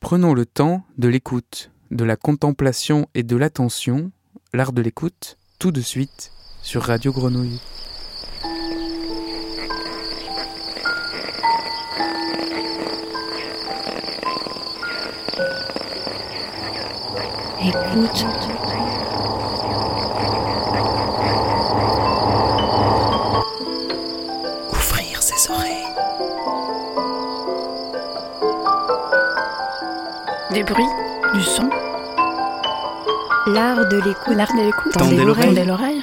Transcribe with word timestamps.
Prenons 0.00 0.32
le 0.32 0.46
temps 0.46 0.84
de 0.96 1.08
l'écoute, 1.08 1.70
de 1.90 2.04
la 2.04 2.16
contemplation 2.16 3.08
et 3.14 3.24
de 3.24 3.36
l'attention, 3.36 4.12
l'art 4.54 4.72
de 4.72 4.80
l'écoute, 4.80 5.36
tout 5.58 5.72
de 5.72 5.80
suite 5.80 6.30
sur 6.62 6.82
Radio 6.82 7.12
Grenouille. 7.12 7.60
Écoute. 17.60 18.57
Des 30.58 30.64
bruits, 30.64 30.82
du 31.34 31.42
son, 31.44 31.70
L'art 33.46 33.86
de 33.88 33.96
l'écoute. 33.98 34.34
l'art 34.34 34.52
de 34.56 34.64
l'écoute. 34.66 34.92
Tendez 34.92 35.22
l'oreille. 35.22 35.46
Tendez 35.54 35.64
l'oreille. 35.64 36.02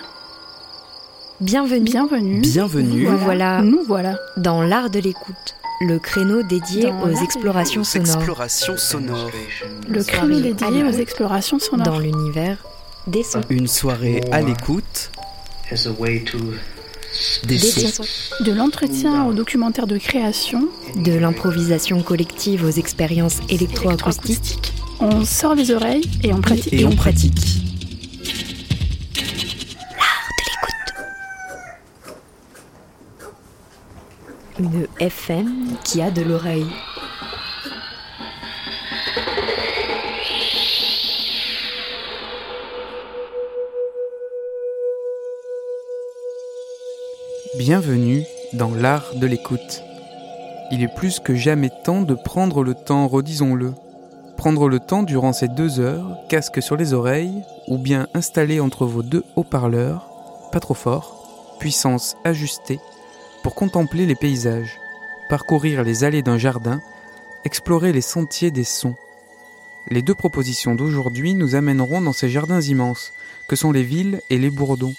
Bienvenue. 1.41 1.83
Bienvenue. 1.83 2.39
Bienvenue. 2.39 3.03
Nous 3.03 3.17
voilà 3.17 3.61
Nous 3.61 3.83
voilà. 3.85 4.17
dans 4.37 4.61
l'art 4.61 4.89
de 4.89 4.99
l'écoute, 4.99 5.57
le 5.81 5.99
créneau 5.99 6.41
dédié 6.41 6.83
Dans 6.83 7.01
aux 7.03 7.21
explorations 7.21 7.83
sonores 7.83 8.15
explorations 8.15 8.77
sonores. 8.77 9.29
Le 9.89 10.01
créneau 10.05 10.39
dédié 10.39 10.85
aux 10.85 10.91
explorations 11.01 11.59
sonores. 11.59 11.87
dans 11.87 11.99
l'univers 11.99 12.63
des 13.07 13.23
sons. 13.23 13.41
Une 13.49 13.67
soirée 13.67 14.21
à 14.31 14.39
l'écoute 14.39 15.11
as 15.69 15.85
a 15.85 15.91
way 15.99 16.23
to 16.23 16.37
des 17.43 17.57
Des 17.57 17.59
sons. 17.59 18.03
sons. 18.03 18.43
De 18.43 18.51
l'entretien 18.51 19.25
au 19.25 19.33
documentaire 19.33 19.87
de 19.87 19.97
création. 19.97 20.67
De 20.95 21.13
l'improvisation 21.13 22.01
collective 22.01 22.63
aux 22.65 22.69
expériences 22.69 23.39
électroacoustiques. 23.49 24.73
On 24.99 25.25
sort 25.25 25.55
les 25.55 25.71
oreilles 25.71 26.09
et 26.23 26.33
on 26.33 26.41
pratique. 26.41 26.73
Et 26.73 26.85
on 26.85 26.95
pratique. 26.95 27.61
Une 34.59 34.87
FM 34.99 35.75
qui 35.83 36.01
a 36.01 36.11
de 36.11 36.21
l'oreille. 36.21 36.65
Bienvenue 47.65 48.23
dans 48.53 48.75
l'art 48.75 49.15
de 49.15 49.25
l'écoute. 49.25 49.81
Il 50.71 50.83
est 50.83 50.95
plus 50.95 51.19
que 51.19 51.33
jamais 51.33 51.71
temps 51.83 52.03
de 52.03 52.13
prendre 52.13 52.63
le 52.63 52.75
temps, 52.75 53.07
redisons-le. 53.07 53.73
Prendre 54.37 54.69
le 54.69 54.79
temps 54.79 55.01
durant 55.01 55.33
ces 55.33 55.47
deux 55.47 55.79
heures, 55.79 56.15
casque 56.29 56.61
sur 56.61 56.75
les 56.75 56.93
oreilles, 56.93 57.41
ou 57.67 57.79
bien 57.79 58.07
installé 58.13 58.59
entre 58.59 58.85
vos 58.85 59.01
deux 59.01 59.23
haut-parleurs, 59.35 60.07
pas 60.51 60.59
trop 60.59 60.75
fort, 60.75 61.57
puissance 61.59 62.17
ajustée, 62.23 62.79
pour 63.41 63.55
contempler 63.55 64.05
les 64.05 64.13
paysages, 64.13 64.77
parcourir 65.27 65.83
les 65.83 66.03
allées 66.03 66.21
d'un 66.21 66.37
jardin, 66.37 66.81
explorer 67.45 67.93
les 67.93 68.01
sentiers 68.01 68.51
des 68.51 68.63
sons. 68.63 68.93
Les 69.89 70.03
deux 70.03 70.13
propositions 70.13 70.75
d'aujourd'hui 70.75 71.33
nous 71.33 71.55
amèneront 71.55 72.01
dans 72.01 72.13
ces 72.13 72.29
jardins 72.29 72.61
immenses, 72.61 73.11
que 73.47 73.55
sont 73.55 73.71
les 73.71 73.81
villes 73.81 74.21
et 74.29 74.37
les 74.37 74.51
bourdons. 74.51 74.93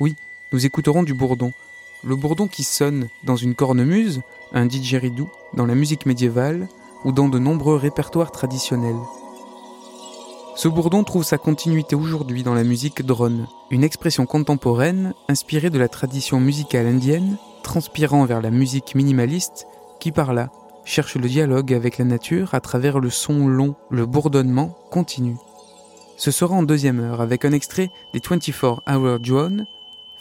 Oui, 0.00 0.16
nous 0.52 0.64
écouterons 0.64 1.02
du 1.02 1.12
bourdon, 1.12 1.52
le 2.02 2.16
bourdon 2.16 2.46
qui 2.46 2.64
sonne 2.64 3.08
dans 3.24 3.36
une 3.36 3.54
cornemuse, 3.54 4.22
un 4.52 4.66
didgeridoo, 4.66 5.28
dans 5.54 5.66
la 5.66 5.74
musique 5.74 6.06
médiévale 6.06 6.68
ou 7.04 7.12
dans 7.12 7.28
de 7.28 7.38
nombreux 7.38 7.76
répertoires 7.76 8.32
traditionnels. 8.32 8.96
Ce 10.56 10.68
bourdon 10.68 11.04
trouve 11.04 11.24
sa 11.24 11.38
continuité 11.38 11.94
aujourd'hui 11.94 12.42
dans 12.42 12.54
la 12.54 12.64
musique 12.64 13.04
drone, 13.04 13.46
une 13.70 13.84
expression 13.84 14.26
contemporaine 14.26 15.14
inspirée 15.28 15.70
de 15.70 15.78
la 15.78 15.88
tradition 15.88 16.40
musicale 16.40 16.86
indienne, 16.86 17.38
transpirant 17.62 18.24
vers 18.24 18.42
la 18.42 18.50
musique 18.50 18.94
minimaliste 18.94 19.66
qui 20.00 20.12
par 20.12 20.34
là 20.34 20.50
cherche 20.84 21.16
le 21.16 21.28
dialogue 21.28 21.72
avec 21.72 21.98
la 21.98 22.04
nature 22.04 22.54
à 22.54 22.60
travers 22.60 22.98
le 22.98 23.10
son 23.10 23.46
long, 23.46 23.74
le 23.90 24.06
bourdonnement 24.06 24.76
continu. 24.90 25.36
Ce 26.16 26.30
sera 26.30 26.54
en 26.54 26.62
deuxième 26.62 27.00
heure 27.00 27.20
avec 27.20 27.44
un 27.44 27.52
extrait 27.52 27.90
des 28.12 28.20
24 28.20 28.82
Hour 28.86 29.20
Drone, 29.20 29.66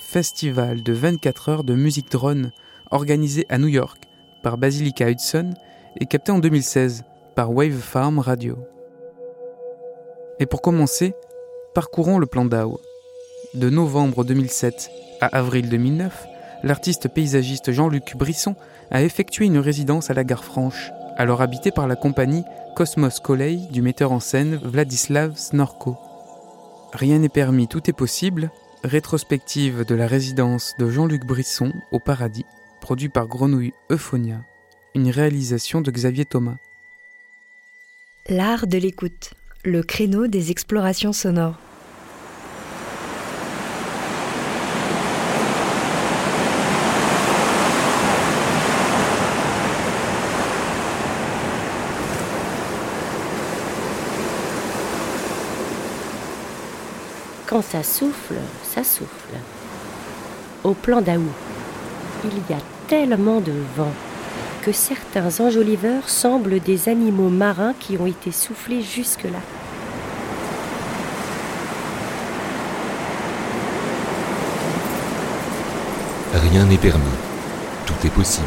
festival 0.09 0.81
de 0.81 0.91
24 0.91 1.49
heures 1.49 1.63
de 1.63 1.75
musique 1.75 2.09
drone 2.09 2.51
organisé 2.89 3.45
à 3.47 3.59
New 3.59 3.67
York 3.67 4.01
par 4.41 4.57
Basilica 4.57 5.07
Hudson 5.07 5.53
et 5.99 6.07
capté 6.07 6.31
en 6.31 6.39
2016 6.39 7.03
par 7.35 7.53
Wave 7.53 7.77
Farm 7.77 8.17
Radio. 8.17 8.57
Et 10.39 10.47
pour 10.47 10.63
commencer, 10.63 11.13
parcourons 11.75 12.17
le 12.17 12.25
plan 12.25 12.43
DAO. 12.43 12.81
De 13.53 13.69
novembre 13.69 14.23
2007 14.23 14.89
à 15.21 15.27
avril 15.27 15.69
2009, 15.69 16.25
l'artiste 16.63 17.07
paysagiste 17.07 17.71
Jean-Luc 17.71 18.17
Brisson 18.17 18.55
a 18.89 19.03
effectué 19.03 19.45
une 19.45 19.59
résidence 19.59 20.09
à 20.09 20.15
la 20.15 20.23
gare 20.23 20.43
franche, 20.43 20.89
alors 21.17 21.43
habitée 21.43 21.71
par 21.71 21.87
la 21.87 21.95
compagnie 21.95 22.45
Cosmos 22.75 23.19
Kolei 23.19 23.57
du 23.69 23.83
metteur 23.83 24.11
en 24.11 24.19
scène 24.19 24.59
Vladislav 24.63 25.37
Snorko. 25.37 25.97
Rien 26.93 27.19
n'est 27.19 27.29
permis, 27.29 27.67
tout 27.67 27.87
est 27.91 27.93
possible, 27.93 28.49
rétrospective 28.83 29.85
de 29.85 29.95
la 29.95 30.07
résidence 30.07 30.75
de 30.77 30.89
Jean-Luc 30.89 31.25
Brisson 31.25 31.73
au 31.91 31.99
Paradis, 31.99 32.45
produit 32.81 33.09
par 33.09 33.27
Grenouille 33.27 33.73
Euphonia, 33.89 34.41
une 34.95 35.09
réalisation 35.09 35.81
de 35.81 35.91
Xavier 35.91 36.25
Thomas. 36.25 36.57
L'art 38.29 38.67
de 38.67 38.77
l'écoute, 38.77 39.31
le 39.65 39.83
créneau 39.83 40.27
des 40.27 40.51
explorations 40.51 41.13
sonores. 41.13 41.57
Quand 57.49 57.63
ça 57.63 57.81
souffle, 57.81 58.35
ça 58.73 58.83
souffle. 58.83 59.35
Au 60.63 60.73
plan 60.73 61.01
d'Aou, 61.01 61.29
il 62.25 62.37
y 62.49 62.53
a 62.53 62.61
tellement 62.87 63.39
de 63.39 63.53
vent 63.75 63.93
que 64.61 64.71
certains 64.71 65.39
enjoliveurs 65.39 66.07
semblent 66.09 66.59
des 66.59 66.89
animaux 66.89 67.29
marins 67.29 67.73
qui 67.79 67.97
ont 67.97 68.05
été 68.05 68.31
soufflés 68.31 68.81
jusque-là. 68.81 69.39
Rien 76.33 76.65
n'est 76.65 76.77
permis. 76.77 77.03
Tout 77.85 78.05
est 78.05 78.11
possible. 78.11 78.45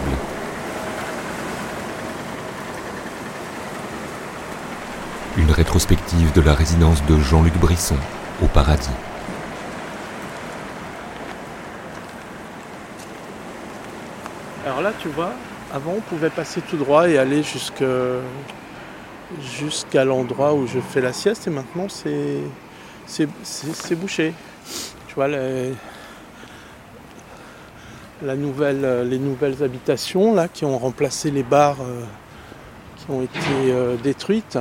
Une 5.37 5.51
rétrospective 5.51 6.33
de 6.33 6.43
la 6.43 6.55
résidence 6.55 7.05
de 7.07 7.19
Jean-Luc 7.19 7.55
Brisson 7.59 7.97
au 8.43 8.47
paradis. 8.47 8.91
Alors 14.65 14.81
là, 14.81 14.92
tu 15.03 15.09
vois, 15.09 15.33
avant, 15.75 15.95
on 15.97 16.01
pouvait 16.01 16.31
passer 16.31 16.61
tout 16.61 16.77
droit 16.77 17.09
et 17.09 17.19
aller 17.19 17.43
jusqu'à 19.43 20.05
l'endroit 20.05 20.55
où 20.55 20.69
je 20.69 20.79
fais 20.79 21.01
la 21.01 21.13
sieste 21.13 21.49
et 21.49 21.51
maintenant 21.51 21.89
c'est 21.89 22.45
bouché. 23.97 24.33
Tu 25.09 25.15
vois 25.17 25.27
les, 25.27 25.73
la 28.23 28.37
nouvelle, 28.37 29.09
les 29.09 29.19
nouvelles 29.19 29.65
habitations 29.65 30.35
là 30.35 30.47
qui 30.47 30.65
ont 30.65 30.79
remplacé 30.79 31.33
les 31.33 31.43
bars 31.43 31.81
euh, 31.81 32.05
qui 32.97 33.11
ont 33.11 33.23
été 33.23 33.41
euh, 33.73 33.97
détruites. 33.97 34.57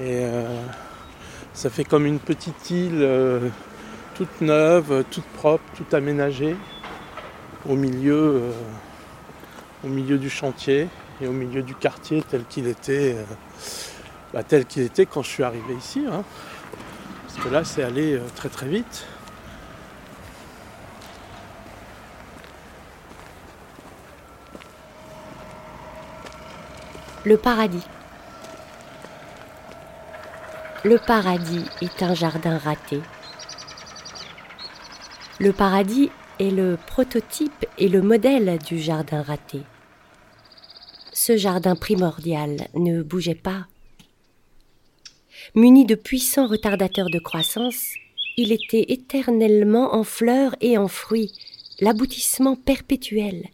Et 0.00 0.20
euh, 0.20 0.60
ça 1.54 1.70
fait 1.70 1.84
comme 1.84 2.04
une 2.04 2.18
petite 2.18 2.70
île 2.70 3.08
toute 4.14 4.42
neuve, 4.42 5.02
toute 5.10 5.24
propre, 5.24 5.64
toute 5.74 5.94
aménagée 5.94 6.56
au 7.68 7.74
milieu, 7.74 8.42
euh, 8.42 8.52
au 9.84 9.88
milieu 9.88 10.18
du 10.18 10.30
chantier 10.30 10.88
et 11.20 11.26
au 11.26 11.32
milieu 11.32 11.62
du 11.62 11.74
quartier 11.74 12.22
tel 12.22 12.44
qu'il 12.44 12.66
était, 12.66 13.16
euh, 13.16 13.24
bah, 14.32 14.42
tel 14.42 14.66
qu'il 14.66 14.82
était 14.82 15.06
quand 15.06 15.22
je 15.22 15.28
suis 15.28 15.42
arrivé 15.42 15.74
ici. 15.74 16.04
hein. 16.10 16.24
Parce 17.26 17.44
que 17.44 17.52
là, 17.52 17.64
c'est 17.64 17.82
allé 17.82 18.14
euh, 18.14 18.20
très 18.34 18.48
très 18.48 18.66
vite. 18.66 19.06
Le 27.24 27.36
paradis. 27.36 27.84
Le 30.84 30.98
paradis 30.98 31.64
est 31.80 32.00
un 32.04 32.14
jardin 32.14 32.58
raté. 32.58 33.02
Le 35.40 35.52
paradis 35.52 36.12
est 36.38 36.50
le 36.50 36.78
prototype 36.86 37.66
et 37.78 37.88
le 37.88 38.02
modèle 38.02 38.58
du 38.66 38.78
jardin 38.78 39.22
raté. 39.22 39.62
ce 41.12 41.36
jardin 41.36 41.76
primordial 41.76 42.68
ne 42.74 43.02
bougeait 43.02 43.34
pas. 43.34 43.66
Muni 45.54 45.86
de 45.86 45.94
puissants 45.94 46.46
retardateurs 46.46 47.08
de 47.08 47.18
croissance, 47.18 47.94
il 48.36 48.52
était 48.52 48.92
éternellement 48.92 49.94
en 49.94 50.04
fleurs 50.04 50.54
et 50.60 50.76
en 50.76 50.88
fruits, 50.88 51.32
l'aboutissement 51.80 52.54
perpétuel, 52.54 53.48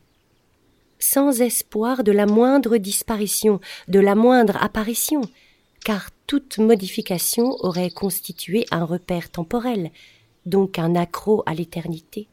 sans 0.99 1.40
espoir 1.40 2.02
de 2.02 2.11
la 2.11 2.26
moindre 2.26 2.79
disparition, 2.79 3.61
de 3.87 4.00
la 4.00 4.17
moindre 4.17 4.56
apparition, 4.61 5.20
car 5.84 6.11
toute 6.26 6.58
modification 6.58 7.56
aurait 7.61 7.90
constitué 7.90 8.67
un 8.73 8.84
repère 8.84 9.31
temporel, 9.31 9.93
donc 10.46 10.81
un 10.81 10.96
accroc 10.96 11.44
à 11.46 11.55
l'éternité. 11.55 12.29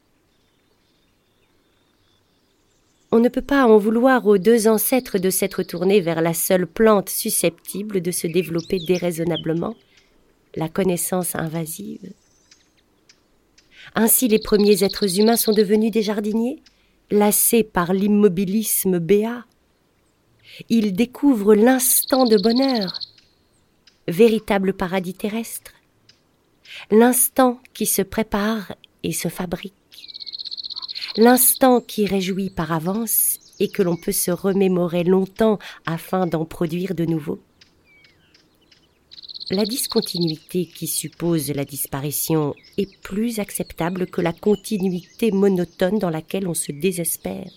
On 3.11 3.19
ne 3.19 3.29
peut 3.29 3.41
pas 3.41 3.65
en 3.65 3.77
vouloir 3.77 4.27
aux 4.27 4.38
deux 4.38 4.67
ancêtres 4.67 5.17
de 5.17 5.31
s'être 5.31 5.63
tournés 5.63 6.00
vers 6.00 6.21
la 6.21 6.35
seule 6.35 6.67
plante 6.67 7.09
susceptible 7.09 8.01
de 8.01 8.11
se 8.11 8.27
développer 8.27 8.77
déraisonnablement, 8.77 9.75
la 10.56 10.69
connaissance 10.69 11.35
invasive. 11.35 12.13
Ainsi 13.95 14.27
les 14.27 14.38
premiers 14.38 14.83
êtres 14.83 15.19
humains 15.19 15.38
sont 15.38 15.53
devenus 15.53 15.91
des 15.91 16.03
jardiniers, 16.03 16.61
lassés 17.09 17.63
par 17.63 17.94
l'immobilisme 17.94 19.00
béat. 19.00 19.45
Ils 20.69 20.94
découvrent 20.94 21.55
l'instant 21.55 22.25
de 22.25 22.38
bonheur, 22.38 23.00
véritable 24.07 24.73
paradis 24.73 25.15
terrestre, 25.15 25.71
l'instant 26.91 27.59
qui 27.73 27.88
se 27.88 28.03
prépare 28.03 28.75
et 29.01 29.13
se 29.13 29.29
fabrique 29.29 29.73
l'instant 31.17 31.81
qui 31.81 32.06
réjouit 32.06 32.50
par 32.50 32.71
avance 32.71 33.39
et 33.59 33.69
que 33.69 33.81
l'on 33.81 33.97
peut 33.97 34.11
se 34.11 34.31
remémorer 34.31 35.03
longtemps 35.03 35.59
afin 35.85 36.27
d'en 36.27 36.45
produire 36.45 36.95
de 36.95 37.06
nouveau. 37.06 37.39
La 39.51 39.65
discontinuité 39.65 40.67
qui 40.67 40.85
suppose 40.85 41.50
la 41.50 41.65
disparition 41.65 42.53
est 42.77 43.01
plus 43.01 43.39
acceptable 43.39 44.06
que 44.06 44.21
la 44.21 44.31
continuité 44.31 45.31
monotone 45.31 45.97
dans 45.97 46.11
laquelle 46.11 46.47
on 46.47 46.53
se 46.53 46.71
désespère. 46.71 47.50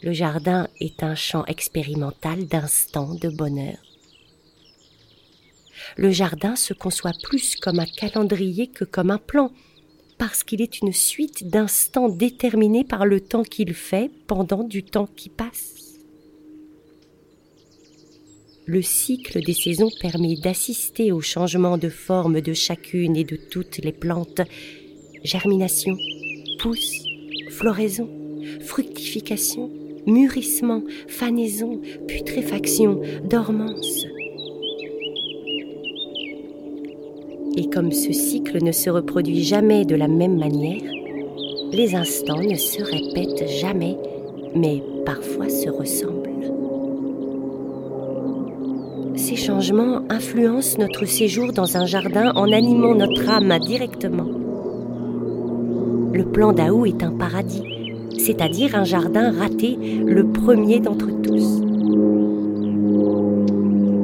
Le 0.00 0.12
jardin 0.12 0.68
est 0.80 1.02
un 1.02 1.14
champ 1.14 1.44
expérimental 1.44 2.46
d'instants 2.46 3.14
de 3.14 3.28
bonheur. 3.28 3.76
Le 5.96 6.10
jardin 6.10 6.56
se 6.56 6.72
conçoit 6.72 7.12
plus 7.22 7.56
comme 7.56 7.80
un 7.80 7.86
calendrier 7.86 8.68
que 8.68 8.84
comme 8.84 9.10
un 9.10 9.18
plan, 9.18 9.52
parce 10.18 10.42
qu'il 10.42 10.60
est 10.60 10.80
une 10.80 10.92
suite 10.92 11.48
d'instants 11.48 12.08
déterminés 12.08 12.84
par 12.84 13.06
le 13.06 13.20
temps 13.20 13.44
qu'il 13.44 13.72
fait 13.72 14.10
pendant 14.26 14.64
du 14.64 14.82
temps 14.82 15.08
qui 15.16 15.28
passe. 15.28 15.74
Le 18.66 18.82
cycle 18.82 19.40
des 19.42 19.54
saisons 19.54 19.88
permet 19.98 20.36
d'assister 20.36 21.10
au 21.10 21.22
changement 21.22 21.78
de 21.78 21.88
forme 21.88 22.42
de 22.42 22.52
chacune 22.52 23.16
et 23.16 23.24
de 23.24 23.36
toutes 23.36 23.78
les 23.78 23.92
plantes. 23.92 24.42
Germination, 25.24 25.96
pousse, 26.58 27.02
floraison, 27.50 28.10
fructification, 28.60 29.70
mûrissement, 30.06 30.82
fanaison, 31.08 31.80
putréfaction, 32.06 33.00
dormance. 33.24 34.04
Et 37.56 37.68
comme 37.70 37.92
ce 37.92 38.12
cycle 38.12 38.62
ne 38.62 38.72
se 38.72 38.90
reproduit 38.90 39.42
jamais 39.42 39.84
de 39.84 39.96
la 39.96 40.08
même 40.08 40.38
manière, 40.38 40.82
les 41.72 41.94
instants 41.94 42.42
ne 42.42 42.54
se 42.54 42.82
répètent 42.82 43.48
jamais, 43.60 43.96
mais 44.54 44.82
parfois 45.04 45.48
se 45.48 45.68
ressemblent. 45.68 46.28
Ces 49.16 49.36
changements 49.36 50.02
influencent 50.08 50.78
notre 50.78 51.04
séjour 51.04 51.52
dans 51.52 51.76
un 51.76 51.86
jardin 51.86 52.32
en 52.34 52.52
animant 52.52 52.94
notre 52.94 53.28
âme 53.28 53.58
directement. 53.58 54.28
Le 56.12 56.24
plan 56.24 56.52
d'Aou 56.52 56.86
est 56.86 57.02
un 57.02 57.12
paradis, 57.12 57.64
c'est-à-dire 58.18 58.74
un 58.74 58.84
jardin 58.84 59.32
raté, 59.32 59.76
le 59.76 60.24
premier 60.24 60.80
d'entre 60.80 61.08
tous. 61.22 61.60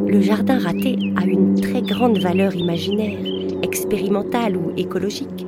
Le 0.08 0.20
jardin 0.20 0.58
raté 0.58 0.99
a 1.17 1.25
une 1.25 1.55
très 1.61 1.82
grande 1.82 2.19
valeur 2.19 2.55
imaginaire 2.55 3.33
expérimentale 3.64 4.56
ou 4.56 4.72
écologique. 4.76 5.46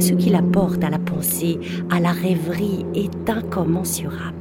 Ce 0.00 0.12
qu'il 0.12 0.34
apporte 0.34 0.82
à 0.82 0.90
la 0.90 0.98
pensée, 0.98 1.58
à 1.90 2.00
la 2.00 2.12
rêverie 2.12 2.86
est 2.94 3.30
incommensurable. 3.30 4.34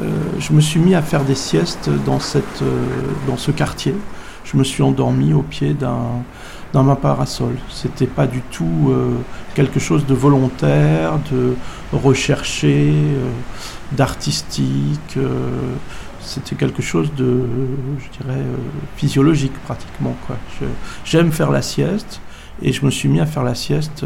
Euh, 0.00 0.08
je 0.38 0.52
me 0.52 0.60
suis 0.60 0.80
mis 0.80 0.94
à 0.94 1.02
faire 1.02 1.24
des 1.24 1.34
siestes 1.34 1.90
dans, 2.06 2.20
cette, 2.20 2.62
euh, 2.62 2.86
dans 3.26 3.36
ce 3.36 3.50
quartier 3.50 3.94
je 4.50 4.56
me 4.56 4.64
suis 4.64 4.82
endormi 4.82 5.32
au 5.32 5.42
pied 5.42 5.74
d'un 5.74 6.22
dans 6.72 6.82
ma 6.82 6.96
parasol. 6.96 7.56
C'était 7.70 8.06
pas 8.06 8.26
du 8.26 8.40
tout 8.40 8.88
euh, 8.90 9.16
quelque 9.54 9.80
chose 9.80 10.06
de 10.06 10.14
volontaire, 10.14 11.18
de 11.30 11.54
recherché, 11.92 12.92
euh, 12.92 13.30
d'artistique. 13.92 15.16
Euh, 15.16 15.50
c'était 16.20 16.56
quelque 16.56 16.82
chose 16.82 17.10
de, 17.16 17.42
je 17.98 18.22
dirais, 18.22 18.42
physiologique 18.96 19.54
pratiquement. 19.64 20.14
J'aime 21.02 21.32
faire 21.32 21.50
la 21.50 21.62
sieste 21.62 22.20
et 22.60 22.72
je 22.72 22.84
me 22.84 22.90
suis 22.90 23.08
mis 23.08 23.20
à 23.20 23.24
faire 23.24 23.44
la 23.44 23.54
sieste 23.54 24.04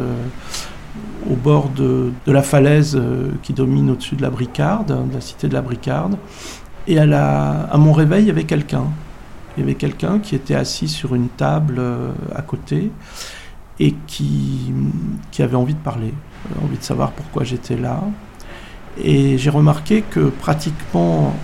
au 1.28 1.34
bord 1.34 1.68
de, 1.70 2.12
de 2.24 2.32
la 2.32 2.44
falaise 2.44 3.00
qui 3.42 3.52
domine 3.54 3.90
au-dessus 3.90 4.14
de 4.14 4.22
la 4.22 4.30
Bricarde, 4.30 5.08
de 5.08 5.14
la 5.14 5.20
cité 5.20 5.48
de 5.48 5.54
la 5.54 5.62
Bricarde. 5.62 6.16
Et 6.86 6.96
à, 6.96 7.06
la, 7.06 7.62
à 7.62 7.76
mon 7.76 7.92
réveil, 7.92 8.22
il 8.22 8.28
y 8.28 8.30
avait 8.30 8.44
quelqu'un 8.44 8.84
il 9.56 9.60
y 9.60 9.62
avait 9.62 9.74
quelqu'un 9.74 10.18
qui 10.18 10.34
était 10.34 10.54
assis 10.54 10.88
sur 10.88 11.14
une 11.14 11.28
table 11.28 11.76
euh, 11.78 12.12
à 12.34 12.42
côté 12.42 12.90
et 13.78 13.94
qui, 14.06 14.72
avait 15.38 15.56
envie 15.56 15.74
de 15.74 15.80
parler, 15.80 16.12
euh, 16.46 16.64
envie 16.64 16.78
de 16.78 16.82
savoir 16.82 17.12
pourquoi 17.12 17.44
j'étais 17.44 17.76
là. 17.76 18.02
Et 19.02 19.38
j'ai 19.38 19.50
remarqué 19.50 20.02
que 20.02 20.28
pratiquement 20.28 21.34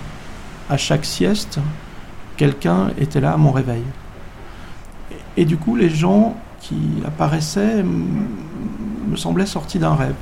à 0.69 0.77
chaque 0.77 1.05
sieste, 1.05 1.59
quelqu'un 2.37 2.91
était 2.99 3.21
là 3.21 3.33
à 3.33 3.37
mon 3.37 3.51
réveil. 3.51 3.83
Et, 5.37 5.45
du 5.45 5.57
coup, 5.57 5.77
les 5.77 5.89
gens 5.89 6.37
qui 6.61 6.77
apparaissaient 7.07 7.83
me 7.83 9.17
semblaient 9.17 9.47
sortis 9.47 9.79
d'un 9.79 9.95
rêve. 9.95 10.15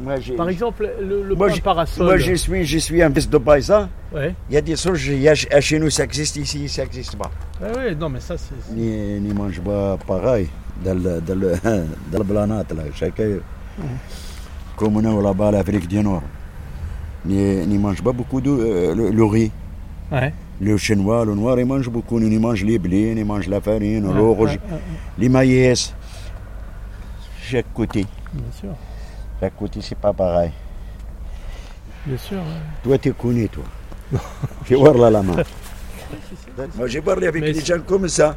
Moi, 0.00 0.20
j'ai- 0.20 0.34
Par 0.36 0.48
exemple, 0.48 0.88
le, 1.00 1.24
le 1.24 1.34
moi, 1.34 1.48
parasol. 1.64 2.04
moi, 2.06 2.16
je 2.16 2.34
suis, 2.34 2.64
je 2.64 2.78
suis 2.78 3.02
un 3.02 3.12
fils 3.12 3.28
de 3.28 3.38
paysan. 3.38 3.88
Ouais. 4.14 4.34
Il 4.48 4.54
y 4.54 4.56
a 4.56 4.60
des 4.60 4.76
choses, 4.76 5.04
y 5.06 5.28
a- 5.28 5.34
chez 5.60 5.78
nous, 5.80 5.90
ça 5.90 6.04
existe 6.04 6.36
ici, 6.36 6.68
ça 6.68 6.82
n'existe 6.82 7.16
pas. 7.16 7.30
Ah 7.60 7.72
ouais, 7.76 7.94
non, 7.94 8.08
mais 8.08 8.20
ça, 8.20 8.36
c'est. 8.38 8.54
Ni, 8.74 9.20
ni 9.20 9.34
mange 9.34 9.60
pas 9.60 9.96
pareil 10.06 10.48
dans 10.84 10.94
le, 10.94 11.20
dans 11.20 11.34
le, 11.38 11.52
dans 12.12 12.18
le 12.18 12.24
planète, 12.24 12.72
là. 12.72 12.82
Chacun, 12.94 13.38
comme 14.76 15.00
nous 15.00 15.20
là-bas, 15.20 15.50
l'Afrique 15.50 15.88
du 15.88 16.00
Nord. 16.02 16.22
Ni, 17.24 17.66
ni 17.66 17.78
mange 17.78 18.02
pas 18.02 18.12
beaucoup 18.12 18.40
de 18.40 18.50
euh, 18.50 18.94
le, 18.94 19.10
le 19.10 19.24
riz. 19.24 19.50
Ouais. 20.10 20.32
Le 20.60 20.76
chinois, 20.76 21.24
le 21.24 21.34
noir, 21.34 21.58
ils 21.58 21.66
mangent 21.66 21.88
beaucoup. 21.90 22.20
Ils 22.20 22.38
mangent 22.38 22.64
les 22.64 22.78
blés, 22.78 23.14
ils 23.16 23.24
mangent 23.24 23.48
la 23.48 23.60
farine, 23.60 24.06
ouais, 24.06 24.20
ouais, 24.44 24.58
les 25.18 25.28
maïs. 25.28 25.94
Chaque 27.42 27.72
côté. 27.74 28.06
Bien 28.32 28.44
sûr. 28.52 28.70
Chaque 29.42 29.56
côté, 29.56 29.80
c'est 29.80 29.98
pas 29.98 30.12
pareil. 30.12 30.52
Bien 32.06 32.16
sûr. 32.16 32.38
ouais. 32.38 32.44
Toi, 32.84 32.98
tu 32.98 33.12
connais, 33.12 33.48
toi. 33.48 33.64
Fais 34.62 34.76
voir 34.76 34.94
là 34.94 35.10
la 35.10 35.20
main. 35.20 35.34
Moi, 36.76 36.86
j'ai 36.86 37.00
parlé 37.02 37.26
avec 37.26 37.42
Mais 37.42 37.52
des 37.52 37.58
c'est- 37.58 37.74
gens 37.74 37.82
comme 37.82 38.06
ça. 38.06 38.36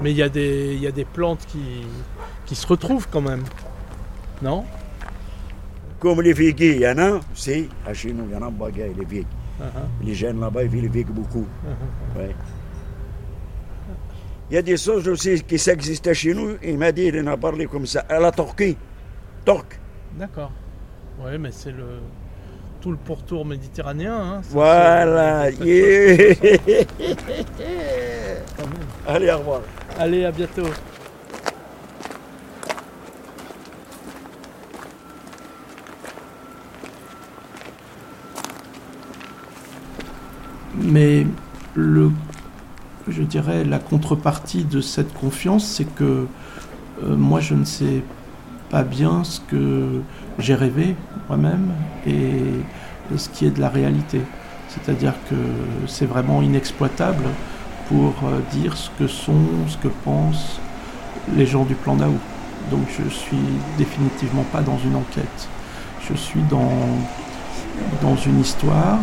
Mais 0.00 0.12
il 0.12 0.16
y, 0.16 0.22
a 0.22 0.28
des- 0.28 0.74
il 0.74 0.80
y 0.80 0.86
a 0.86 0.92
des 0.92 1.04
plantes 1.04 1.44
qui, 1.46 1.58
qui 2.46 2.54
se 2.54 2.64
retrouvent 2.68 3.08
quand 3.10 3.20
même. 3.20 3.42
Non? 4.40 4.64
Comme 5.98 6.20
les 6.22 6.34
figuiers, 6.36 6.76
il 6.76 6.80
y 6.82 6.86
en 6.88 6.98
a, 6.98 7.18
c'est, 7.34 7.66
à 7.84 7.92
chez 7.94 8.12
nous, 8.12 8.26
il 8.28 8.32
y 8.32 8.36
en 8.36 8.46
a 8.46 8.50
bagaille, 8.50 8.94
les 8.96 9.04
figues. 9.06 9.26
Uh-huh. 9.60 10.04
Les 10.06 10.14
jeunes 10.14 10.38
là-bas, 10.38 10.62
ils 10.62 10.68
vivent 10.68 10.84
les 10.84 10.88
figues 10.88 11.10
beaucoup. 11.10 11.46
Uh-huh. 11.66 12.18
Ouais. 12.20 12.34
Il 14.50 14.54
y 14.54 14.56
a 14.58 14.62
des 14.62 14.76
choses 14.76 15.08
aussi 15.08 15.42
qui 15.42 15.56
existent 15.68 16.12
chez 16.14 16.32
nous. 16.32 16.56
Il 16.62 16.78
m'a 16.78 16.92
dit, 16.92 17.02
il 17.06 17.20
en 17.28 17.32
a 17.32 17.36
parlé 17.36 17.66
comme 17.66 17.86
ça. 17.86 18.04
À 18.08 18.20
la 18.20 18.30
Turquie. 18.30 18.76
D'accord. 19.44 20.52
Oui, 21.18 21.38
mais 21.38 21.50
c'est 21.50 21.72
le 21.72 22.00
tout 22.80 22.90
le 22.90 22.96
pourtour 22.96 23.44
méditerranéen. 23.46 24.14
Hein. 24.14 24.40
Voilà. 24.50 25.50
Yeah. 25.50 26.34
Allez, 29.06 29.30
au 29.30 29.38
revoir. 29.38 29.60
Allez, 29.98 30.24
à 30.24 30.32
bientôt. 30.32 30.66
Mais 40.74 41.24
le, 41.74 42.10
je 43.06 43.22
dirais, 43.22 43.62
la 43.64 43.78
contrepartie 43.78 44.64
de 44.64 44.80
cette 44.80 45.14
confiance, 45.14 45.64
c'est 45.66 45.84
que 45.84 46.26
euh, 47.04 47.16
moi, 47.16 47.38
je 47.40 47.54
ne 47.54 47.64
sais 47.64 48.02
pas 48.02 48.21
bien 48.82 49.24
ce 49.24 49.40
que 49.40 50.00
j'ai 50.38 50.54
rêvé 50.54 50.96
moi-même 51.28 51.72
et 52.06 53.16
ce 53.16 53.28
qui 53.28 53.44
est 53.46 53.50
de 53.50 53.60
la 53.60 53.68
réalité. 53.68 54.22
C'est-à-dire 54.68 55.12
que 55.28 55.36
c'est 55.86 56.06
vraiment 56.06 56.40
inexploitable 56.40 57.24
pour 57.88 58.14
euh, 58.24 58.40
dire 58.52 58.76
ce 58.76 58.88
que 58.98 59.06
sont, 59.06 59.44
ce 59.68 59.76
que 59.76 59.88
pensent 59.88 60.58
les 61.36 61.44
gens 61.44 61.64
du 61.64 61.74
plan 61.74 61.94
d'Aou. 61.94 62.16
Donc 62.70 62.86
je 62.88 63.08
suis 63.10 63.36
définitivement 63.76 64.44
pas 64.50 64.62
dans 64.62 64.78
une 64.78 64.96
enquête. 64.96 65.48
Je 66.08 66.14
suis 66.14 66.40
dans, 66.48 66.72
dans 68.00 68.16
une 68.16 68.40
histoire 68.40 68.98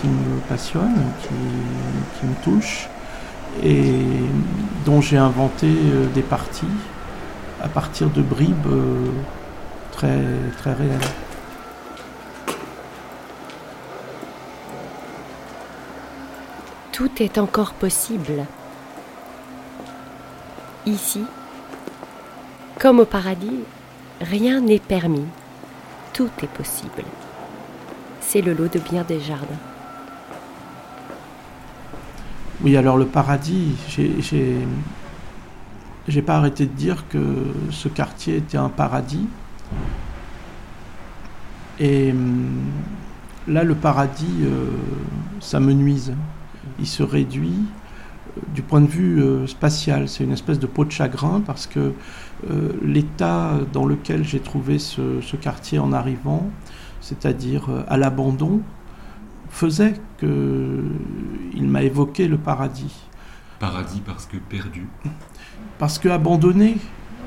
qui 0.00 0.08
me 0.08 0.40
passionne, 0.48 1.02
qui, 1.22 1.28
qui 2.18 2.26
me 2.26 2.34
touche 2.42 2.88
et 3.62 3.82
dont 4.86 5.00
j'ai 5.00 5.18
inventé 5.18 5.66
euh, 5.66 6.06
des 6.14 6.22
parties 6.22 6.64
à 7.60 7.68
partir 7.68 8.08
de 8.10 8.22
bribes 8.22 8.66
euh, 8.66 9.10
très, 9.92 10.18
très 10.58 10.72
réelles. 10.72 10.98
Tout 16.92 17.10
est 17.20 17.38
encore 17.38 17.72
possible. 17.72 18.46
Ici, 20.86 21.24
comme 22.78 23.00
au 23.00 23.04
paradis, 23.04 23.60
rien 24.20 24.60
n'est 24.60 24.78
permis. 24.78 25.26
Tout 26.12 26.30
est 26.42 26.48
possible. 26.48 27.04
C'est 28.20 28.40
le 28.40 28.54
lot 28.54 28.68
de 28.68 28.78
bien 28.78 29.02
des 29.02 29.20
jardins. 29.20 29.46
Oui, 32.62 32.76
alors 32.76 32.98
le 32.98 33.06
paradis, 33.06 33.76
j'ai 33.88 34.58
j'ai 36.10 36.22
pas 36.22 36.36
arrêté 36.36 36.66
de 36.66 36.72
dire 36.72 37.04
que 37.08 37.18
ce 37.70 37.88
quartier 37.88 38.36
était 38.36 38.58
un 38.58 38.68
paradis. 38.68 39.28
Et 41.78 42.10
hum, 42.10 42.66
là, 43.46 43.64
le 43.64 43.74
paradis, 43.74 44.40
euh, 44.42 44.66
ça 45.40 45.60
me 45.60 45.72
nuise. 45.72 46.12
Il 46.78 46.86
se 46.86 47.02
réduit 47.02 47.54
euh, 48.36 48.40
du 48.54 48.62
point 48.62 48.80
de 48.80 48.88
vue 48.88 49.22
euh, 49.22 49.46
spatial. 49.46 50.08
C'est 50.08 50.24
une 50.24 50.32
espèce 50.32 50.58
de 50.58 50.66
peau 50.66 50.84
de 50.84 50.90
chagrin 50.90 51.40
parce 51.46 51.66
que 51.66 51.92
l'état 52.82 53.52
dans 53.70 53.84
lequel 53.84 54.24
j'ai 54.24 54.40
trouvé 54.40 54.78
ce, 54.78 55.36
quartier 55.36 55.78
en 55.78 55.92
arrivant, 55.92 56.48
c'est-à-dire 57.02 57.68
à 57.86 57.98
l'abandon, 57.98 58.62
faisait 59.50 59.92
que 60.16 60.82
il 61.54 61.68
m'a 61.68 61.82
évoqué 61.82 62.28
le 62.28 62.38
paradis. 62.38 62.96
Paradis 63.58 64.00
parce 64.00 64.24
que 64.24 64.38
perdu 64.38 64.88
parce 65.78 65.98
que 65.98 66.08
abandonné, 66.08 66.76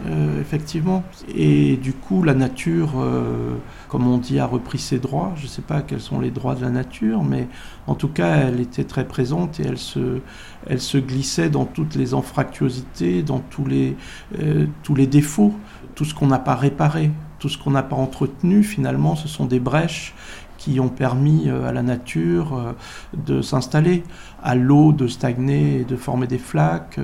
euh, 0.05 0.41
effectivement. 0.41 1.03
Et 1.33 1.77
du 1.77 1.93
coup, 1.93 2.23
la 2.23 2.33
nature, 2.33 2.95
euh, 2.97 3.55
comme 3.87 4.05
on 4.05 4.17
dit, 4.17 4.37
a 4.37 4.45
repris 4.45 4.77
ses 4.77 4.99
droits. 4.99 5.31
Je 5.37 5.43
ne 5.43 5.47
sais 5.47 5.61
pas 5.61 5.81
quels 5.81 6.01
sont 6.01 6.19
les 6.19 6.29
droits 6.29 6.55
de 6.55 6.61
la 6.61 6.71
nature, 6.71 7.23
mais 7.23 7.47
en 7.87 7.95
tout 7.95 8.09
cas, 8.09 8.35
elle 8.35 8.59
était 8.59 8.83
très 8.83 9.07
présente 9.07 9.61
et 9.61 9.63
elle 9.65 9.77
se, 9.77 10.19
elle 10.67 10.81
se 10.81 10.97
glissait 10.97 11.49
dans 11.49 11.63
toutes 11.63 11.95
les 11.95 12.13
anfractuosités, 12.13 13.23
dans 13.23 13.39
tous 13.39 13.65
les, 13.65 13.95
euh, 14.41 14.65
tous 14.83 14.95
les 14.95 15.07
défauts, 15.07 15.53
tout 15.95 16.03
ce 16.03 16.13
qu'on 16.13 16.27
n'a 16.27 16.39
pas 16.39 16.55
réparé, 16.55 17.09
tout 17.39 17.47
ce 17.47 17.57
qu'on 17.57 17.71
n'a 17.71 17.83
pas 17.83 17.95
entretenu. 17.95 18.61
Finalement, 18.63 19.15
ce 19.15 19.29
sont 19.29 19.45
des 19.45 19.61
brèches 19.61 20.13
qui 20.57 20.81
ont 20.81 20.89
permis 20.89 21.49
à 21.49 21.73
la 21.73 21.81
nature 21.81 22.73
de 23.13 23.41
s'installer, 23.41 24.03
à 24.41 24.55
l'eau 24.55 24.93
de 24.93 25.07
stagner 25.07 25.81
et 25.81 25.83
de 25.83 25.97
former 25.97 26.25
des 26.25 26.37
flaques, 26.37 26.97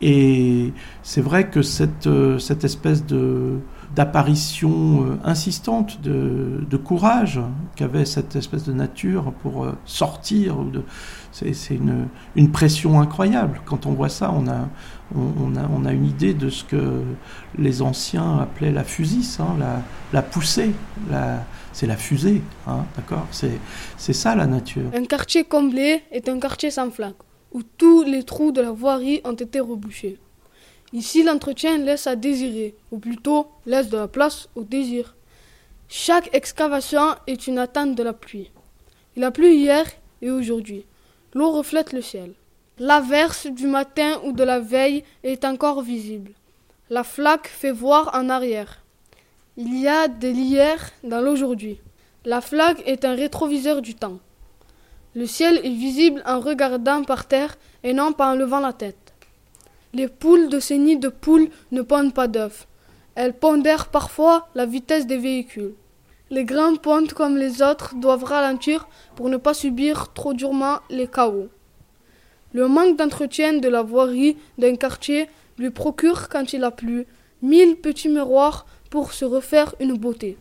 et 0.00 0.72
c'est 1.02 1.20
vrai 1.20 1.48
que 1.48 1.62
cette, 1.62 2.06
euh, 2.06 2.38
cette 2.38 2.64
espèce 2.64 3.04
de 3.04 3.58
d'apparition 3.94 5.04
euh, 5.04 5.18
insistante, 5.24 6.02
de, 6.02 6.64
de 6.68 6.76
courage 6.76 7.40
qu'avait 7.76 8.04
cette 8.04 8.36
espèce 8.36 8.64
de 8.64 8.72
nature 8.72 9.32
pour 9.42 9.64
euh, 9.64 9.72
sortir, 9.86 10.56
c'est 11.32 11.74
une, 11.74 12.08
une, 12.34 12.50
pression 12.50 13.00
incroyable. 13.00 13.60
Quand 13.64 13.86
on 13.86 13.92
voit 13.92 14.10
ça, 14.10 14.32
on 14.32 14.48
a, 14.48 14.68
on, 15.14 15.56
a, 15.56 15.66
on 15.74 15.86
a 15.86 15.92
une 15.92 16.04
idée 16.04 16.34
de 16.34 16.50
ce 16.50 16.64
que 16.64 17.02
les 17.56 17.80
anciens 17.80 18.40
appelaient 18.40 18.72
la 18.72 18.84
fusis, 18.84 19.38
hein, 19.40 19.56
la, 19.58 19.82
la 20.12 20.22
poussée, 20.22 20.72
la, 21.10 21.44
c'est 21.72 21.86
la 21.86 21.96
fusée, 21.96 22.42
hein, 22.66 22.84
d'accord? 22.96 23.26
C'est 23.30 24.12
ça 24.12 24.34
la 24.34 24.46
nature. 24.46 24.90
Un 24.94 25.04
quartier 25.04 25.44
comblé 25.44 26.02
est 26.10 26.28
un 26.28 26.38
quartier 26.38 26.70
sans 26.70 26.90
flaque 26.90 27.16
où 27.52 27.62
tous 27.62 28.02
les 28.02 28.22
trous 28.22 28.52
de 28.52 28.60
la 28.60 28.70
voirie 28.70 29.20
ont 29.24 29.32
été 29.32 29.60
rebouchés. 29.60 30.18
Ici, 30.92 31.22
l'entretien 31.22 31.78
laisse 31.78 32.06
à 32.06 32.16
désirer, 32.16 32.74
ou 32.90 32.98
plutôt 32.98 33.48
laisse 33.66 33.88
de 33.88 33.96
la 33.96 34.08
place 34.08 34.48
au 34.54 34.62
désir. 34.62 35.16
Chaque 35.88 36.34
excavation 36.34 37.14
est 37.26 37.46
une 37.46 37.58
attente 37.58 37.94
de 37.94 38.02
la 38.02 38.12
pluie. 38.12 38.50
Il 39.16 39.24
a 39.24 39.30
plu 39.30 39.52
hier 39.52 39.84
et 40.22 40.30
aujourd'hui. 40.30 40.84
L'eau 41.34 41.50
reflète 41.50 41.92
le 41.92 42.02
ciel. 42.02 42.34
L'averse 42.78 43.46
du 43.46 43.66
matin 43.66 44.20
ou 44.24 44.32
de 44.32 44.44
la 44.44 44.60
veille 44.60 45.04
est 45.22 45.44
encore 45.44 45.82
visible. 45.82 46.32
La 46.90 47.04
flaque 47.04 47.48
fait 47.48 47.72
voir 47.72 48.10
en 48.14 48.28
arrière. 48.28 48.82
Il 49.56 49.80
y 49.80 49.88
a 49.88 50.08
de 50.08 50.28
l'hier 50.28 50.92
dans 51.02 51.20
l'aujourd'hui. 51.20 51.80
La 52.24 52.40
flaque 52.40 52.82
est 52.86 53.04
un 53.04 53.14
rétroviseur 53.14 53.80
du 53.80 53.94
temps. 53.94 54.18
Le 55.16 55.24
ciel 55.24 55.62
est 55.64 55.70
visible 55.70 56.22
en 56.26 56.40
regardant 56.40 57.02
par 57.02 57.24
terre 57.24 57.56
et 57.82 57.94
non 57.94 58.12
pas 58.12 58.32
en 58.32 58.34
levant 58.34 58.60
la 58.60 58.74
tête. 58.74 59.14
Les 59.94 60.08
poules 60.08 60.50
de 60.50 60.60
ces 60.60 60.76
nids 60.76 60.98
de 60.98 61.08
poules 61.08 61.48
ne 61.72 61.80
pondent 61.80 62.12
pas 62.12 62.28
d'œufs. 62.28 62.66
Elles 63.14 63.32
pondèrent 63.32 63.88
parfois 63.88 64.46
la 64.54 64.66
vitesse 64.66 65.06
des 65.06 65.16
véhicules. 65.16 65.72
Les 66.28 66.44
grands 66.44 66.76
pontes 66.76 67.14
comme 67.14 67.38
les 67.38 67.62
autres 67.62 67.94
doivent 67.94 68.24
ralentir 68.24 68.88
pour 69.14 69.30
ne 69.30 69.38
pas 69.38 69.54
subir 69.54 70.12
trop 70.12 70.34
durement 70.34 70.80
les 70.90 71.06
chaos. 71.06 71.48
Le 72.52 72.68
manque 72.68 72.98
d'entretien 72.98 73.54
de 73.54 73.68
la 73.68 73.80
voirie 73.80 74.36
d'un 74.58 74.76
quartier 74.76 75.30
lui 75.56 75.70
procure, 75.70 76.28
quand 76.28 76.52
il 76.52 76.62
a 76.62 76.70
plu, 76.70 77.06
mille 77.40 77.76
petits 77.76 78.10
miroirs 78.10 78.66
pour 78.90 79.14
se 79.14 79.24
refaire 79.24 79.74
une 79.80 79.96
beauté. 79.96 80.36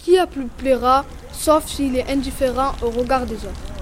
Qui 0.00 0.18
a 0.18 0.26
plus 0.26 0.46
plaira, 0.46 1.04
sauf 1.32 1.68
s'il 1.68 1.94
est 1.94 2.10
indifférent 2.10 2.72
au 2.82 2.90
regard 2.90 3.24
des 3.26 3.36
autres. 3.36 3.75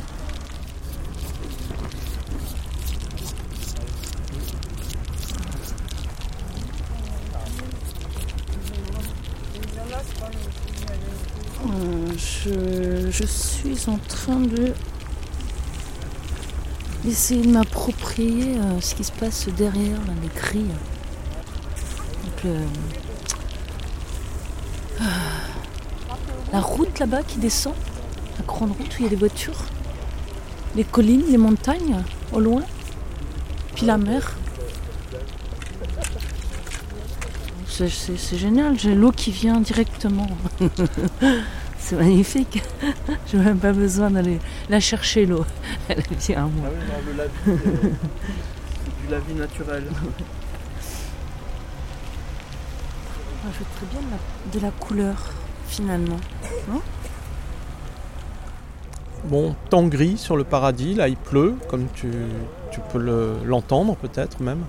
Je, 12.16 13.11
je, 13.11 13.25
suis 13.26 13.88
en 13.88 13.99
train 13.99 14.40
de 14.40 14.73
d'essayer 17.04 17.42
de 17.44 17.50
m'approprier 17.50 18.56
euh, 18.56 18.80
ce 18.80 18.94
qui 18.94 19.04
se 19.04 19.12
passe 19.12 19.49
derrière 19.49 19.99
les. 20.23 20.75
Donc, 22.25 22.44
euh, 22.47 22.64
ah, 25.00 25.04
la 26.52 26.61
route 26.61 26.99
là-bas 26.99 27.23
qui 27.23 27.38
descend, 27.38 27.75
la 28.38 28.44
grande 28.47 28.71
route 28.71 28.87
où 28.87 28.97
il 29.00 29.04
y 29.04 29.06
a 29.06 29.11
des 29.11 29.16
voitures, 29.16 29.64
les 30.76 30.85
collines, 30.85 31.25
les 31.28 31.37
montagnes 31.37 32.02
au 32.33 32.40
loin, 32.40 32.62
puis 33.75 33.87
la 33.87 33.99
mer. 33.99 34.37
C'est 37.76 38.38
génial, 38.38 38.78
j'ai 38.78 38.95
l'eau 38.95 39.11
qui 39.11 39.33
vient 39.33 39.59
directement. 39.59 40.28
C'est 41.78 41.97
magnifique. 41.97 42.62
Je 43.26 43.37
n'ai 43.37 43.47
même 43.47 43.59
pas 43.59 43.73
besoin 43.73 44.12
d'aller 44.12 44.38
la 44.69 44.78
chercher 44.78 45.26
l'eau. 45.26 45.45
Elle 45.88 46.00
vient 46.21 46.45
à 46.45 46.47
moi. 46.47 46.69
Ah 46.69 46.71
oui, 46.73 46.78
non, 46.88 46.95
le 47.04 47.16
lavis, 47.19 47.33
euh, 47.49 47.90
c'est 48.85 49.02
du 49.02 49.11
lavis 49.11 49.35
naturel. 49.35 49.85
Ah, 53.45 53.49
je 53.52 53.64
très 53.76 53.87
bien 53.90 54.00
de 54.52 54.61
la, 54.61 54.71
couleur 54.71 55.33
finalement. 55.66 56.21
Non? 56.73 56.81
Bon, 59.25 59.57
temps 59.69 59.88
gris 59.88 60.16
sur 60.16 60.37
le 60.37 60.45
paradis, 60.45 60.95
là 60.95 61.09
il 61.09 61.16
pleut, 61.16 61.57
comme 61.69 61.88
tu, 61.95 62.09
tu 62.71 62.81
peux 62.93 63.00
l'entendre 63.45 63.97
peut-être 63.97 64.40
même. 64.40 64.64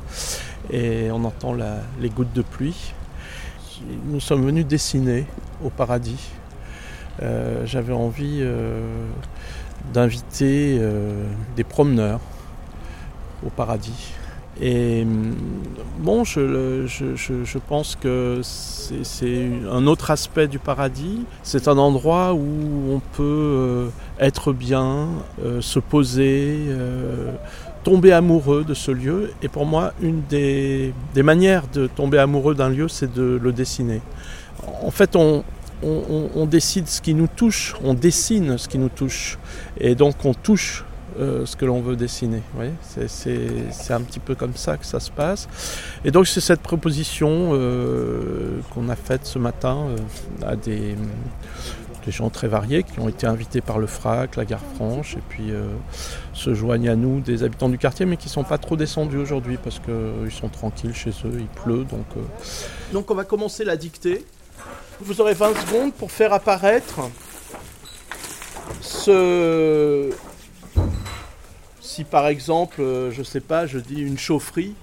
Et 0.71 1.11
on 1.11 1.23
entend 1.23 1.53
la, 1.53 1.81
les 1.99 2.09
gouttes 2.09 2.33
de 2.33 2.41
pluie. 2.41 2.94
Nous 4.05 4.19
sommes 4.19 4.45
venus 4.45 4.65
dessiner 4.65 5.25
au 5.63 5.69
paradis. 5.69 6.29
Euh, 7.21 7.65
j'avais 7.65 7.93
envie 7.93 8.39
euh, 8.41 8.81
d'inviter 9.93 10.77
euh, 10.79 11.23
des 11.55 11.63
promeneurs 11.63 12.19
au 13.45 13.49
paradis. 13.49 14.13
Et 14.61 15.03
hum, 15.03 15.35
bon, 15.99 16.23
je, 16.23 17.57
pense 17.67 17.95
que 17.95 18.39
c'est 18.43 19.49
un 19.69 19.87
autre 19.87 20.11
aspect 20.11 20.47
du 20.47 20.59
paradis. 20.59 21.25
C'est 21.43 21.67
un 21.67 21.77
endroit 21.77 22.33
où 22.33 22.93
on 22.93 23.01
peut 23.17 23.89
être 24.19 24.53
bien, 24.53 25.07
se 25.59 25.79
poser, 25.79 26.57
tomber 27.85 28.11
amoureux 28.11 28.65
de 28.65 28.73
ce 28.73 28.91
lieu. 28.91 29.31
Et 29.41 29.47
pour 29.47 29.65
moi, 29.65 29.93
une 30.01 30.23
des, 30.27 30.93
des 31.13 31.23
manières 31.23 31.67
de 31.71 31.87
tomber 31.87 32.17
amoureux 32.17 32.55
d'un 32.55 32.67
lieu, 32.69 32.89
c'est 32.89 33.13
de 33.13 33.39
le 33.41 33.53
dessiner. 33.53 34.01
En 34.83 34.91
fait, 34.91 35.15
on, 35.15 35.45
on, 35.83 36.45
décide 36.45 36.87
ce 36.87 36.99
qui 36.99 37.13
nous 37.13 37.27
touche, 37.27 37.75
on 37.83 37.93
dessine 37.93 38.57
ce 38.57 38.67
qui 38.67 38.79
nous 38.79 38.89
touche. 38.89 39.37
Et 39.79 39.93
donc 39.95 40.25
on 40.25 40.33
touche 40.33 40.83
euh, 41.19 41.45
ce 41.45 41.55
que 41.55 41.65
l'on 41.65 41.81
veut 41.81 41.95
dessiner. 41.95 42.41
C'est 43.07 43.93
un 43.93 44.01
petit 44.01 44.19
peu 44.19 44.35
comme 44.35 44.55
ça 44.55 44.77
que 44.77 44.85
ça 44.85 44.99
se 44.99 45.11
passe. 45.11 45.47
Et 46.03 46.11
donc 46.11 46.27
c'est 46.27 46.41
cette 46.41 46.61
proposition 46.61 47.51
euh, 47.53 48.59
qu'on 48.73 48.89
a 48.89 48.95
faite 48.95 49.25
ce 49.25 49.37
matin 49.37 49.77
euh, 49.89 50.47
à 50.47 50.55
des, 50.55 50.95
des, 52.05 52.11
gens 52.11 52.29
très 52.29 52.47
variés 52.47 52.83
qui 52.83 52.99
ont 52.99 53.09
été 53.09 53.27
invités 53.27 53.61
par 53.61 53.79
le 53.79 53.87
FRAC, 53.87 54.35
la 54.35 54.45
Gare 54.45 54.61
Franche, 54.75 55.15
et 55.15 55.23
puis 55.29 55.51
euh, 55.51 55.65
se 56.33 56.53
joignent 56.53 56.89
à 56.89 56.95
nous 56.95 57.19
des 57.19 57.43
habitants 57.43 57.69
du 57.69 57.77
quartier, 57.77 58.05
mais 58.05 58.17
qui 58.17 58.27
ne 58.27 58.31
sont 58.31 58.43
pas 58.43 58.57
trop 58.57 58.75
descendus 58.75 59.17
aujourd'hui 59.17 59.57
parce 59.57 59.79
qu'ils 59.79 60.31
sont 60.31 60.49
tranquilles 60.49 60.93
chez 60.93 61.11
eux, 61.25 61.37
il 61.39 61.47
pleut. 61.63 61.83
Donc, 61.83 62.05
euh. 62.17 62.21
donc 62.93 63.09
on 63.11 63.15
va 63.15 63.23
commencer 63.23 63.63
la 63.63 63.77
dictée. 63.77 64.25
Vous 65.01 65.19
aurez 65.19 65.33
20 65.33 65.55
secondes 65.67 65.93
pour 65.93 66.11
faire 66.11 66.31
apparaître 66.31 67.01
ce, 68.81 70.11
si 71.81 72.03
par 72.03 72.27
exemple, 72.27 72.81
euh, 72.81 73.11
je 73.11 73.23
sais 73.23 73.39
pas, 73.39 73.67
je 73.67 73.79
dis 73.79 74.01
une 74.01 74.17
chaufferie, 74.17 74.73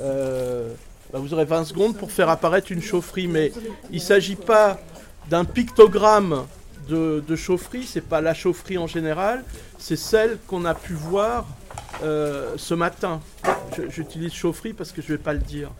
euh, 0.00 0.72
bah 1.12 1.18
vous 1.18 1.32
aurez 1.32 1.44
20 1.44 1.64
secondes 1.64 1.96
pour 1.96 2.10
faire 2.10 2.28
apparaître 2.28 2.72
une 2.72 2.82
chaufferie, 2.82 3.28
mais 3.28 3.52
il 3.90 3.96
ne 3.96 4.00
s'agit 4.00 4.36
pas 4.36 4.78
d'un 5.28 5.44
pictogramme 5.44 6.46
de, 6.88 7.22
de 7.26 7.36
chaufferie, 7.36 7.84
c'est 7.84 8.00
pas 8.00 8.20
la 8.20 8.34
chaufferie 8.34 8.78
en 8.78 8.86
général, 8.86 9.44
c'est 9.78 9.96
celle 9.96 10.38
qu'on 10.46 10.64
a 10.64 10.74
pu 10.74 10.92
voir 10.94 11.46
euh, 12.02 12.54
ce 12.56 12.74
matin. 12.74 13.20
J'utilise 13.88 14.32
chaufferie 14.32 14.72
parce 14.72 14.92
que 14.92 15.02
je 15.02 15.08
vais 15.08 15.18
pas 15.18 15.32
le 15.32 15.40
dire. 15.40 15.70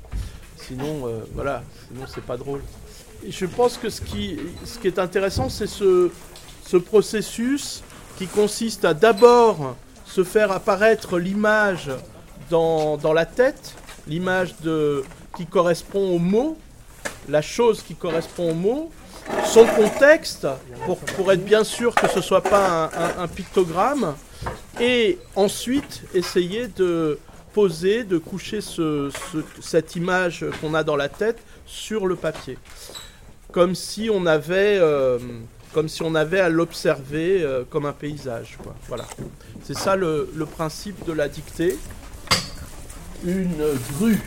Sinon, 0.56 1.06
euh, 1.06 1.20
voilà, 1.34 1.62
sinon 1.88 2.06
c'est 2.12 2.24
pas 2.24 2.36
drôle. 2.36 2.60
Je 3.28 3.46
pense 3.46 3.76
que 3.76 3.88
ce 3.88 4.00
qui, 4.00 4.38
ce 4.64 4.78
qui 4.78 4.88
est 4.88 4.98
intéressant, 4.98 5.48
c'est 5.48 5.66
ce, 5.66 6.10
ce 6.66 6.76
processus 6.76 7.82
qui 8.18 8.26
consiste 8.26 8.84
à 8.84 8.94
d'abord 8.94 9.76
se 10.04 10.24
faire 10.24 10.52
apparaître 10.52 11.18
l'image 11.18 11.90
dans, 12.50 12.96
dans, 12.96 13.12
la 13.12 13.26
tête, 13.26 13.74
l'image 14.06 14.54
qui 15.36 15.46
correspond 15.46 16.14
au 16.14 16.18
mot, 16.18 16.56
la 17.28 17.42
chose 17.42 17.82
qui 17.82 17.94
correspond 17.94 18.50
au 18.50 18.54
mot, 18.54 18.90
son 19.46 19.66
contexte, 19.66 20.46
pour, 20.84 20.98
pour 20.98 21.32
être 21.32 21.44
bien 21.44 21.64
sûr 21.64 21.94
que 21.94 22.08
ce 22.08 22.16
ne 22.16 22.22
soit 22.22 22.42
pas 22.42 22.90
un, 23.18 23.28
pictogramme, 23.28 24.14
et 24.80 25.18
ensuite 25.34 26.02
essayer 26.14 26.68
de 26.68 27.18
poser, 27.52 28.04
de 28.04 28.18
coucher 28.18 28.60
ce, 28.60 29.10
ce, 29.32 29.38
cette 29.62 29.96
image 29.96 30.44
qu'on 30.60 30.74
a 30.74 30.84
dans 30.84 30.96
la 30.96 31.08
tête 31.08 31.38
sur 31.64 32.06
le 32.06 32.16
papier. 32.16 32.58
Comme 33.52 33.74
si 33.74 34.10
on 34.12 34.26
avait... 34.26 34.78
Euh, 34.80 35.18
comme 35.72 35.88
si 35.90 36.02
on 36.02 36.14
avait 36.14 36.40
à 36.40 36.48
l'observer 36.48 37.42
euh, 37.42 37.62
comme 37.68 37.84
un 37.84 37.92
paysage. 37.92 38.56
Quoi. 38.62 38.74
Voilà. 38.88 39.04
C'est 39.62 39.76
ça 39.76 39.94
le, 39.94 40.30
le, 40.34 40.46
principe 40.46 41.04
de 41.04 41.12
la 41.12 41.28
dictée. 41.28 41.76
Une 43.26 43.52
grue. 43.98 44.18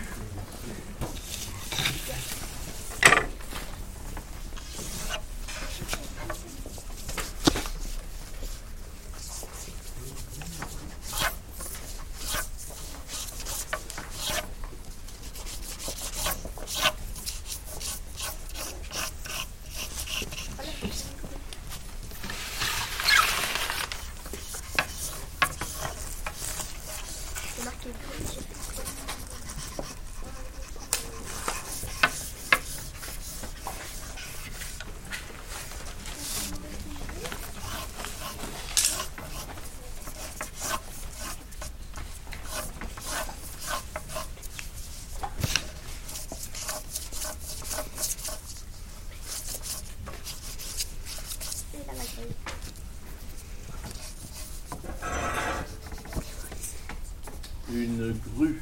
une 57.74 58.14
grue. 58.36 58.61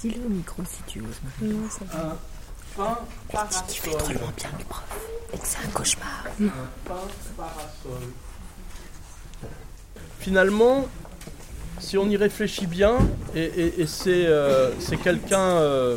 Dis-le 0.00 0.24
au 0.24 0.28
micro 0.28 0.62
si 0.64 0.82
tu 0.86 1.00
oses. 1.00 1.20
Un 1.92 2.16
pain 2.76 2.98
parasol. 3.32 3.62
Dis 3.68 3.72
qu'il 3.74 3.82
fait 3.82 3.98
drôlement 3.98 4.32
bien 4.36 4.50
le 4.58 4.64
prof 4.64 4.84
et 5.32 5.38
que 5.38 5.46
c'est 5.46 5.58
un 5.64 5.70
cauchemar. 5.70 6.24
Un 6.40 6.48
pain 6.84 6.94
parasol. 7.36 8.08
Finalement, 10.18 10.88
si 11.78 11.96
on 11.96 12.08
y 12.08 12.16
réfléchit 12.16 12.66
bien, 12.66 12.98
et, 13.34 13.44
et, 13.44 13.80
et 13.82 13.86
c'est 13.86 14.26
euh, 14.26 14.70
quelqu'un 15.02 15.38
euh, 15.40 15.96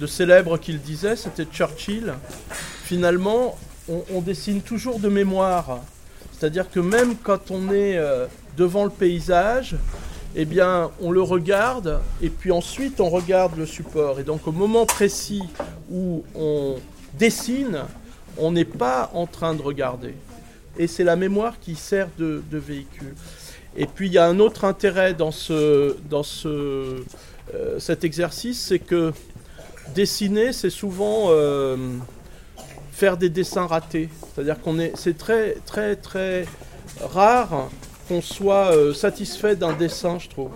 de 0.00 0.06
célèbre 0.06 0.58
qui 0.58 0.72
le 0.72 0.78
disait, 0.78 1.16
c'était 1.16 1.44
Churchill, 1.44 2.14
finalement, 2.84 3.56
on, 3.88 4.04
on, 4.12 4.20
dessine 4.20 4.60
toujours 4.60 4.98
de 4.98 5.08
mémoire. 5.08 5.80
C'est-à-dire 6.32 6.70
que 6.70 6.80
même 6.80 7.16
quand 7.16 7.50
on 7.50 7.70
est 7.70 7.96
euh, 7.96 8.26
devant 8.56 8.84
le 8.84 8.90
paysage, 8.90 9.76
eh 10.36 10.44
bien, 10.44 10.90
on 11.00 11.10
le 11.10 11.22
regarde 11.22 12.00
et 12.20 12.28
puis 12.28 12.50
ensuite 12.50 13.00
on 13.00 13.08
regarde 13.08 13.56
le 13.56 13.66
support. 13.66 14.18
Et 14.18 14.24
donc 14.24 14.46
au 14.46 14.52
moment 14.52 14.86
précis 14.86 15.42
où 15.90 16.24
on 16.34 16.76
dessine, 17.18 17.82
on 18.38 18.52
n'est 18.52 18.64
pas 18.64 19.10
en 19.14 19.26
train 19.26 19.54
de 19.54 19.62
regarder. 19.62 20.14
Et 20.76 20.86
c'est 20.86 21.04
la 21.04 21.16
mémoire 21.16 21.60
qui 21.60 21.76
sert 21.76 22.08
de, 22.18 22.42
véhicule. 22.50 23.14
Et 23.76 23.86
puis 23.86 24.08
il 24.08 24.12
y 24.12 24.18
a 24.18 24.26
un 24.26 24.40
autre 24.40 24.64
intérêt 24.64 25.14
dans, 25.14 25.30
ce, 25.30 25.96
dans 26.10 26.24
ce, 26.24 26.48
euh, 27.54 27.78
cet 27.78 28.02
exercice, 28.04 28.60
c'est 28.60 28.80
que 28.80 29.12
dessiner, 29.94 30.52
c'est 30.52 30.70
souvent 30.70 31.26
euh, 31.28 31.76
faire 32.90 33.16
des 33.16 33.28
dessins 33.28 33.66
ratés. 33.66 34.08
C'est-à-dire 34.34 34.60
qu'on 34.60 34.80
est, 34.80 34.92
c'est 34.96 35.16
très, 35.16 35.56
très, 35.66 35.94
très 35.94 36.46
rare 37.00 37.70
qu'on 38.08 38.22
soit 38.22 38.74
euh, 38.74 38.92
satisfait 38.92 39.56
d'un 39.56 39.72
dessin, 39.72 40.18
je 40.18 40.28
trouve. 40.28 40.50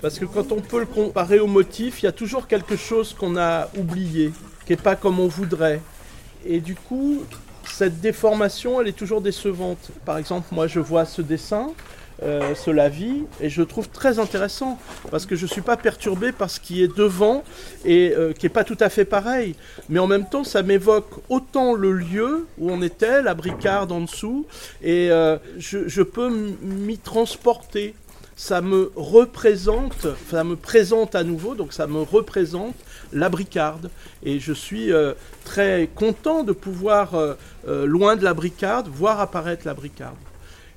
Parce 0.00 0.18
que 0.18 0.24
quand 0.24 0.52
on 0.52 0.60
peut 0.60 0.80
le 0.80 0.86
comparer 0.86 1.40
au 1.40 1.46
motif, 1.46 2.02
il 2.02 2.06
y 2.06 2.08
a 2.08 2.12
toujours 2.12 2.46
quelque 2.46 2.76
chose 2.76 3.14
qu'on 3.14 3.36
a 3.36 3.68
oublié, 3.76 4.32
qui 4.66 4.72
n'est 4.72 4.76
pas 4.76 4.96
comme 4.96 5.18
on 5.18 5.28
voudrait. 5.28 5.80
Et 6.44 6.60
du 6.60 6.74
coup, 6.74 7.22
cette 7.64 8.00
déformation, 8.00 8.80
elle 8.80 8.88
est 8.88 8.92
toujours 8.92 9.20
décevante. 9.20 9.90
Par 10.04 10.18
exemple, 10.18 10.48
moi, 10.52 10.66
je 10.66 10.80
vois 10.80 11.06
ce 11.06 11.22
dessin, 11.22 11.72
euh, 12.22 12.54
cela 12.54 12.88
vit 12.88 13.24
et 13.40 13.50
je 13.50 13.60
trouve 13.62 13.88
très 13.88 14.20
intéressant 14.20 14.78
parce 15.10 15.26
que 15.26 15.34
je 15.34 15.42
ne 15.42 15.48
suis 15.48 15.62
pas 15.62 15.76
perturbé 15.76 16.30
par 16.30 16.48
ce 16.48 16.60
qui 16.60 16.80
est 16.80 16.96
devant 16.96 17.42
et 17.84 18.14
euh, 18.16 18.32
qui 18.32 18.46
n'est 18.46 18.50
pas 18.50 18.62
tout 18.62 18.76
à 18.78 18.88
fait 18.88 19.04
pareil 19.04 19.56
mais 19.88 19.98
en 19.98 20.06
même 20.06 20.28
temps 20.28 20.44
ça 20.44 20.62
m'évoque 20.62 21.10
autant 21.28 21.74
le 21.74 21.92
lieu 21.92 22.46
où 22.58 22.70
on 22.70 22.82
était 22.82 23.20
la 23.20 23.34
bricarde 23.34 23.90
en 23.90 24.02
dessous 24.02 24.46
et 24.80 25.10
euh, 25.10 25.38
je, 25.58 26.02
peux 26.02 26.30
m'y 26.30 26.98
transporter 26.98 27.96
ça 28.36 28.60
me 28.60 28.92
représente, 28.94 30.06
ça 30.30 30.44
me 30.44 30.54
présente 30.54 31.16
à 31.16 31.24
nouveau, 31.24 31.54
donc 31.54 31.72
ça 31.72 31.86
me 31.86 32.00
représente 32.02 32.74
la 33.12 33.28
bricarde. 33.28 33.90
Et 34.24 34.40
je 34.40 34.52
suis 34.52 34.90
très 35.44 35.88
content 35.94 36.42
de 36.42 36.52
pouvoir, 36.52 37.14
loin 37.64 38.16
de 38.16 38.24
la 38.24 38.34
bricarde, 38.34 38.88
voir 38.88 39.20
apparaître 39.20 39.64
la 39.66 39.74
bricarde. 39.74 40.16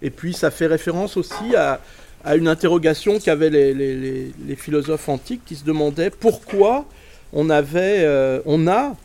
Et 0.02 0.10
puis 0.10 0.34
ça 0.34 0.52
fait 0.52 0.68
référence 0.68 1.18
aussi 1.18 1.56
à, 1.56 1.80
à 2.24 2.36
une 2.36 2.48
interrogation 2.48 3.20
qu'avaient 3.20 3.50
les, 3.50 3.74
les, 3.74 4.32
les, 4.48 4.56
philosophes 4.56 5.10
antiques 5.10 5.42
qui 5.46 5.56
se 5.56 5.64
demandaient 5.64 6.10
pourquoi 6.10 6.86
on, 7.34 7.50
avait, 7.50 8.08
on 8.46 8.68
a 8.68 8.96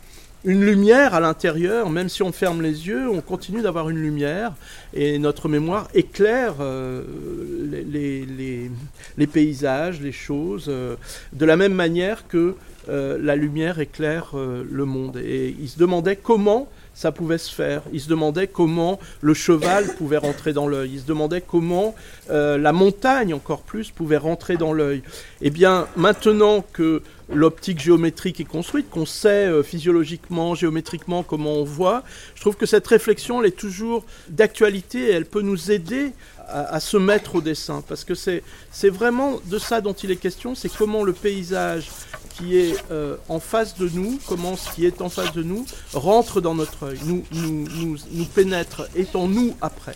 une 0.45 0.65
lumière 0.65 1.13
à 1.13 1.19
l'intérieur, 1.19 1.89
même 1.89 2.09
si 2.09 2.21
on 2.21 2.31
ferme 2.31 2.61
les 2.61 2.87
yeux, 2.87 3.09
on 3.09 3.21
continue 3.21 3.61
d'avoir 3.61 3.89
une 3.89 3.97
lumière 3.97 4.53
et 4.93 5.17
notre 5.17 5.47
mémoire 5.47 5.87
éclaire 5.93 6.55
euh, 6.59 7.03
les, 7.71 8.25
les, 8.25 8.69
les, 9.17 9.27
paysages, 9.27 10.01
les 10.01 10.11
choses, 10.11 10.65
euh, 10.67 10.95
de 11.31 11.45
la 11.45 11.55
même 11.55 11.73
manière 11.73 12.27
que 12.27 12.55
euh, 12.89 13.17
la 13.21 13.37
lumière 13.37 13.79
éclaire 13.79 14.33
le 14.35 14.85
monde. 14.85 15.17
Et 15.17 15.55
il 15.57 15.69
se 15.69 15.79
demandait 15.79 16.17
comment 16.17 16.67
ça 16.93 17.11
pouvait 17.11 17.37
se 17.37 17.53
faire. 17.53 17.81
Il 17.91 18.01
se 18.01 18.09
demandait 18.09 18.47
comment 18.47 18.99
le 19.21 19.33
cheval 19.33 19.95
pouvait 19.95 20.17
rentrer 20.17 20.53
dans 20.53 20.67
l'œil. 20.67 20.91
Il 20.93 20.99
se 20.99 21.05
demandait 21.05 21.41
comment 21.41 21.95
la 22.29 22.71
montagne, 22.71 23.33
encore 23.33 23.61
plus, 23.61 23.91
pouvait 23.91 24.17
rentrer 24.17 24.57
dans 24.57 24.73
l'œil. 24.73 25.03
Eh 25.41 25.49
bien, 25.49 25.87
maintenant 25.95 26.63
que 26.73 27.01
l'optique 27.29 27.79
géométrique 27.79 28.39
est 28.39 28.45
construite, 28.45 28.89
qu'on 28.89 29.05
sait 29.05 29.47
euh, 29.47 29.63
physiologiquement, 29.63 30.55
géométriquement 30.55 31.23
comment 31.23 31.53
on 31.53 31.63
voit. 31.63 32.03
Je 32.35 32.41
trouve 32.41 32.55
que 32.55 32.65
cette 32.65 32.87
réflexion, 32.87 33.41
elle 33.41 33.47
est 33.47 33.57
toujours 33.57 34.05
d'actualité 34.29 35.09
et 35.09 35.11
elle 35.11 35.25
peut 35.25 35.41
nous 35.41 35.71
aider 35.71 36.11
à, 36.47 36.79
se 36.79 36.97
mettre 36.97 37.35
au 37.35 37.41
dessin. 37.41 37.83
Parce 37.87 38.03
que 38.03 38.13
c'est 38.15 38.89
vraiment 38.89 39.39
de 39.45 39.57
ça 39.57 39.81
dont 39.81 39.93
il 39.93 40.11
est 40.11 40.17
question, 40.17 40.55
c'est 40.55 40.71
comment 40.71 41.03
le 41.03 41.13
paysage 41.13 41.89
qui 42.35 42.57
est 42.57 42.75
euh, 42.91 43.17
en 43.29 43.39
face 43.39 43.75
de 43.75 43.89
nous, 43.89 44.19
comment 44.27 44.55
ce 44.55 44.71
qui 44.71 44.85
est 44.85 45.01
en 45.01 45.09
face 45.09 45.33
de 45.33 45.43
nous 45.43 45.65
rentre 45.93 46.41
dans 46.41 46.55
notre 46.55 46.87
œil, 46.87 46.99
nous, 47.05 47.23
nous, 47.31 47.97
nous, 48.11 48.25
pénètre, 48.25 48.87
étant 48.95 49.27
nous 49.27 49.55
après. 49.61 49.95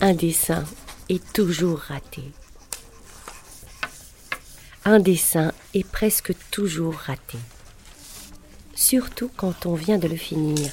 Un 0.00 0.14
dessin 0.14 0.64
est 1.08 1.32
toujours 1.32 1.78
raté. 1.78 2.22
Un 4.84 4.98
dessin 4.98 5.52
est 5.74 5.86
presque 5.86 6.34
toujours 6.50 6.94
raté. 6.94 7.38
Surtout 8.74 9.30
quand 9.36 9.66
on 9.66 9.74
vient 9.74 9.98
de 9.98 10.08
le 10.08 10.16
finir, 10.16 10.72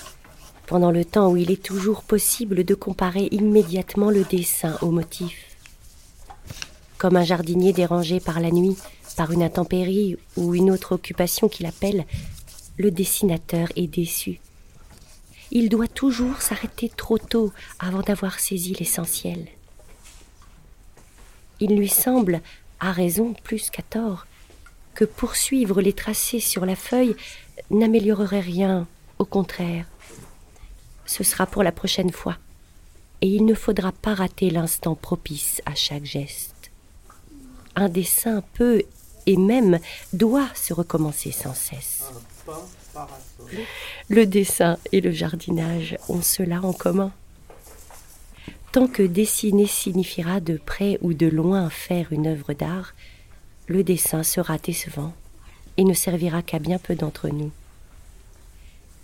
pendant 0.70 0.92
le 0.92 1.04
temps 1.04 1.30
où 1.30 1.38
il 1.38 1.52
est 1.52 1.62
toujours 1.62 2.04
possible 2.04 2.64
de 2.64 2.76
comparer 2.76 3.28
immédiatement 3.32 4.10
le 4.10 4.24
dessin 4.24 4.78
au 4.82 4.92
motif. 4.92 5.58
Comme 6.98 7.18
un 7.18 7.24
jardinier 7.24 7.74
dérangé 7.74 8.20
par 8.20 8.40
la 8.40 8.52
nuit, 8.52 8.78
par 9.18 9.32
une 9.32 9.44
intempérie 9.44 10.18
ou 10.38 10.56
une 10.56 10.72
autre 10.72 10.94
occupation 10.94 11.50
qui 11.50 11.64
l'appelle, 11.64 12.06
le 12.78 12.92
dessinateur 12.92 13.68
est 13.76 13.88
déçu 13.88 14.40
il 15.52 15.70
doit 15.70 15.88
toujours 15.88 16.42
s'arrêter 16.42 16.90
trop 16.90 17.18
tôt 17.18 17.52
avant 17.80 18.02
d'avoir 18.02 18.40
saisi 18.40 18.76
l'essentiel. 18.80 19.48
Il 21.60 21.76
lui 21.76 21.90
semble, 21.90 22.42
à 22.80 22.92
raison 22.92 23.34
plus 23.44 23.70
qu'à 23.70 23.82
tort, 23.82 24.28
que 24.94 25.06
poursuivre 25.06 25.82
les 25.82 25.94
tracés 25.94 26.40
sur 26.40 26.66
la 26.66 26.76
feuille 26.76 27.16
n'améliorerait 27.72 28.40
rien, 28.40 28.88
au 29.18 29.26
contraire. 29.26 29.86
Ce 31.10 31.24
sera 31.24 31.48
pour 31.48 31.64
la 31.64 31.72
prochaine 31.72 32.12
fois, 32.12 32.38
et 33.22 33.28
il 33.28 33.44
ne 33.44 33.56
faudra 33.56 33.92
pas 33.92 34.14
rater 34.14 34.52
l'instant 34.52 34.94
propice 34.94 35.60
à 35.66 35.74
chaque 35.74 36.06
geste. 36.06 36.70
Un 37.76 37.90
dessin 37.90 38.44
peut, 38.54 38.84
et 39.26 39.36
même 39.36 39.80
doit 40.14 40.50
se 40.54 40.72
recommencer 40.72 41.32
sans 41.32 41.56
cesse. 41.56 42.04
Le 44.08 44.28
dessin 44.28 44.78
et 44.92 45.02
le 45.02 45.10
jardinage 45.10 45.98
ont 46.10 46.22
cela 46.22 46.62
en 46.62 46.74
commun. 46.74 47.12
Tant 48.72 48.86
que 48.86 49.02
dessiner 49.02 49.66
signifiera 49.66 50.40
de 50.40 50.58
près 50.64 51.00
ou 51.02 51.16
de 51.16 51.26
loin 51.26 51.72
faire 51.72 52.14
une 52.14 52.28
œuvre 52.28 52.54
d'art, 52.54 52.94
le 53.66 53.84
dessin 53.84 54.22
sera 54.22 54.60
décevant 54.60 55.16
et 55.78 55.86
ne 55.86 55.96
servira 55.96 56.44
qu'à 56.44 56.60
bien 56.60 56.78
peu 56.78 56.94
d'entre 56.94 57.30
nous. 57.30 57.52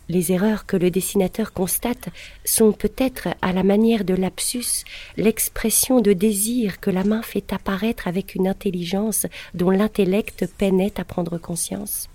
Les 0.07 0.31
erreurs 0.31 0.65
que 0.65 0.77
le 0.77 0.91
dessinateur 0.91 1.51
constate 1.51 2.09
sont 2.43 2.71
peut-être, 2.71 3.29
à 3.41 3.53
la 3.53 3.63
manière 3.63 4.05
de 4.05 4.13
lapsus, 4.13 4.83
l'expression 5.17 5.99
de 5.99 6.13
désir 6.13 6.79
que 6.79 6.91
la 6.91 7.03
main 7.03 7.23
fait 7.23 7.53
apparaître 7.53 8.07
avec 8.07 8.35
une 8.35 8.47
intelligence 8.47 9.25
dont 9.55 9.71
l'intellect 9.71 10.45
peinait 10.57 10.99
à 10.99 11.05
prendre 11.05 11.37
conscience. 11.39 12.07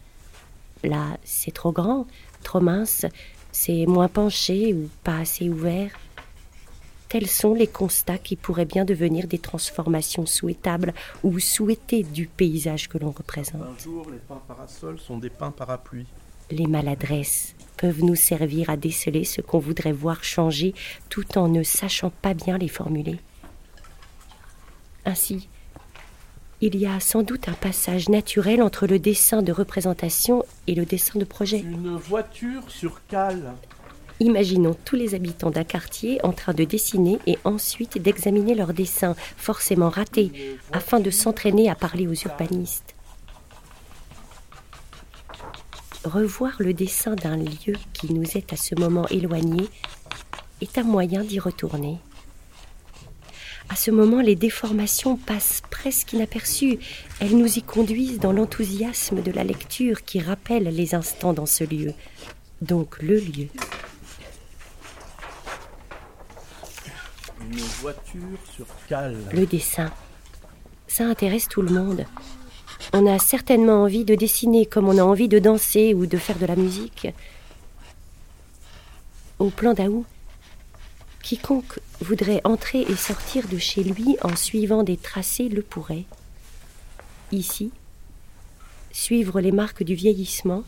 Là, 0.85 1.19
c'est 1.25 1.53
trop 1.53 1.73
grand, 1.73 2.07
trop 2.45 2.61
mince, 2.61 3.07
c'est 3.53 3.87
moins 3.87 4.09
penché 4.09 4.73
ou 4.73 4.89
pas 5.03 5.19
assez 5.19 5.49
ouvert. 5.49 5.91
Tels 7.09 7.27
sont 7.27 7.55
les 7.55 7.67
constats 7.67 8.19
qui 8.19 8.37
pourraient 8.37 8.65
bien 8.65 8.85
devenir 8.85 9.27
des 9.27 9.41
transformations 9.41 10.27
souhaitables 10.27 10.95
ou 11.25 11.41
souhaitées 11.41 12.05
du 12.05 12.29
paysage 12.29 12.89
que 12.89 12.99
l'on 12.99 13.11
représente. 13.11 13.63
Un 13.63 13.83
jour, 13.83 14.07
les 14.13 14.21
parasols 14.47 15.01
sont 15.01 15.19
des 15.19 15.29
parapluies. 15.29 16.07
Les 16.51 16.67
maladresses 16.67 17.55
peuvent 17.77 18.03
nous 18.03 18.17
servir 18.17 18.71
à 18.71 18.77
déceler 18.77 19.25
ce 19.25 19.41
qu'on 19.41 19.59
voudrait 19.59 19.93
voir 19.93 20.25
changer 20.25 20.75
tout 21.09 21.39
en 21.39 21.49
ne 21.49 21.63
sachant 21.63 22.11
pas 22.11 22.35
bien 22.35 22.59
les 22.59 22.69
formuler. 22.69 23.19
Ainsi, 25.05 25.49
il 26.61 26.77
y 26.77 26.87
a 26.87 27.01
sans 27.01 27.23
doute 27.23 27.49
un 27.49 27.55
passage 27.55 28.11
naturel 28.11 28.63
entre 28.63 28.87
le 28.87 28.99
dessin 28.99 29.41
de 29.41 29.53
représentation 29.53 30.45
et 30.67 30.75
le 30.75 30.85
dessin 30.85 31.19
de 31.19 31.25
projet. 31.25 31.61
Une 31.61 31.97
voiture 31.97 32.63
sur 32.69 33.01
cale. 33.07 33.55
Imaginons 34.19 34.77
tous 34.85 34.97
les 34.97 35.15
habitants 35.15 35.51
d'un 35.51 35.65
quartier 35.65 36.23
en 36.23 36.33
train 36.33 36.53
de 36.53 36.65
dessiner 36.65 37.19
et 37.27 37.39
ensuite 37.45 37.97
d'examiner 37.97 38.55
leurs 38.55 38.75
dessins, 38.75 39.15
forcément 39.39 39.89
ratés, 39.89 40.59
afin 40.73 41.01
de 41.01 41.11
s'entraîner 41.11 41.71
à 41.71 41.75
parler 41.75 42.07
aux 42.07 42.29
urbanistes. 42.29 42.90
Revoir 46.05 46.53
le 46.59 46.73
dessin 46.73 47.15
d'un 47.15 47.37
lieu 47.37 47.75
qui 47.93 48.13
nous 48.13 48.25
est 48.37 48.53
à 48.53 48.57
ce 48.57 48.75
moment 48.75 49.07
éloigné 49.09 49.69
est 50.63 50.79
un 50.79 50.83
moyen 50.83 51.23
d'y 51.23 51.39
retourner. 51.39 51.99
À 53.69 53.77
ce 53.77 53.91
moment, 53.91 54.21
les 54.21 54.35
déformations 54.35 55.17
passent 55.17 55.63
presque 55.71 56.13
inaperçues. 56.15 56.79
Elles 57.21 57.37
nous 57.37 57.59
y 57.59 57.63
conduisent 57.63 58.19
dans 58.19 58.33
l'enthousiasme 58.33 59.23
de 59.23 59.31
la 59.31 59.45
lecture 59.45 60.05
qui 60.05 60.21
rappelle 60.21 60.65
les 60.65 60.95
instants 60.95 61.35
dans 61.35 61.47
ce 61.47 61.65
lieu. 61.65 61.93
Donc 62.63 63.01
le 63.03 63.19
lieu. 63.19 63.49
Une 67.43 67.59
voiture 67.59 68.39
sur 68.55 68.67
cale. 68.89 69.19
Le 69.33 69.47
dessin. 69.47 69.93
Ça 70.89 71.05
intéresse 71.05 71.47
tout 71.47 71.63
le 71.63 71.71
monde. 71.71 72.07
On 72.93 73.07
a 73.07 73.19
certainement 73.19 73.83
envie 73.85 74.05
de 74.05 74.15
dessiner 74.15 74.67
comme 74.67 74.89
on 74.89 74.99
a 74.99 75.03
envie 75.03 75.29
de 75.29 75.39
danser 75.39 75.95
ou 75.95 76.07
de 76.07 76.19
faire 76.19 76.39
de 76.39 76.47
la 76.47 76.57
musique. 76.57 77.09
Au 79.39 79.51
plan 79.51 79.75
d'Aou, 79.75 80.05
Quiconque 81.23 81.79
voudrait 82.01 82.41
entrer 82.45 82.81
et 82.81 82.97
sortir 82.97 83.47
de 83.49 83.59
chez 83.59 83.85
lui 83.85 84.17
en 84.23 84.35
suivant 84.35 84.83
des 84.83 84.97
tracés 84.97 85.49
le 85.49 85.63
pourrait. 85.63 86.05
Ici, 87.31 87.71
suivre 88.91 89.41
les 89.41 89.53
marques 89.53 89.85
du 89.85 89.95
vieillissement, 89.95 90.65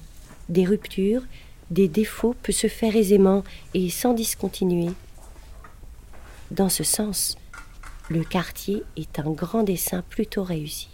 des 0.49 0.65
ruptures, 0.65 1.23
des 1.71 1.89
défauts 1.89 2.37
peut 2.43 2.53
se 2.53 2.69
faire 2.69 2.95
aisément 2.95 3.43
et 3.75 3.91
sans 3.91 4.13
discontinuer. 4.13 4.93
Dans 6.51 6.69
ce 6.69 6.85
sens, 6.85 7.37
le 8.09 8.23
quartier 8.23 8.85
est 8.97 9.19
un 9.19 9.31
grand 9.31 9.63
dessin 9.63 10.03
plutôt 10.09 10.45
réussi. 10.45 10.92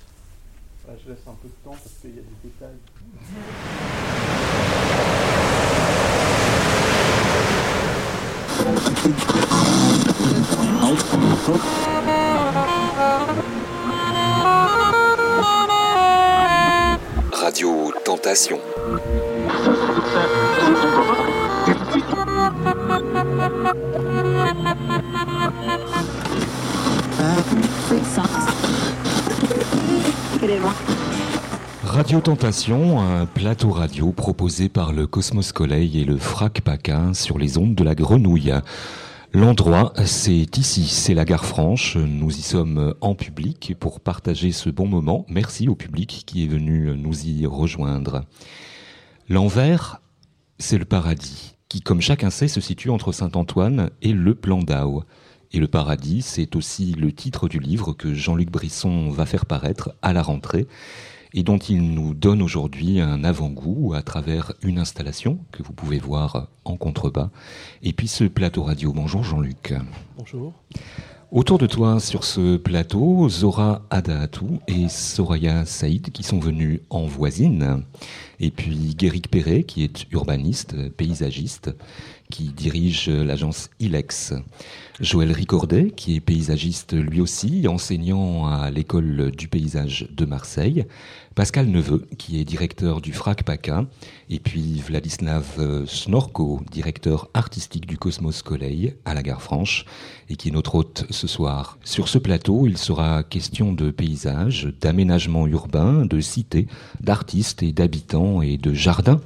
Ah, 0.91 0.95
je 1.05 1.11
laisse 1.11 1.19
un 1.27 1.35
peu 1.43 1.49
de 1.49 1.55
temps 1.63 1.73
parce 1.73 1.97
qu'il 2.01 2.15
y 2.15 2.19
a 2.19 2.23
des 2.23 2.29
détails. 2.43 2.79
Radio 17.33 17.93
Tentation. 18.03 18.59
Radio 31.85 32.21
Tentation, 32.21 33.01
un 33.01 33.27
plateau 33.27 33.71
radio 33.71 34.13
proposé 34.13 34.69
par 34.69 34.93
le 34.93 35.07
Cosmos 35.07 35.53
Collège 35.53 35.97
et 35.97 36.05
le 36.05 36.17
Frac 36.17 36.61
Paquin 36.61 37.15
sur 37.15 37.39
les 37.39 37.59
ondes 37.59 37.75
de 37.75 37.85
la 37.85 37.95
Grenouille. 37.95 38.53
L'endroit, 39.33 39.93
c'est 40.05 40.57
ici, 40.57 40.87
c'est 40.87 41.15
la 41.15 41.25
gare 41.25 41.45
franche. 41.45 41.97
Nous 41.97 42.31
y 42.31 42.43
sommes 42.43 42.95
en 43.01 43.15
public 43.15 43.75
pour 43.79 44.01
partager 44.01 44.53
ce 44.53 44.71
bon 44.71 44.87
moment. 44.87 45.27
Merci 45.29 45.69
au 45.69 45.75
public 45.75 46.25
qui 46.27 46.45
est 46.45 46.49
venu 46.49 46.95
nous 46.97 47.27
y 47.27 47.47
rejoindre. 47.47 48.25
L'envers, 49.29 50.01
c'est 50.59 50.79
le 50.79 50.85
paradis, 50.85 51.57
qui, 51.69 51.81
comme 51.81 52.01
chacun 52.01 52.31
sait, 52.31 52.49
se 52.49 52.61
situe 52.61 52.91
entre 52.91 53.13
Saint-Antoine 53.13 53.91
et 54.03 54.13
le 54.13 54.35
Plan 54.35 54.63
d'Ao. 54.63 55.05
Et 55.53 55.59
le 55.59 55.69
paradis, 55.69 56.23
c'est 56.23 56.57
aussi 56.57 56.93
le 56.93 57.13
titre 57.13 57.49
du 57.49 57.59
livre 57.59 57.93
que 57.93 58.13
Jean-Luc 58.13 58.51
Brisson 58.51 59.11
va 59.11 59.27
faire 59.27 59.47
paraître 59.47 59.95
à 60.03 60.13
la 60.13 60.23
rentrée 60.23 60.67
et 61.35 61.43
dont 61.43 61.59
il 61.59 61.95
nous 61.95 62.15
donne 62.15 62.43
aujourd'hui 62.43 63.01
un 63.01 63.25
avant-goût 63.25 63.95
à 63.95 64.03
travers 64.03 64.53
une 64.63 64.79
installation 64.79 65.39
que 65.53 65.63
vous 65.63 65.73
pouvez 65.73 65.99
voir 65.99 66.49
en 66.65 66.77
contrebas. 66.77 67.31
Et 67.83 67.93
puis 67.93 68.09
ce 68.09 68.25
plateau 68.25 68.63
radio. 68.63 68.93
Bonjour 68.93 69.25
Jean-Luc. 69.25 69.75
Bonjour. 70.17 70.53
Autour 71.31 71.59
de 71.59 71.67
toi, 71.67 72.01
sur 72.01 72.25
ce 72.25 72.57
plateau, 72.57 73.29
Zora 73.29 73.83
Adaatou 73.91 74.61
et 74.67 74.89
Soraya 74.89 75.67
Saïd 75.67 76.11
qui 76.11 76.23
sont 76.23 76.39
venus 76.39 76.81
en 76.89 77.05
voisine. 77.05 77.85
Et 78.41 78.51
puis 78.51 78.95
Guéric 78.97 79.31
Perret 79.31 79.65
qui 79.65 79.85
est 79.85 80.11
urbaniste, 80.11 80.89
paysagiste, 80.97 81.71
qui 82.31 82.45
dirige 82.45 83.11
l'agence 83.11 83.69
ILEX. 83.79 84.33
Joël 85.01 85.31
Ricordet, 85.31 85.93
qui 85.93 86.17
est 86.17 86.21
paysagiste 86.21 86.93
lui 86.93 87.21
aussi, 87.21 87.69
enseignant 87.69 88.47
à 88.47 88.71
l'école 88.71 89.31
du 89.31 89.47
paysage 89.47 90.09
de 90.11 90.25
Marseille. 90.25 90.87
Pascal 91.37 91.69
Neveu, 91.69 92.05
qui 92.19 92.41
est 92.41 92.45
directeur 92.45 93.01
du 93.01 93.13
FRAC 93.13 93.45
PACA. 93.45 93.87
Et 94.29 94.41
puis 94.41 94.83
Vladislav 94.85 95.85
Snorko, 95.87 96.63
directeur 96.73 97.29
artistique 97.33 97.87
du 97.87 97.97
Cosmos 97.97 98.43
Collège 98.43 98.97
à 99.05 99.15
la 99.15 99.23
Gare 99.23 99.41
Franche, 99.41 99.85
et 100.31 100.35
qui 100.35 100.49
est 100.49 100.53
notre 100.53 100.75
hôte 100.75 101.07
ce 101.11 101.29
soir. 101.29 101.79
Sur 101.85 102.09
ce 102.09 102.19
plateau, 102.19 102.67
il 102.67 102.77
sera 102.77 103.23
question 103.23 103.73
de 103.73 103.93
paysage, 103.93 104.73
d'aménagement 104.81 105.47
urbain, 105.47 106.07
de 106.07 106.21
cités, 106.21 106.67
d'artistes 107.01 107.63
et 107.63 107.71
d'habitants 107.71 108.43
et 108.43 108.57
de 108.57 108.75
jardins. 108.75 109.21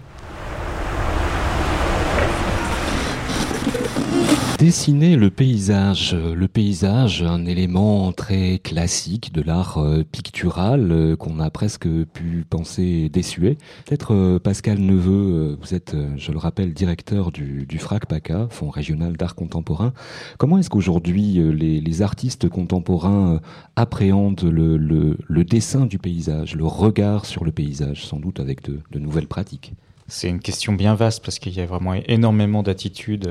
Dessiner 4.63 5.17
le 5.17 5.29
paysage, 5.29 6.15
le 6.15 6.47
paysage, 6.47 7.25
un 7.25 7.47
élément 7.47 8.13
très 8.13 8.61
classique 8.61 9.33
de 9.33 9.43
l'art 9.43 9.79
euh, 9.79 10.05
pictural 10.05 10.93
euh, 10.93 11.17
qu'on 11.17 11.41
a 11.41 11.51
presque 11.51 11.89
pu 11.89 12.45
penser 12.49 13.09
désuet. 13.09 13.59
Peut-être 13.85 14.15
euh, 14.15 14.39
Pascal 14.39 14.79
Neveu, 14.79 15.59
vous 15.61 15.75
êtes, 15.75 15.97
je 16.17 16.31
le 16.31 16.39
rappelle, 16.39 16.75
directeur 16.75 17.33
du, 17.33 17.67
FRAC 17.77 18.07
PACA, 18.07 18.47
Fonds 18.51 18.71
régional 18.71 19.17
d'art 19.17 19.35
contemporain. 19.35 19.93
Comment 20.39 20.59
est-ce 20.59 20.71
qu'aujourd'hui 20.71 21.41
les, 21.53 22.03
artistes 22.03 22.49
contemporains 22.49 23.41
appréhendent 23.75 24.45
le, 24.45 25.45
dessin 25.45 25.87
du 25.87 25.99
paysage, 25.99 26.55
le 26.55 26.67
regard 26.67 27.27
sur 27.27 27.45
le 27.45 27.51
paysage, 27.51 28.07
sans 28.07 28.21
doute 28.21 28.39
avec 28.39 28.63
de 28.63 28.99
nouvelles 29.01 29.27
pratiques? 29.27 29.73
C'est 30.09 30.29
une 30.29 30.41
question 30.41 30.73
bien 30.73 30.95
vaste 30.95 31.25
parce 31.25 31.39
qu'il 31.39 31.55
y 31.55 31.61
a 31.61 31.67
vraiment 31.67 31.95
énormément 31.95 32.63
d'attitudes 32.63 33.31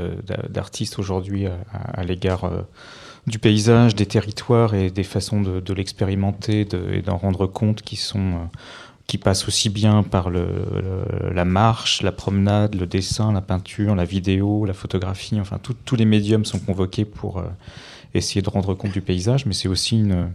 d'artistes 0.49 0.99
aujourd'hui 0.99 1.47
à, 1.47 2.03
l'égard 2.03 2.49
du 3.27 3.39
paysage, 3.39 3.95
des 3.95 4.05
territoires 4.05 4.73
et 4.73 4.89
des 4.89 5.03
façons 5.03 5.41
de, 5.41 5.73
l'expérimenter 5.73 6.67
et 6.91 7.01
d'en 7.01 7.17
rendre 7.17 7.45
compte 7.45 7.81
qui 7.81 7.95
sont 7.95 8.49
qui 9.07 9.17
passent 9.17 9.47
aussi 9.47 9.69
bien 9.69 10.03
par 10.03 10.29
la 10.29 11.45
marche, 11.45 12.01
la 12.01 12.13
promenade, 12.13 12.75
le 12.75 12.87
dessin, 12.87 13.33
la 13.33 13.41
peinture, 13.41 13.93
la 13.93 14.05
vidéo, 14.05 14.63
la 14.65 14.73
photographie. 14.73 15.39
Enfin, 15.39 15.59
tous 15.59 15.95
les 15.97 16.05
médiums 16.05 16.45
sont 16.45 16.59
convoqués 16.59 17.03
pour 17.03 17.43
essayer 18.13 18.41
de 18.41 18.49
rendre 18.49 18.73
compte 18.73 18.91
du 18.91 19.01
paysage, 19.01 19.45
mais 19.45 19.53
c'est 19.53 19.67
aussi 19.67 19.97
une, 19.97 20.31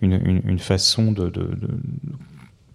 une, 0.00 0.58
façon 0.58 1.12
de, 1.12 1.32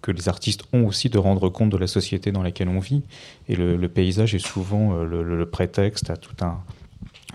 que 0.06 0.12
les 0.12 0.28
artistes 0.28 0.62
ont 0.72 0.86
aussi 0.86 1.08
de 1.10 1.18
rendre 1.18 1.48
compte 1.48 1.70
de 1.70 1.76
la 1.76 1.88
société 1.88 2.30
dans 2.30 2.44
laquelle 2.44 2.68
on 2.68 2.78
vit. 2.78 3.02
Et 3.48 3.56
le, 3.56 3.88
paysage 3.88 4.36
est 4.36 4.46
souvent 4.54 4.94
euh, 4.94 5.04
le, 5.04 5.46
prétexte 5.46 6.10
à 6.10 6.16
toute 6.16 6.42
un, 6.42 6.60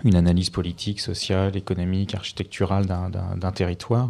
une 0.04 0.16
analyse 0.16 0.48
politique, 0.48 0.98
sociale, 1.00 1.54
économique, 1.54 2.14
architecturale 2.14 2.86
d'un 2.86 3.52
territoire. 3.52 4.08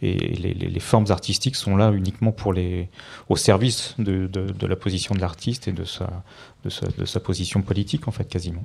Et, 0.00 0.08
les, 0.08 0.80
formes 0.80 1.10
artistiques 1.10 1.56
sont 1.56 1.76
là 1.76 1.92
uniquement 1.92 2.32
pour 2.32 2.54
les, 2.54 2.88
au 3.28 3.36
service 3.36 3.94
de, 3.98 4.30
la 4.66 4.76
position 4.76 5.14
de 5.14 5.20
l'artiste 5.20 5.68
et 5.68 5.72
de 5.72 5.84
sa, 5.84 6.24
de 6.64 7.04
sa 7.04 7.20
position 7.20 7.60
politique, 7.60 8.08
en 8.08 8.10
fait, 8.10 8.24
quasiment. 8.24 8.64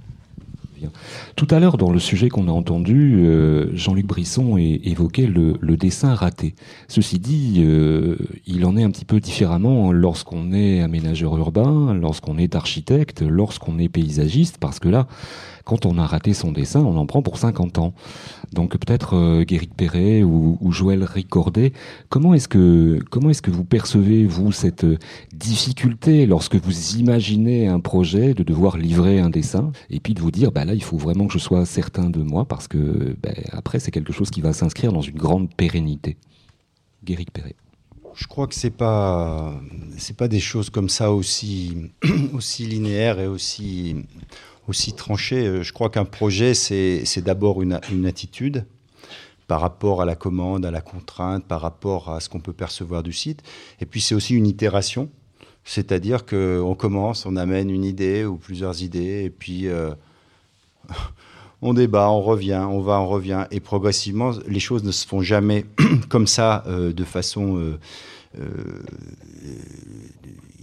Tout 1.36 1.48
à 1.50 1.60
l'heure, 1.60 1.78
dans 1.78 1.92
le 1.92 2.00
sujet 2.00 2.30
qu'on 2.30 2.48
a 2.48 2.52
entendu, 2.52 3.18
euh, 3.18 3.70
Jean-Luc 3.74 4.06
Brisson 4.06 4.58
évoquait 4.58 5.28
le, 5.28 5.78
dessin 5.78 6.16
raté. 6.16 6.56
Ceci 6.88 7.20
dit, 7.20 7.58
euh, 7.60 8.18
il 8.46 8.66
en 8.66 8.76
est 8.78 8.84
un 8.84 8.90
petit 8.90 9.06
peu 9.06 9.20
différemment 9.20 9.92
lorsqu'on 9.92 10.54
est 10.54 10.82
aménageur 10.82 11.38
urbain, 11.38 11.94
lorsqu'on 11.94 12.38
est 12.38 12.56
architecte, 12.56 13.22
lorsqu'on 13.22 13.78
est 13.80 13.90
paysagiste, 13.90 14.58
parce 14.60 14.80
que 14.80 14.90
là, 14.90 15.08
quand 15.68 15.86
on 15.86 15.98
a 15.98 16.06
raté 16.06 16.34
son 16.34 16.54
dessin, 16.54 16.80
on 16.80 16.96
en 16.96 17.06
prend 17.06 17.22
pour 17.22 17.38
50 17.38 17.78
ans. 17.78 17.94
Donc 18.54 18.78
peut-être 18.78 19.18
euh, 19.18 19.44
Guéric 19.44 19.74
Perret 19.76 20.24
ou, 20.24 20.58
Joël 20.72 21.04
Ricordet, 21.04 21.74
comment 22.08 22.34
est-ce 22.34 22.48
que 22.48 23.00
comment 23.12 23.32
est-ce 23.32 23.42
que 23.42 23.52
vous 23.52 23.66
percevez 23.66 24.26
vous 24.26 24.54
cette 24.54 24.86
euh, 24.86 24.98
difficulté 25.34 26.26
lorsque 26.26 26.56
vous 26.56 26.96
imaginez 26.96 27.68
un 27.68 27.82
projet 27.82 28.34
de 28.34 28.44
devoir 28.44 28.78
livrer 28.78 29.20
un 29.20 29.30
dessin 29.30 29.74
et 29.90 30.00
puis 30.00 30.14
de 30.14 30.22
vous 30.22 30.32
dire 30.32 30.54
bah 30.54 30.64
là 30.64 30.74
il 30.74 30.84
faut 30.84 30.98
vraiment 30.98 31.28
que 31.28 31.34
je 31.34 31.40
sois 31.40 31.66
certain 31.66 32.10
de 32.10 32.22
moi 32.22 32.46
parce 32.46 32.70
que 32.70 33.18
bah, 33.22 33.32
après 33.52 33.80
c'est 33.80 33.92
quelque 33.92 34.14
chose 34.14 34.30
qui 34.30 34.40
va 34.40 34.54
s'inscrire 34.54 34.94
dans 34.94 35.02
une 35.02 35.18
grande 35.18 35.54
pérennité. 35.54 36.16
Guéric 37.04 37.32
Perret. 37.32 37.56
Je 38.16 38.26
crois 38.28 38.48
que 38.48 38.56
c'est 38.56 38.72
pas 38.72 39.60
c'est 39.98 40.16
pas 40.16 40.30
des 40.30 40.40
choses 40.40 40.70
comme 40.70 40.88
ça 40.88 41.12
aussi 41.12 41.92
aussi 42.34 42.66
linéaires 42.66 43.20
et 43.20 43.28
aussi 43.28 43.98
aussi 44.68 44.94
tranché. 44.94 45.48
Euh, 45.48 45.64
je 45.64 45.74
crois 45.74 45.90
qu'un 45.90 46.06
projet, 46.06 46.54
c'est 46.54 47.22
d'abord 47.22 47.62
une, 47.62 47.74
attitude 48.06 48.66
par 49.48 49.62
rapport 49.62 50.02
à 50.02 50.06
la 50.06 50.16
commande, 50.16 50.66
à 50.66 50.72
la 50.72 50.82
contrainte, 50.82 51.46
par 51.46 51.62
rapport 51.62 52.10
à 52.10 52.20
ce 52.20 52.28
qu'on 52.28 52.42
peut 52.42 52.54
percevoir 52.54 53.02
du 53.02 53.14
site. 53.14 53.44
Et 53.80 53.86
puis 53.86 54.02
c'est 54.02 54.14
aussi 54.14 54.36
une 54.36 54.46
itération, 54.46 55.10
c'est-à-dire 55.64 56.26
qu'on 56.26 56.76
commence, 56.76 57.26
on 57.26 57.38
amène 57.38 57.70
une 57.70 57.86
idée 57.86 58.26
ou 58.26 58.36
plusieurs 58.36 58.84
idées, 58.84 59.24
et 59.24 59.30
puis 59.30 59.68
euh, 59.68 59.92
on 61.62 61.74
débat, 61.74 62.10
on 62.10 62.22
revient, 62.22 62.66
on 62.70 62.82
va, 62.82 63.00
on 63.00 63.08
revient. 63.08 63.46
Et 63.52 63.62
progressivement, 63.62 64.32
les 64.48 64.60
choses 64.60 64.84
ne 64.84 64.92
se 64.92 65.08
font 65.08 65.22
jamais 65.22 65.66
comme 66.10 66.28
ça, 66.28 66.64
euh, 66.68 66.92
de 66.92 67.04
façon 67.04 67.78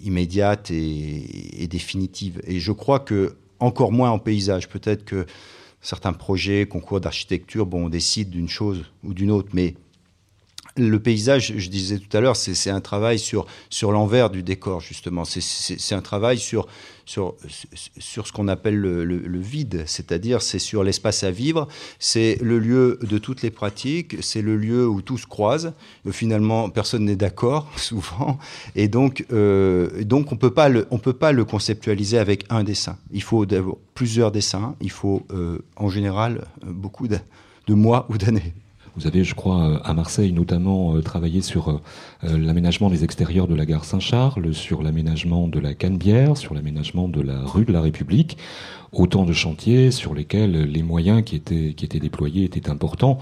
immédiate 0.04 0.70
et, 0.70 1.62
et, 1.62 1.66
définitive. 1.66 2.40
Et 2.46 2.60
je 2.60 2.70
crois 2.70 3.00
que 3.00 3.34
encore 3.60 3.92
moins 3.92 4.10
en 4.10 4.18
paysage. 4.18 4.68
Peut-être 4.68 5.04
que 5.04 5.26
certains 5.80 6.12
projets, 6.12 6.66
concours 6.66 7.00
d'architecture, 7.00 7.66
bon, 7.66 7.86
on 7.86 7.88
décide 7.88 8.30
d'une 8.30 8.48
chose 8.48 8.84
ou 9.02 9.14
d'une 9.14 9.30
autre, 9.30 9.50
mais 9.52 9.74
le 10.76 10.98
paysage, 10.98 11.54
je 11.56 11.68
disais 11.68 11.98
tout 11.98 12.16
à 12.16 12.20
l'heure, 12.20 12.36
c'est 12.36 12.70
un 12.70 12.80
travail 12.80 13.18
sur, 13.18 13.46
sur 13.70 13.92
l'envers 13.92 14.30
du 14.30 14.42
décor, 14.42 14.80
justement. 14.80 15.24
C'est 15.24 15.94
un 15.94 16.00
travail 16.00 16.38
sur, 16.38 16.66
sur, 17.06 17.34
sur 17.98 18.26
ce 18.26 18.32
qu'on 18.32 18.48
appelle 18.48 18.80
le, 18.80 19.38
vide, 19.38 19.84
c'est-à-dire 19.86 20.42
c'est 20.42 20.58
sur 20.58 20.82
l'espace 20.82 21.22
à 21.22 21.30
vivre, 21.30 21.68
c'est 21.98 22.38
le 22.40 22.58
lieu 22.58 22.98
de 23.02 23.18
toutes 23.18 23.42
les 23.42 23.50
pratiques, 23.50 24.16
c'est 24.20 24.42
le 24.42 24.56
lieu 24.56 24.88
où 24.88 25.00
tout 25.00 25.18
se 25.18 25.26
croise. 25.26 25.74
Finalement, 26.10 26.70
personne 26.70 27.04
n'est 27.04 27.16
d'accord, 27.16 27.70
souvent. 27.76 28.38
Et 28.74 28.88
donc, 28.88 29.24
euh, 29.32 30.02
donc 30.02 30.32
on 30.32 30.34
ne 30.34 30.98
peut 30.98 31.14
pas 31.14 31.32
le 31.32 31.44
conceptualiser 31.44 32.18
avec 32.18 32.46
un 32.50 32.64
dessin. 32.64 32.96
Il 33.12 33.22
faut 33.22 33.46
plusieurs 33.94 34.32
dessins, 34.32 34.74
il 34.80 34.90
faut 34.90 35.22
euh, 35.30 35.58
en 35.76 35.88
général 35.88 36.46
beaucoup 36.66 37.06
de 37.06 37.74
mois 37.74 38.06
ou 38.08 38.18
d'années. 38.18 38.54
Vous 38.96 39.08
avez, 39.08 39.24
je 39.24 39.34
crois, 39.34 39.68
euh, 39.68 39.78
à 39.84 39.92
Marseille 39.92 40.32
notamment 40.32 40.94
euh, 40.94 41.02
travaillé 41.02 41.42
sur 41.42 41.68
euh, 41.68 41.80
l'aménagement 42.22 42.90
des 42.90 43.02
extérieurs 43.02 43.48
de 43.48 43.54
la 43.54 43.66
gare 43.66 43.84
Saint-Charles, 43.84 44.54
sur 44.54 44.82
l'aménagement 44.82 45.48
de 45.48 45.58
la 45.58 45.74
Canebière, 45.74 46.36
sur 46.36 46.54
l'aménagement 46.54 47.08
de 47.08 47.20
la 47.20 47.40
rue 47.40 47.64
de 47.64 47.72
la 47.72 47.80
République. 47.80 48.38
Autant 48.92 49.24
de 49.24 49.32
chantiers 49.32 49.90
sur 49.90 50.14
lesquels 50.14 50.52
les 50.52 50.84
moyens 50.84 51.24
qui 51.24 51.34
étaient, 51.34 51.74
qui 51.74 51.84
étaient 51.84 51.98
déployés 51.98 52.44
étaient 52.44 52.70
importants. 52.70 53.18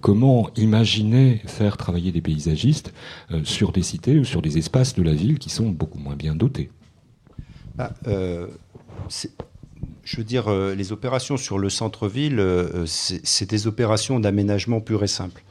comment 0.00 0.48
imaginer 0.54 1.42
faire 1.46 1.76
travailler 1.76 2.12
des 2.12 2.20
paysagistes 2.20 2.94
sur 3.42 3.72
des 3.72 3.82
cités 3.82 4.20
ou 4.20 4.24
sur 4.24 4.40
des 4.40 4.56
espaces 4.56 4.94
de 4.94 5.02
la 5.02 5.12
ville 5.12 5.40
qui 5.40 5.50
sont 5.50 5.68
beaucoup 5.68 5.98
moins 5.98 6.14
bien 6.14 6.36
dotés? 6.36 6.70
Bah, 7.74 7.92
je 10.10 10.16
veux 10.16 10.24
dire, 10.24 10.48
euh, 10.48 10.74
les 10.74 10.90
opérations 10.90 11.36
sur 11.36 11.56
le 11.56 11.70
centre-ville, 11.70 12.40
euh, 12.40 12.84
c'est 12.84 13.48
des 13.48 13.68
opérations 13.68 14.18
d'aménagement 14.18 14.80
pur 14.80 15.04
et 15.04 15.06
simple. 15.06 15.44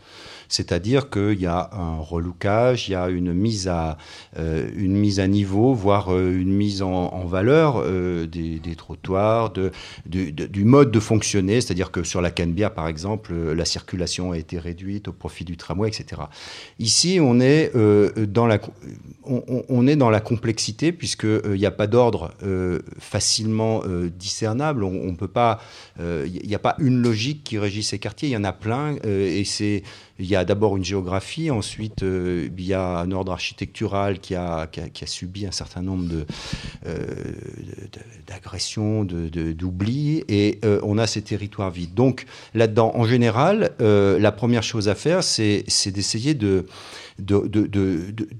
C'est-à-dire 0.50 1.10
qu'il 1.10 1.40
y 1.40 1.46
a 1.46 1.70
un 1.74 2.00
relookage, 2.00 2.90
il 2.90 2.92
y 2.92 2.96
a 2.96 3.10
une 3.10 3.34
mise 3.34 3.68
à, 3.68 3.98
euh, 4.38 4.70
une 4.76 4.98
mise 4.98 5.20
à 5.20 5.28
niveau, 5.28 5.74
voire 5.74 6.14
euh, 6.14 6.32
une 6.32 6.52
mise 6.52 6.82
en, 6.82 7.26
valeur 7.26 7.84
des, 8.28 8.76
trottoirs, 8.76 9.54
du 10.06 10.66
mode 10.66 10.92
de 10.92 11.00
fonctionner. 11.00 11.62
C'est-à-dire 11.62 11.92
que 11.92 12.04
sur 12.04 12.22
la 12.22 12.32
Canebière, 12.32 12.74
par 12.74 12.88
exemple, 12.88 13.34
la 13.34 13.66
circulation 13.66 14.32
a 14.32 14.38
été 14.38 14.58
réduite 14.58 15.08
au 15.08 15.14
profit 15.14 15.46
du 15.46 15.58
tramway, 15.58 15.90
etc. 15.90 16.24
Ici, 16.80 17.20
on 17.22 17.40
est, 17.40 17.72
dans, 18.28 18.48
la, 18.48 18.60
on, 19.26 19.88
est 19.88 19.96
dans 19.96 20.10
la 20.10 20.22
complexité, 20.22 20.92
puisqu'il 20.92 21.52
n'y 21.52 21.66
a 21.66 21.72
pas 21.72 21.88
d'ordre 21.88 22.32
facilement 23.00 23.84
discernable. 24.18 24.84
On 24.84 25.12
ne 25.12 25.16
peut 25.16 25.28
pas 25.28 25.60
il 26.00 26.06
euh, 26.06 26.28
n'y 26.46 26.56
a 26.56 26.60
pas 26.60 26.76
une 26.80 27.02
logique 27.02 27.44
qui 27.44 27.58
régit 27.58 27.84
ces 27.84 28.00
quartiers, 28.00 28.30
il 28.30 28.32
y 28.32 28.38
en 28.38 28.46
a 28.46 28.54
plein. 28.54 28.96
Euh, 29.06 29.28
et 29.28 29.44
c'est, 29.44 29.84
il 30.18 30.26
y 30.26 30.36
a 30.36 30.39
d'abord 30.46 30.78
une 30.78 30.84
géographie, 30.84 31.52
ensuite 31.52 32.04
euh, 32.04 32.50
il 32.58 32.66
y 32.66 32.74
a 32.74 33.00
un 33.00 33.12
ordre 33.12 33.32
architectural 33.32 34.20
qui 34.20 34.36
a, 34.36 34.68
qui 34.68 34.82
a, 34.82 35.08
subi 35.08 35.46
un 35.46 35.52
certain 35.52 35.82
nombre 35.82 36.08
de, 36.08 36.26
d'agressions, 38.28 39.04
de, 39.04 39.54
d'oublis, 39.54 40.24
et 40.28 40.60
on 40.84 40.98
a 40.98 41.08
ces 41.08 41.22
territoires 41.22 41.72
vides. 41.72 41.94
Donc 41.94 42.26
là-dedans, 42.54 42.92
en 42.96 43.06
général, 43.06 43.72
la 43.80 44.32
première 44.32 44.64
chose 44.64 44.90
à 44.90 44.96
faire, 44.96 45.24
c'est, 45.24 45.64
d'essayer 45.88 46.34
de 46.34 46.66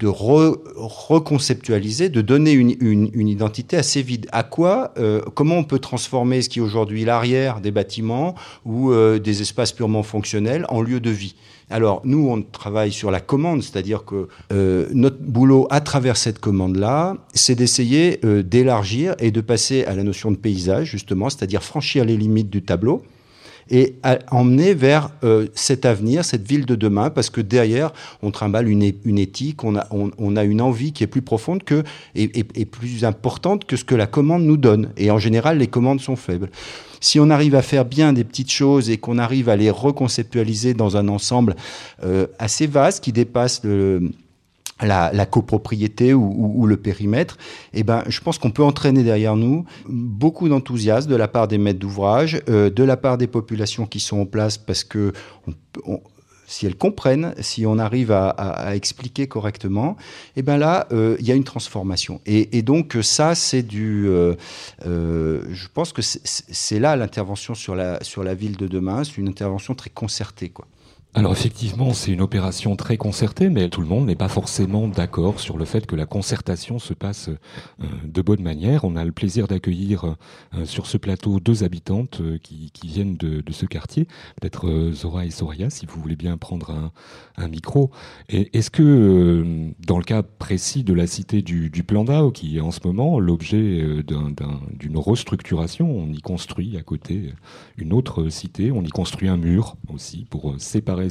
reconceptualiser, 0.08 2.10
de 2.10 2.22
donner 2.22 2.52
une, 2.52 3.28
identité 3.28 3.78
assez 3.78 4.02
vide. 4.02 4.28
À 4.32 4.44
quoi, 4.44 4.94
euh, 4.98 5.22
comment 5.34 5.58
on 5.58 5.64
peut 5.64 5.80
transformer 5.80 6.42
ce 6.42 6.50
qui 6.50 6.60
est 6.60 6.62
aujourd'hui 6.62 7.06
l'arrière 7.06 7.62
des 7.62 7.72
bâtiments 7.72 8.36
ou 8.66 8.92
euh, 8.92 9.20
des 9.20 9.42
espaces 9.42 9.72
purement 9.72 10.04
fonctionnels 10.04 10.66
en 10.70 10.82
lieu 10.82 11.00
de 11.00 11.10
vie? 11.10 11.36
Alors, 11.70 12.02
nous, 12.04 12.28
on 12.30 12.42
travaille 12.42 12.92
sur 12.92 13.12
la 13.12 13.20
commande, 13.20 13.62
c'est-à-dire 13.62 14.04
que 14.04 14.28
euh, 14.52 14.88
notre 14.92 15.20
boulot 15.20 15.68
à 15.70 15.82
travers 15.82 16.18
cette 16.18 16.40
commande-là, 16.40 17.18
c'est 17.34 17.54
d'essayer 17.54 18.20
d'élargir 18.24 19.16
et 19.20 19.30
de 19.30 19.42
passer 19.42 19.86
à 19.86 19.96
la 19.96 20.04
notion 20.04 20.32
de 20.32 20.38
paysage, 20.38 20.88
justement, 20.90 21.30
c'est-à-dire 21.30 21.62
franchir 21.62 22.06
les 22.06 22.18
limites 22.18 22.50
du 22.50 22.64
tableau 22.64 23.04
et 23.70 23.96
emmener 24.32 24.74
vers 24.74 25.12
euh, 25.24 25.48
cet 25.54 25.86
avenir, 25.86 26.26
cette 26.26 26.48
ville 26.48 26.66
de 26.66 26.76
demain, 26.76 27.10
parce 27.10 27.30
que 27.30 27.42
derrière, 27.42 27.92
on 28.22 28.32
trimballe 28.32 28.68
une, 28.68 28.92
une 29.06 29.20
éthique, 29.20 29.64
on 29.64 29.76
a, 29.76 29.88
on, 29.92 30.36
a, 30.36 30.44
une 30.44 30.62
envie 30.62 30.92
qui 30.92 31.04
est 31.04 31.08
plus 31.08 31.22
profonde 31.22 31.64
que, 31.64 31.84
et, 32.16 32.32
et, 32.40 32.66
plus 32.66 33.06
importante 33.06 33.66
que 33.66 33.76
ce 33.76 33.84
que 33.84 33.96
la 33.96 34.08
commande 34.08 34.44
nous 34.44 34.58
donne. 34.58 34.90
Et 34.98 35.12
en 35.12 35.20
général, 35.20 35.60
les 35.60 35.68
commandes 35.68 36.02
sont 36.02 36.16
faibles. 36.16 36.50
Si 37.02 37.20
on 37.20 37.30
arrive 37.30 37.56
à 37.56 37.62
faire 37.62 37.86
bien 37.86 38.14
des 38.14 38.24
petites 38.24 38.52
choses 38.52 38.90
et 38.90 38.98
qu'on 38.98 39.18
arrive 39.18 39.50
à 39.50 39.56
les 39.56 39.70
reconceptualiser 39.70 40.74
dans 40.74 40.98
un 40.98 41.08
ensemble 41.08 41.56
euh, 42.04 42.28
assez 42.40 42.68
vaste 42.68 43.04
qui 43.04 43.12
dépasse 43.12 43.62
le 43.64 44.12
la, 44.82 45.26
copropriété 45.26 46.14
ou, 46.14 46.66
le 46.66 46.78
périmètre, 46.78 47.38
eh 47.74 47.84
ben, 47.84 48.04
je 48.08 48.20
pense 48.22 48.38
qu'on 48.38 48.52
peut 48.52 48.64
entraîner 48.64 49.04
derrière 49.04 49.36
nous 49.36 49.66
beaucoup 49.88 50.50
d'enthousiasme 50.50 51.10
de 51.10 51.16
la 51.16 51.28
part 51.28 51.48
des 51.48 51.58
maîtres 51.58 51.80
d'ouvrage, 51.80 52.42
euh, 52.50 52.70
de 52.70 52.84
la 52.84 52.98
part 52.98 53.18
des 53.18 53.28
populations 53.28 53.86
qui 53.86 54.00
sont 54.00 54.22
en 54.22 54.26
place, 54.26 54.58
parce 54.58 54.84
que 54.84 55.14
si 56.48 56.66
elles 56.66 56.76
comprennent, 56.76 57.36
si 57.40 57.66
on 57.66 57.78
arrive 57.78 58.12
à, 58.12 58.76
expliquer 58.76 59.28
correctement, 59.28 59.98
eh 60.36 60.42
ben 60.42 60.58
là, 60.58 60.88
euh, 60.92 61.16
il 61.20 61.28
y 61.28 61.32
a 61.32 61.36
une 61.36 61.44
transformation. 61.44 62.22
Et, 62.26 62.62
donc 62.64 62.98
ça, 63.04 63.36
c'est 63.36 63.62
du, 63.62 64.08
euh, 64.08 64.36
je 64.82 65.68
pense 65.72 65.94
que 65.94 66.02
c'est 66.02 66.80
là 66.80 66.96
l'intervention 66.96 67.54
sur 67.54 67.76
la 67.76 68.04
sur 68.04 68.24
la 68.24 68.34
ville 68.34 68.58
de 68.58 68.68
demain. 68.68 69.04
C'est 69.04 69.18
une 69.18 69.30
intervention 69.30 69.76
très 69.76 69.92
concertée, 69.92 70.50
quoi. 70.50 70.66
Alors 71.20 71.34
effectivement, 71.34 71.92
c'est 71.92 72.14
une 72.14 72.22
opération 72.22 72.78
très 72.78 72.96
concertée, 72.96 73.50
mais 73.50 73.68
tout 73.68 73.82
le 73.82 73.88
monde 73.88 74.06
n'est 74.06 74.16
pas 74.16 74.30
forcément 74.30 74.88
d'accord 74.88 75.42
sur 75.42 75.58
le 75.58 75.66
fait 75.66 75.86
que 75.86 75.98
la 75.98 76.06
concertation 76.06 76.80
se 76.80 76.94
passe 76.94 77.28
euh, 77.28 77.86
de 78.06 78.22
bonne 78.22 78.42
manière. 78.42 78.86
On 78.86 78.96
a 78.96 79.04
le 79.04 79.12
plaisir 79.12 79.46
d'accueillir 79.46 80.16
euh, 80.56 80.64
sur 80.64 80.88
ce 80.88 80.96
plateau 80.96 81.42
deux 81.42 81.66
habitantes 81.66 82.22
euh, 82.22 82.38
qui, 82.38 82.72
viennent 82.86 83.18
de, 83.18 83.44
ce 83.52 83.66
quartier, 83.66 84.06
peut-être 84.40 84.92
Zora 84.94 85.26
et 85.26 85.30
Soraya, 85.30 85.70
si 85.70 85.86
vous 85.86 86.00
voulez 86.00 86.16
bien 86.16 86.38
prendre 86.38 86.90
un, 87.36 87.48
micro. 87.50 87.92
Est-ce 88.30 88.70
que 88.70 89.74
dans 89.86 89.98
le 89.98 90.04
cas 90.04 90.24
précis 90.24 90.84
de 90.84 90.94
la 90.94 91.08
cité 91.08 91.42
du, 91.42 91.70
du 91.70 91.84
Plan 91.84 92.06
d'Ao, 92.06 92.32
qui 92.32 92.58
est 92.58 92.62
en 92.62 92.72
ce 92.72 92.80
moment 92.86 93.20
l'objet 93.20 94.04
d'une 94.04 94.98
restructuration, 94.98 95.92
on 95.92 96.12
y 96.14 96.22
construit 96.22 96.78
à 96.78 96.82
côté 96.82 97.34
une 97.78 97.92
autre 97.92 98.30
cité, 98.30 98.72
on 98.72 98.84
y 98.84 98.90
construit 98.90 99.28
un 99.28 99.38
mur 99.38 99.76
aussi 99.90 100.26
pour 100.30 100.56
séparer 100.60 101.09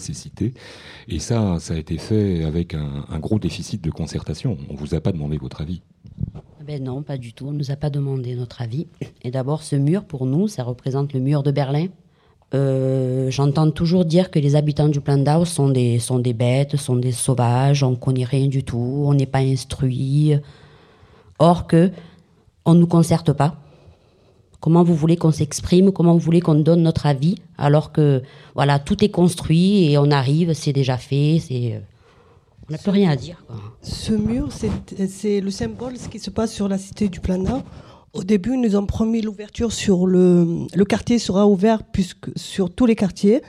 Et 1.08 1.18
ça, 1.18 1.56
ça 1.58 1.74
a 1.74 1.76
été 1.76 1.98
fait 1.98 2.44
avec 2.44 2.74
un, 2.74 3.18
gros 3.18 3.38
déficit 3.38 3.82
de 3.82 3.90
concertation. 3.90 4.56
On 4.68 4.74
ne 4.74 4.78
vous 4.78 4.94
a 4.94 5.00
pas 5.00 5.12
demandé 5.12 5.38
votre 5.38 5.61
avis. 5.61 5.82
Ben 6.64 6.82
non, 6.82 7.02
pas 7.02 7.16
du 7.16 7.32
tout. 7.32 7.46
On 7.46 7.52
ne 7.52 7.58
nous 7.58 7.70
a 7.70 7.76
pas 7.76 7.90
demandé 7.90 8.34
notre 8.34 8.62
avis. 8.62 8.88
Et 9.22 9.30
d'abord, 9.30 9.62
ce 9.62 9.76
mur, 9.76 10.04
pour 10.04 10.26
nous, 10.26 10.48
ça 10.48 10.62
représente 10.64 11.12
le 11.12 11.20
mur 11.20 11.42
de 11.42 11.50
Berlin. 11.50 11.87
Euh, 12.54 13.30
j'entends 13.30 13.70
toujours 13.70 14.04
dire 14.04 14.30
que 14.30 14.38
les 14.38 14.56
habitants 14.56 14.88
du 14.88 15.00
Plan 15.00 15.18
d'Au 15.18 15.44
sont 15.44 15.68
des, 15.68 15.98
sont 15.98 16.18
des 16.18 16.32
bêtes, 16.32 16.76
sont 16.76 16.96
des 16.96 17.12
sauvages, 17.12 17.82
on 17.82 17.94
connaît 17.94 18.24
rien 18.24 18.46
du 18.46 18.64
tout, 18.64 19.04
on 19.06 19.14
n'est 19.14 19.26
pas 19.26 19.40
instruit. 19.40 20.34
Or 21.38 21.66
que 21.66 21.90
on 22.64 22.74
ne 22.74 22.80
nous 22.80 22.87
concerte 22.87 23.32
pas. 23.32 23.56
Comment 24.61 24.83
vous 24.83 24.94
voulez 24.94 25.16
qu'on 25.16 25.31
s'exprime 25.31 25.92
Comment 25.92 26.14
vous 26.14 26.18
voulez 26.18 26.40
qu'on 26.40 26.57
donne 26.57 26.83
notre 26.83 27.07
avis 27.07 27.37
alors 27.57 27.92
que 27.92 28.23
voilà 28.55 28.79
tout 28.79 29.05
est 29.05 29.09
construit 29.09 29.90
et 29.90 29.99
on 29.99 30.11
arrive, 30.11 30.53
c'est 30.53 30.73
déjà 30.73 30.97
fait, 30.97 31.40
c'est 31.47 31.75
euh, 31.75 31.81
on 32.68 32.73
n'a 32.73 32.79
plus 32.79 32.90
rien 32.90 33.11
à 33.11 33.16
dire. 33.16 33.42
Ce 33.83 34.12
mur, 34.12 34.49
c'est 34.53 35.40
le 35.40 35.51
symbole 35.51 35.94
de 35.94 35.99
ce 35.99 36.09
qui 36.09 36.18
se 36.18 36.31
passe 36.31 36.53
sur 36.53 36.68
la 36.68 36.77
cité 36.77 37.09
du 37.09 37.21
Plana. 37.21 37.62
Au 38.12 38.25
début, 38.25 38.57
nous 38.57 38.75
avons 38.75 38.87
promis 38.87 39.23
l'ouverture 39.23 39.73
sur 39.73 40.07
le 40.07 40.66
le 40.75 40.85
quartier 40.85 41.18
sera 41.18 41.47
ouvert 41.47 41.83
puisque 41.85 42.29
sur 42.37 42.71
tous 42.71 42.87
les 42.87 42.97
quartiers. 42.97 43.42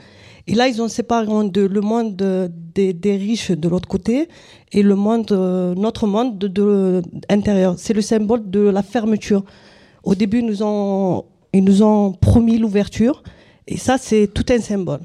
Et 0.46 0.54
là, 0.54 0.68
ils 0.68 0.80
ont 0.80 0.88
séparé 0.88 1.26
de, 1.26 1.60
le 1.60 1.80
monde 1.80 2.16
des, 2.16 2.92
des 2.92 3.16
riches 3.16 3.50
de 3.50 3.68
l'autre 3.68 3.88
côté 3.88 4.28
et 4.72 4.82
le 4.82 4.94
monde, 4.94 5.30
notre 5.30 6.06
monde 6.06 6.38
de, 6.38 6.48
de 6.48 7.02
intérieur. 7.28 7.74
C'est 7.76 7.92
le 7.92 8.00
symbole 8.00 8.48
de 8.48 8.60
la 8.60 8.82
fermeture. 8.82 9.44
Au 10.02 10.14
début, 10.14 10.38
ils 10.38 10.46
nous 10.46 10.62
ont, 10.62 11.24
ils 11.52 11.64
nous 11.64 11.82
ont 11.82 12.12
promis 12.12 12.58
l'ouverture. 12.58 13.22
Et 13.66 13.76
ça, 13.76 13.98
c'est 13.98 14.28
tout 14.28 14.46
un 14.50 14.58
symbole. 14.58 15.00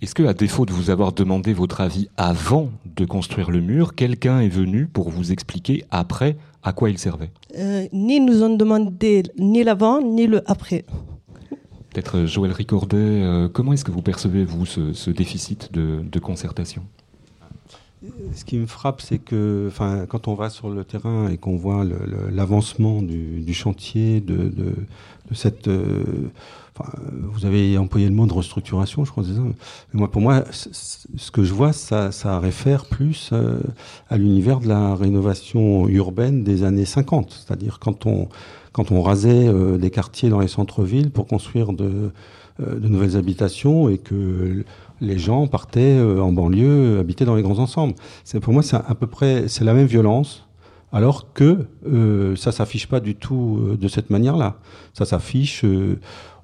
Est-ce 0.00 0.14
que, 0.14 0.22
à 0.24 0.34
défaut 0.34 0.66
de 0.66 0.72
vous 0.72 0.90
avoir 0.90 1.12
demandé 1.12 1.52
votre 1.52 1.80
avis 1.80 2.08
avant 2.16 2.70
de 2.96 3.04
construire 3.04 3.50
le 3.50 3.60
mur, 3.60 3.94
quelqu'un 3.94 4.40
est 4.40 4.48
venu 4.48 4.86
pour 4.86 5.08
vous 5.08 5.32
expliquer 5.32 5.84
après 5.90 6.36
à 6.62 6.72
quoi 6.72 6.90
il 6.90 6.98
servait? 6.98 7.30
Euh, 7.58 7.86
Ni 7.92 8.20
nous 8.20 8.42
ont 8.42 8.54
demandé 8.54 9.22
ni 9.38 9.64
l'avant 9.64 10.02
ni 10.02 10.26
le 10.26 10.42
après. 10.50 10.84
Peut-être 11.90 12.18
euh, 12.18 12.26
Joël 12.26 12.52
Ricordet, 12.52 12.96
euh, 12.96 13.48
comment 13.48 13.72
est-ce 13.72 13.84
que 13.84 13.92
vous 13.92 14.02
percevez, 14.02 14.44
vous, 14.44 14.66
ce, 14.66 15.10
déficit 15.10 15.72
de 15.72 16.18
concertation? 16.18 16.82
Ce 18.34 18.44
qui 18.44 18.56
me 18.58 18.66
frappe, 18.66 19.00
c'est 19.00 19.18
que 19.18 19.70
quand 20.08 20.28
on 20.28 20.34
va 20.34 20.50
sur 20.50 20.68
le 20.68 20.84
terrain 20.84 21.28
et 21.28 21.36
qu'on 21.36 21.56
voit 21.56 21.84
l'avancement 22.30 23.02
du, 23.02 23.54
chantier, 23.54 24.20
de, 24.20 24.52
cette. 25.32 25.68
Euh, 25.68 26.04
vous 27.12 27.46
avez 27.46 27.78
employé 27.78 28.08
le 28.08 28.14
mot 28.14 28.26
de 28.26 28.32
restructuration, 28.32 29.04
je 29.04 29.12
crois. 29.12 29.22
Mais 29.24 30.00
moi, 30.00 30.10
pour 30.10 30.20
moi, 30.20 30.44
ce 30.50 31.30
que 31.30 31.44
je 31.44 31.54
vois, 31.54 31.72
ça, 31.72 32.10
ça 32.10 32.40
réfère 32.40 32.86
plus 32.86 33.30
euh, 33.32 33.60
à 34.10 34.16
l'univers 34.16 34.58
de 34.58 34.66
la 34.66 34.96
rénovation 34.96 35.88
urbaine 35.88 36.42
des 36.42 36.64
années 36.64 36.84
50. 36.84 37.44
C'est-à-dire 37.46 37.78
quand 37.78 38.06
on, 38.06 38.28
quand 38.74 38.92
on 38.92 39.00
rasait 39.00 39.48
euh, 39.48 39.78
des 39.78 39.90
quartiers 39.90 40.28
dans 40.28 40.40
les 40.40 40.48
centres-villes 40.48 41.10
pour 41.10 41.26
construire 41.26 41.72
de, 41.72 42.12
de 42.58 42.88
nouvelles 42.88 43.16
habitations 43.16 43.88
et 43.88 43.96
que 43.96 44.64
les 45.00 45.18
gens 45.18 45.46
partaient 45.46 45.98
euh, 45.98 46.20
en 46.20 46.32
banlieue, 46.32 46.98
habitaient 46.98 47.24
dans 47.24 47.34
les 47.34 47.42
grands 47.42 47.58
ensembles. 47.58 47.94
Pour 48.42 48.52
moi, 48.52 48.62
c'est 48.62 48.76
à 48.76 48.94
peu 48.94 49.06
près, 49.06 49.48
c'est 49.48 49.64
la 49.64 49.74
même 49.74 49.86
violence, 49.86 50.48
alors 50.92 51.32
que 51.32 51.66
euh, 51.86 52.36
ça 52.36 52.52
s'affiche 52.52 52.86
pas 52.86 53.00
du 53.00 53.14
tout 53.14 53.60
euh, 53.60 53.76
de 53.76 53.88
cette 53.88 54.10
manière-là. 54.10 54.58
Ça 54.92 55.04
s'affiche, 55.04 55.64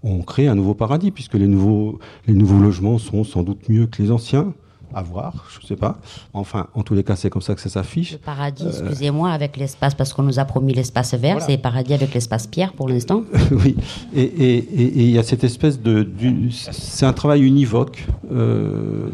on 0.03 0.23
crée 0.23 0.49
un 0.49 0.55
nouveau 0.55 0.75
paradis 0.75 1.11
puisque 1.11 1.35
les 1.35 1.47
nouveaux, 1.47 1.99
les 2.27 2.35
nouveaux 2.35 2.59
logements 2.59 2.99
sont 2.99 3.25
sans 3.25 3.43
doute 3.43 3.69
mieux 3.69 3.87
que 3.87 4.03
les 4.03 4.11
anciens 4.11 4.55
à 4.95 5.03
voir, 5.03 5.47
je 5.51 5.63
ne 5.63 5.67
sais 5.67 5.77
pas. 5.77 5.99
Enfin, 6.33 6.67
en 6.75 6.83
tous 6.83 6.95
les 6.95 7.05
cas, 7.05 7.17
c'est 7.17 7.31
comme 7.31 7.43
ça 7.43 7.55
que 7.55 7.61
ça 7.61 7.69
s'affiche. 7.69 8.13
Le 8.13 8.19
paradis, 8.19 8.65
euh, 8.65 8.71
excusez-moi, 8.71 9.31
avec 9.31 9.57
l'espace, 9.57 9.95
parce 9.95 10.13
qu'on 10.13 10.23
nous 10.23 10.39
a 10.39 10.45
promis 10.45 10.73
l'espace 10.73 11.15
vert, 11.15 11.41
c'est 11.41 11.59
paradis 11.59 11.95
avec 11.95 12.13
l'espace 12.15 12.47
pierre 12.47 12.73
pour 12.73 12.89
l'instant. 12.89 13.23
oui, 13.53 13.77
et 14.15 14.67
il 14.75 15.11
y 15.11 15.19
a 15.19 15.23
cette 15.23 15.45
espèce 15.45 15.81
de... 15.81 16.09
C'est 16.51 17.07
un 17.07 17.13
travail 17.13 17.43
univoque. 17.43 18.07
Euh, 18.33 19.09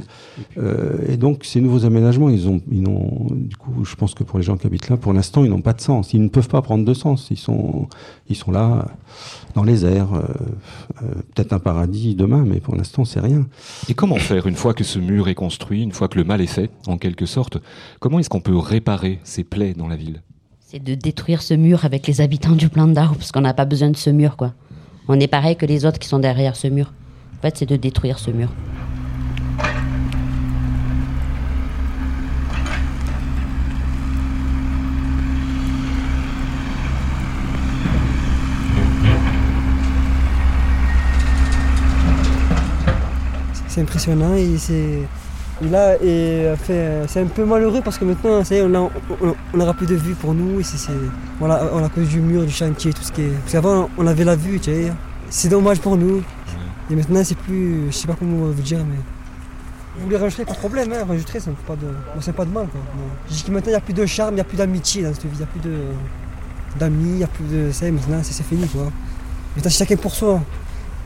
euh, 0.58 0.98
et 1.08 1.16
donc, 1.16 1.44
ces 1.44 1.60
nouveaux 1.60 1.84
aménagements, 1.84 2.28
ils 2.28 2.48
ont, 2.48 2.60
ils 2.70 2.86
ont, 2.88 3.26
du 3.30 3.56
coup, 3.56 3.84
je 3.84 3.94
pense 3.96 4.14
que 4.14 4.24
pour 4.24 4.38
les 4.38 4.44
gens 4.44 4.56
qui 4.56 4.66
habitent 4.66 4.88
là, 4.88 4.96
pour 4.96 5.12
l'instant, 5.12 5.44
ils 5.44 5.50
n'ont 5.50 5.62
pas 5.62 5.72
de 5.72 5.80
sens. 5.80 6.12
Ils 6.14 6.22
ne 6.22 6.28
peuvent 6.28 6.48
pas 6.48 6.62
prendre 6.62 6.84
de 6.84 6.94
sens. 6.94 7.28
Ils 7.30 7.38
sont, 7.38 7.88
ils 8.28 8.36
sont 8.36 8.50
là 8.50 8.86
dans 9.54 9.62
les 9.62 9.84
airs. 9.84 10.08
Peut-être 11.34 11.52
un 11.52 11.58
paradis 11.58 12.14
demain, 12.14 12.44
mais 12.46 12.60
pour 12.60 12.76
l'instant, 12.76 13.04
c'est 13.04 13.20
rien. 13.20 13.46
Et 13.88 13.94
comment 13.94 14.16
faire 14.16 14.46
une 14.46 14.56
fois 14.56 14.74
que 14.74 14.84
ce 14.84 14.98
mur 14.98 15.28
est 15.28 15.34
construit? 15.34 15.65
Construit, 15.66 15.82
une 15.82 15.90
fois 15.90 16.06
que 16.06 16.16
le 16.16 16.24
mal 16.24 16.40
est 16.40 16.46
fait, 16.46 16.70
en 16.86 16.96
quelque 16.96 17.26
sorte, 17.26 17.58
comment 17.98 18.20
est-ce 18.20 18.28
qu'on 18.28 18.40
peut 18.40 18.56
réparer 18.56 19.18
ces 19.24 19.42
plaies 19.42 19.74
dans 19.74 19.88
la 19.88 19.96
ville? 19.96 20.22
C'est 20.60 20.82
de 20.82 20.94
détruire 20.94 21.42
ce 21.42 21.54
mur 21.54 21.84
avec 21.84 22.06
les 22.06 22.20
habitants 22.20 22.54
du 22.54 22.68
plan 22.68 22.86
d'arbre, 22.86 23.16
parce 23.16 23.32
qu'on 23.32 23.40
n'a 23.40 23.52
pas 23.52 23.64
besoin 23.64 23.90
de 23.90 23.96
ce 23.96 24.10
mur, 24.10 24.36
quoi. 24.36 24.54
On 25.08 25.18
est 25.18 25.26
pareil 25.26 25.56
que 25.56 25.66
les 25.66 25.84
autres 25.84 25.98
qui 25.98 26.06
sont 26.06 26.20
derrière 26.20 26.54
ce 26.54 26.68
mur. 26.68 26.92
En 27.38 27.42
fait, 27.42 27.56
c'est 27.56 27.66
de 27.66 27.74
détruire 27.74 28.20
ce 28.20 28.30
mur. 28.30 28.48
c'est 43.68 43.82
impressionnant 43.82 44.34
et 44.34 44.56
c'est 44.56 45.02
là 45.62 45.96
et 46.02 46.52
fait 46.62 47.02
c'est 47.08 47.20
un 47.20 47.26
peu 47.26 47.44
malheureux 47.44 47.80
parce 47.82 47.98
que 47.98 48.04
maintenant 48.04 48.44
ça 48.44 48.54
y 48.54 48.58
est, 48.58 48.62
on 48.62 48.68
n'aura 49.56 49.74
plus 49.74 49.86
de 49.86 49.94
vue 49.94 50.14
pour 50.14 50.34
nous. 50.34 50.60
Et 50.60 50.62
c'est 50.62 50.92
voilà 51.38 51.70
on 51.72 51.84
a 51.84 51.88
cause 51.88 52.08
du 52.08 52.20
mur 52.20 52.44
du 52.44 52.52
chantier 52.52 52.92
tout 52.92 53.02
ce 53.02 53.12
qui 53.12 53.22
est 53.22 53.30
parce 53.30 53.52
qu'avant 53.52 53.88
on 53.96 54.06
avait 54.06 54.24
la 54.24 54.36
vue 54.36 54.60
tu 54.60 54.70
sais. 54.72 54.92
C'est 55.30 55.48
dommage 55.48 55.80
pour 55.80 55.96
nous. 55.96 56.22
Et 56.90 56.94
maintenant 56.94 57.22
c'est 57.24 57.36
plus 57.38 57.86
je 57.90 57.96
sais 57.96 58.06
pas 58.06 58.14
comment 58.18 58.46
vous 58.46 58.62
dire 58.62 58.78
mais 58.78 58.96
vous 59.96 60.04
voulez 60.04 60.18
rajouter 60.18 60.44
pas 60.44 60.52
de 60.52 60.58
problème 60.58 60.92
hein, 60.92 61.04
rajouter 61.08 61.40
ça 61.40 61.50
ne 61.50 61.56
fait 61.56 61.66
pas 61.66 61.74
de 61.76 61.86
c'est 62.20 62.34
pas 62.34 62.44
de 62.44 62.50
mal 62.50 62.66
quoi. 62.68 62.80
Je 63.28 63.34
dis 63.34 63.42
que 63.42 63.50
maintenant 63.50 63.68
il 63.68 63.72
n'y 63.72 63.76
a 63.76 63.80
plus 63.80 63.94
de 63.94 64.06
charme 64.06 64.32
il 64.32 64.34
n'y 64.34 64.40
a 64.42 64.44
plus 64.44 64.58
d'amitié 64.58 65.02
dans 65.02 65.14
cette 65.14 65.24
vie. 65.24 65.30
Il 65.32 65.38
n'y 65.38 65.42
a 65.42 65.46
plus 65.46 65.60
de 65.60 65.78
d'amis 66.78 67.08
il 67.08 67.16
n'y 67.16 67.24
a 67.24 67.28
plus 67.28 67.44
de 67.44 67.72
ça 67.72 67.90
maintenant 67.90 68.18
c'est 68.22 68.42
fini 68.44 68.68
quoi. 68.68 68.92
Maintenant 69.56 69.70
chacun 69.70 69.96
pour 69.96 70.14
soi 70.14 70.42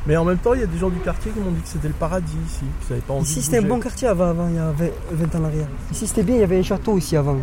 mais 0.07 0.17
en 0.17 0.25
même 0.25 0.39
temps, 0.39 0.55
il 0.55 0.61
y 0.61 0.63
a 0.63 0.67
des 0.67 0.79
gens 0.79 0.89
du 0.89 0.99
quartier 0.99 1.31
qui 1.31 1.41
m'ont 1.41 1.51
dit 1.51 1.61
que 1.61 1.69
c'était 1.69 1.89
le 1.89 1.95
paradis 1.95 2.33
ici. 2.47 2.65
Que 2.81 2.95
ça 2.95 3.01
pas 3.07 3.15
envie 3.15 3.31
ici, 3.31 3.43
c'était 3.43 3.59
un 3.59 3.69
bon 3.69 3.81
quartier 3.81 4.09
avant, 4.09 4.31
avant, 4.31 4.49
il 4.49 4.55
y 4.55 4.59
a 4.59 4.73
20 5.13 5.35
ans 5.35 5.43
en 5.43 5.45
arrière. 5.45 5.67
Ici, 5.93 6.07
c'était 6.07 6.23
bien, 6.23 6.37
il 6.37 6.41
y 6.41 6.45
avait 6.45 6.59
un 6.59 6.63
château 6.63 6.97
ici 6.97 7.17
avant. 7.17 7.37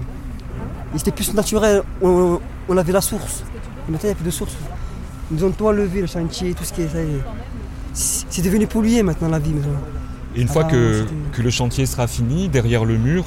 C'était 0.95 1.11
plus 1.11 1.33
naturel, 1.33 1.83
on, 2.01 2.39
on, 2.67 2.77
avait 2.77 2.93
la 2.93 3.01
source. 3.01 3.43
maintenant, 3.87 3.99
il 4.03 4.05
n'y 4.07 4.11
a 4.11 4.15
plus 4.15 4.25
de 4.25 4.31
source. 4.31 4.55
Ils 5.31 5.45
ont 5.45 5.51
tout 5.51 5.67
enlevé, 5.67 6.01
le 6.01 6.07
chantier, 6.07 6.53
tout 6.53 6.63
ce 6.63 6.73
qui 6.73 6.81
est. 6.81 6.89
C'est 7.93 8.41
devenu 8.41 8.65
pollué 8.65 9.03
maintenant, 9.03 9.29
la 9.29 9.39
vie. 9.39 9.53
Et 10.35 10.41
une 10.41 10.47
fois 10.47 10.63
que, 10.63 11.05
que, 11.33 11.41
le 11.41 11.49
chantier 11.49 11.85
sera 11.85 12.07
fini, 12.07 12.47
derrière 12.47 12.85
le 12.85 12.97
mur, 12.97 13.25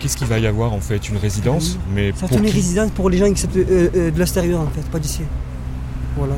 qu'est-ce 0.00 0.16
qu'il 0.16 0.26
va 0.26 0.38
y 0.38 0.46
avoir 0.46 0.72
en 0.72 0.80
fait? 0.80 1.08
Une 1.08 1.16
résidence? 1.18 1.78
Mais 1.94 2.12
Ça 2.12 2.26
pour 2.26 2.38
une 2.38 2.50
résidence 2.50 2.90
pour 2.90 3.10
les 3.10 3.18
gens 3.18 3.32
qui 3.32 3.40
sont 3.40 3.48
euh, 3.56 3.88
euh, 3.94 4.10
de 4.10 4.18
l'extérieur 4.18 4.60
en 4.60 4.66
fait, 4.66 4.82
pas 4.90 4.98
d'ici. 4.98 5.22
Voilà. 6.16 6.34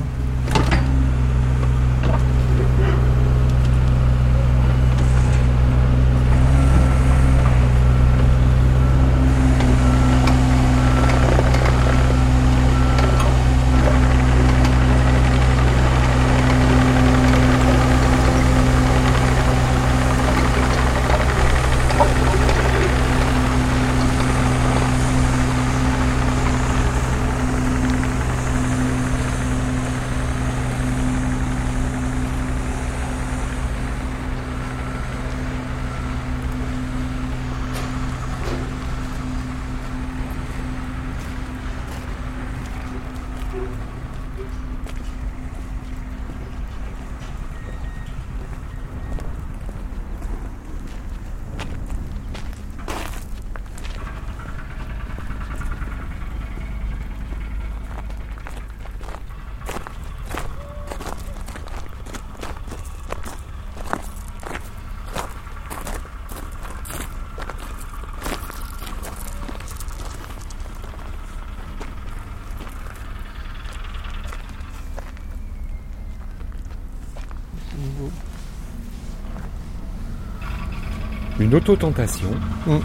Une 81.54 81.58
autotentation. 81.58 82.30
Mmh. 82.66 82.78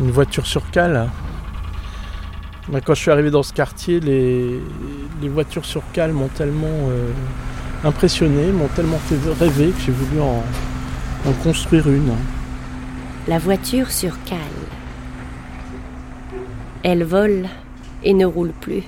Une 0.00 0.10
voiture 0.10 0.44
sur 0.44 0.70
cale. 0.70 1.08
Quand 2.84 2.92
je 2.92 3.00
suis 3.00 3.10
arrivé 3.10 3.30
dans 3.30 3.42
ce 3.42 3.54
quartier, 3.54 4.00
les, 4.00 4.60
voitures 5.30 5.64
sur 5.64 5.82
cale 5.94 6.12
m'ont 6.12 6.28
tellement 6.28 6.66
euh, 6.90 7.10
impressionné, 7.84 8.52
m'ont 8.52 8.68
tellement 8.68 8.98
fait 8.98 9.16
rêver 9.42 9.70
que 9.70 9.80
j'ai 9.80 9.92
voulu 9.92 10.20
en, 10.20 10.44
en 11.26 11.32
construire 11.42 11.88
une. 11.88 12.12
La 13.28 13.38
voiture 13.38 13.90
sur 13.90 14.22
cale. 14.24 14.38
Elle 16.82 17.04
vole 17.04 17.48
et 18.04 18.12
ne 18.12 18.26
roule 18.26 18.52
plus. 18.52 18.82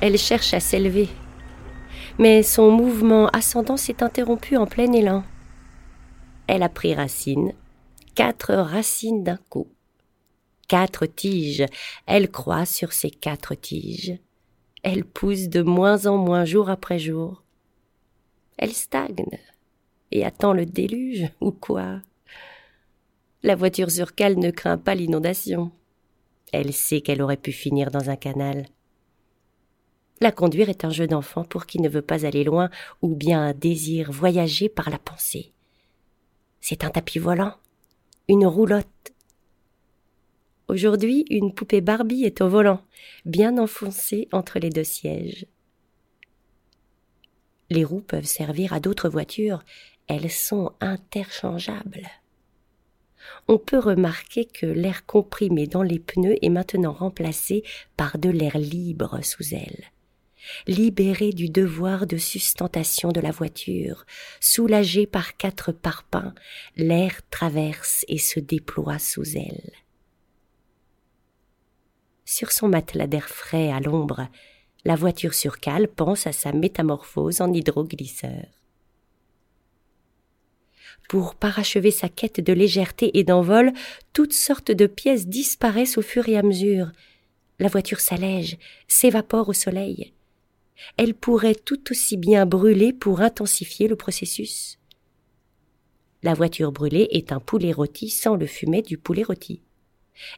Elle 0.00 0.18
cherche 0.18 0.54
à 0.54 0.58
s'élever. 0.58 1.08
Mais 2.18 2.42
son 2.42 2.72
mouvement 2.72 3.28
ascendant 3.28 3.76
s'est 3.76 4.02
interrompu 4.02 4.56
en 4.56 4.66
plein 4.66 4.92
élan 4.92 5.22
elle 6.46 6.62
a 6.62 6.68
pris 6.68 6.94
racine, 6.94 7.52
quatre 8.14 8.54
racines 8.54 9.24
d'un 9.24 9.38
coup. 9.48 9.68
Quatre 10.68 11.06
tiges, 11.06 11.66
elle 12.06 12.30
croît 12.30 12.66
sur 12.66 12.92
ces 12.92 13.10
quatre 13.10 13.54
tiges. 13.54 14.18
Elle 14.82 15.04
pousse 15.04 15.48
de 15.48 15.62
moins 15.62 16.06
en 16.06 16.16
moins 16.16 16.44
jour 16.44 16.70
après 16.70 16.98
jour. 16.98 17.42
Elle 18.58 18.72
stagne 18.72 19.38
et 20.10 20.24
attend 20.24 20.52
le 20.52 20.66
déluge 20.66 21.28
ou 21.40 21.52
quoi? 21.52 22.00
La 23.42 23.54
voiture 23.54 23.90
sur 23.90 24.14
cale 24.14 24.38
ne 24.38 24.50
craint 24.50 24.78
pas 24.78 24.94
l'inondation. 24.94 25.70
Elle 26.52 26.72
sait 26.72 27.00
qu'elle 27.00 27.22
aurait 27.22 27.36
pu 27.36 27.52
finir 27.52 27.90
dans 27.90 28.10
un 28.10 28.16
canal. 28.16 28.66
La 30.20 30.32
conduire 30.32 30.68
est 30.68 30.84
un 30.84 30.90
jeu 30.90 31.06
d'enfant 31.06 31.44
pour 31.44 31.66
qui 31.66 31.80
ne 31.80 31.88
veut 31.88 32.02
pas 32.02 32.24
aller 32.24 32.42
loin 32.42 32.70
ou 33.02 33.14
bien 33.14 33.42
un 33.42 33.52
désir 33.52 34.10
voyager 34.10 34.68
par 34.68 34.90
la 34.90 34.98
pensée. 34.98 35.52
C'est 36.68 36.82
un 36.82 36.90
tapis 36.90 37.20
volant, 37.20 37.54
une 38.26 38.44
roulotte. 38.44 39.12
Aujourd'hui, 40.66 41.24
une 41.30 41.54
poupée 41.54 41.80
Barbie 41.80 42.24
est 42.24 42.40
au 42.40 42.48
volant, 42.48 42.82
bien 43.24 43.56
enfoncée 43.58 44.26
entre 44.32 44.58
les 44.58 44.70
deux 44.70 44.82
sièges. 44.82 45.46
Les 47.70 47.84
roues 47.84 48.00
peuvent 48.00 48.24
servir 48.24 48.72
à 48.72 48.80
d'autres 48.80 49.08
voitures, 49.08 49.62
elles 50.08 50.28
sont 50.28 50.72
interchangeables. 50.80 52.08
On 53.46 53.58
peut 53.58 53.78
remarquer 53.78 54.44
que 54.44 54.66
l'air 54.66 55.06
comprimé 55.06 55.68
dans 55.68 55.84
les 55.84 56.00
pneus 56.00 56.44
est 56.44 56.50
maintenant 56.50 56.94
remplacé 56.94 57.62
par 57.96 58.18
de 58.18 58.28
l'air 58.28 58.58
libre 58.58 59.20
sous 59.22 59.54
elles 59.54 59.84
libéré 60.66 61.30
du 61.30 61.48
devoir 61.48 62.06
de 62.06 62.16
sustentation 62.16 63.12
de 63.12 63.20
la 63.20 63.30
voiture, 63.30 64.04
soulagé 64.40 65.06
par 65.06 65.36
quatre 65.36 65.72
parpaings, 65.72 66.34
l'air 66.76 67.20
traverse 67.30 68.04
et 68.08 68.18
se 68.18 68.40
déploie 68.40 68.98
sous 68.98 69.36
elle. 69.36 69.72
Sur 72.24 72.50
son 72.50 72.68
matelas 72.68 73.06
d'air 73.06 73.28
frais 73.28 73.70
à 73.70 73.80
l'ombre, 73.80 74.28
la 74.84 74.96
voiture 74.96 75.34
sur 75.34 75.58
cale 75.58 75.88
pense 75.88 76.26
à 76.26 76.32
sa 76.32 76.52
métamorphose 76.52 77.40
en 77.40 77.52
hydroglisseur. 77.52 78.46
Pour 81.08 81.36
parachever 81.36 81.92
sa 81.92 82.08
quête 82.08 82.40
de 82.40 82.52
légèreté 82.52 83.16
et 83.18 83.22
d'envol, 83.22 83.72
toutes 84.12 84.32
sortes 84.32 84.72
de 84.72 84.86
pièces 84.86 85.28
disparaissent 85.28 85.98
au 85.98 86.02
fur 86.02 86.28
et 86.28 86.36
à 86.36 86.42
mesure. 86.42 86.90
La 87.60 87.68
voiture 87.68 88.00
s'allège, 88.00 88.58
s'évapore 88.88 89.48
au 89.48 89.52
soleil 89.52 90.12
elle 90.96 91.14
pourrait 91.14 91.54
tout 91.54 91.90
aussi 91.90 92.16
bien 92.16 92.46
brûler 92.46 92.92
pour 92.92 93.20
intensifier 93.20 93.88
le 93.88 93.96
processus. 93.96 94.78
La 96.22 96.34
voiture 96.34 96.72
brûlée 96.72 97.08
est 97.10 97.32
un 97.32 97.40
poulet 97.40 97.72
rôti 97.72 98.08
sans 98.08 98.36
le 98.36 98.46
fumet 98.46 98.82
du 98.82 98.98
poulet 98.98 99.22
rôti. 99.22 99.62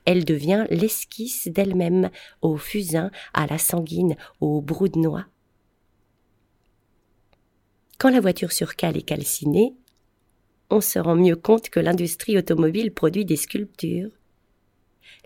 Elle 0.04 0.24
devient 0.24 0.66
l'esquisse 0.70 1.48
d'elle-même, 1.48 2.10
au 2.42 2.56
fusain, 2.56 3.10
à 3.32 3.46
la 3.46 3.58
sanguine, 3.58 4.16
au 4.40 4.60
brou 4.60 4.88
de 4.88 4.98
noix. 4.98 5.26
Quand 7.98 8.10
la 8.10 8.20
voiture 8.20 8.52
sur 8.52 8.76
cale 8.76 8.96
est 8.96 9.02
calcinée, 9.02 9.74
on 10.70 10.80
se 10.80 10.98
rend 10.98 11.16
mieux 11.16 11.36
compte 11.36 11.70
que 11.70 11.80
l'industrie 11.80 12.36
automobile 12.38 12.92
produit 12.92 13.24
des 13.24 13.36
sculptures. 13.36 14.10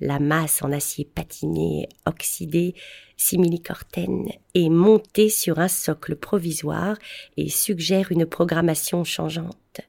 La 0.01 0.19
masse 0.19 0.63
en 0.63 0.73
acier 0.73 1.05
patiné, 1.05 1.89
oxydé, 2.07 2.75
simili-cortène, 3.17 4.29
est 4.55 4.69
montée 4.69 5.29
sur 5.29 5.59
un 5.59 5.69
socle 5.69 6.17
provisoire 6.17 6.97
et 7.37 7.49
suggère 7.49 8.11
une 8.11 8.27
programmation 8.27 9.05
changeante. 9.05 9.81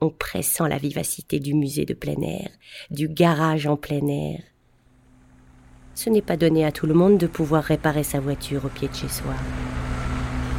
On 0.00 0.10
pressent 0.10 0.68
la 0.68 0.78
vivacité 0.78 1.40
du 1.40 1.54
musée 1.54 1.84
de 1.84 1.94
plein 1.94 2.20
air, 2.22 2.50
du 2.90 3.08
garage 3.08 3.66
en 3.66 3.76
plein 3.76 4.06
air. 4.06 4.40
Ce 5.94 6.10
n'est 6.10 6.22
pas 6.22 6.36
donné 6.36 6.64
à 6.64 6.70
tout 6.70 6.86
le 6.86 6.94
monde 6.94 7.18
de 7.18 7.26
pouvoir 7.26 7.64
réparer 7.64 8.04
sa 8.04 8.20
voiture 8.20 8.64
au 8.64 8.68
pied 8.68 8.86
de 8.86 8.94
chez 8.94 9.08
soi. 9.08 9.34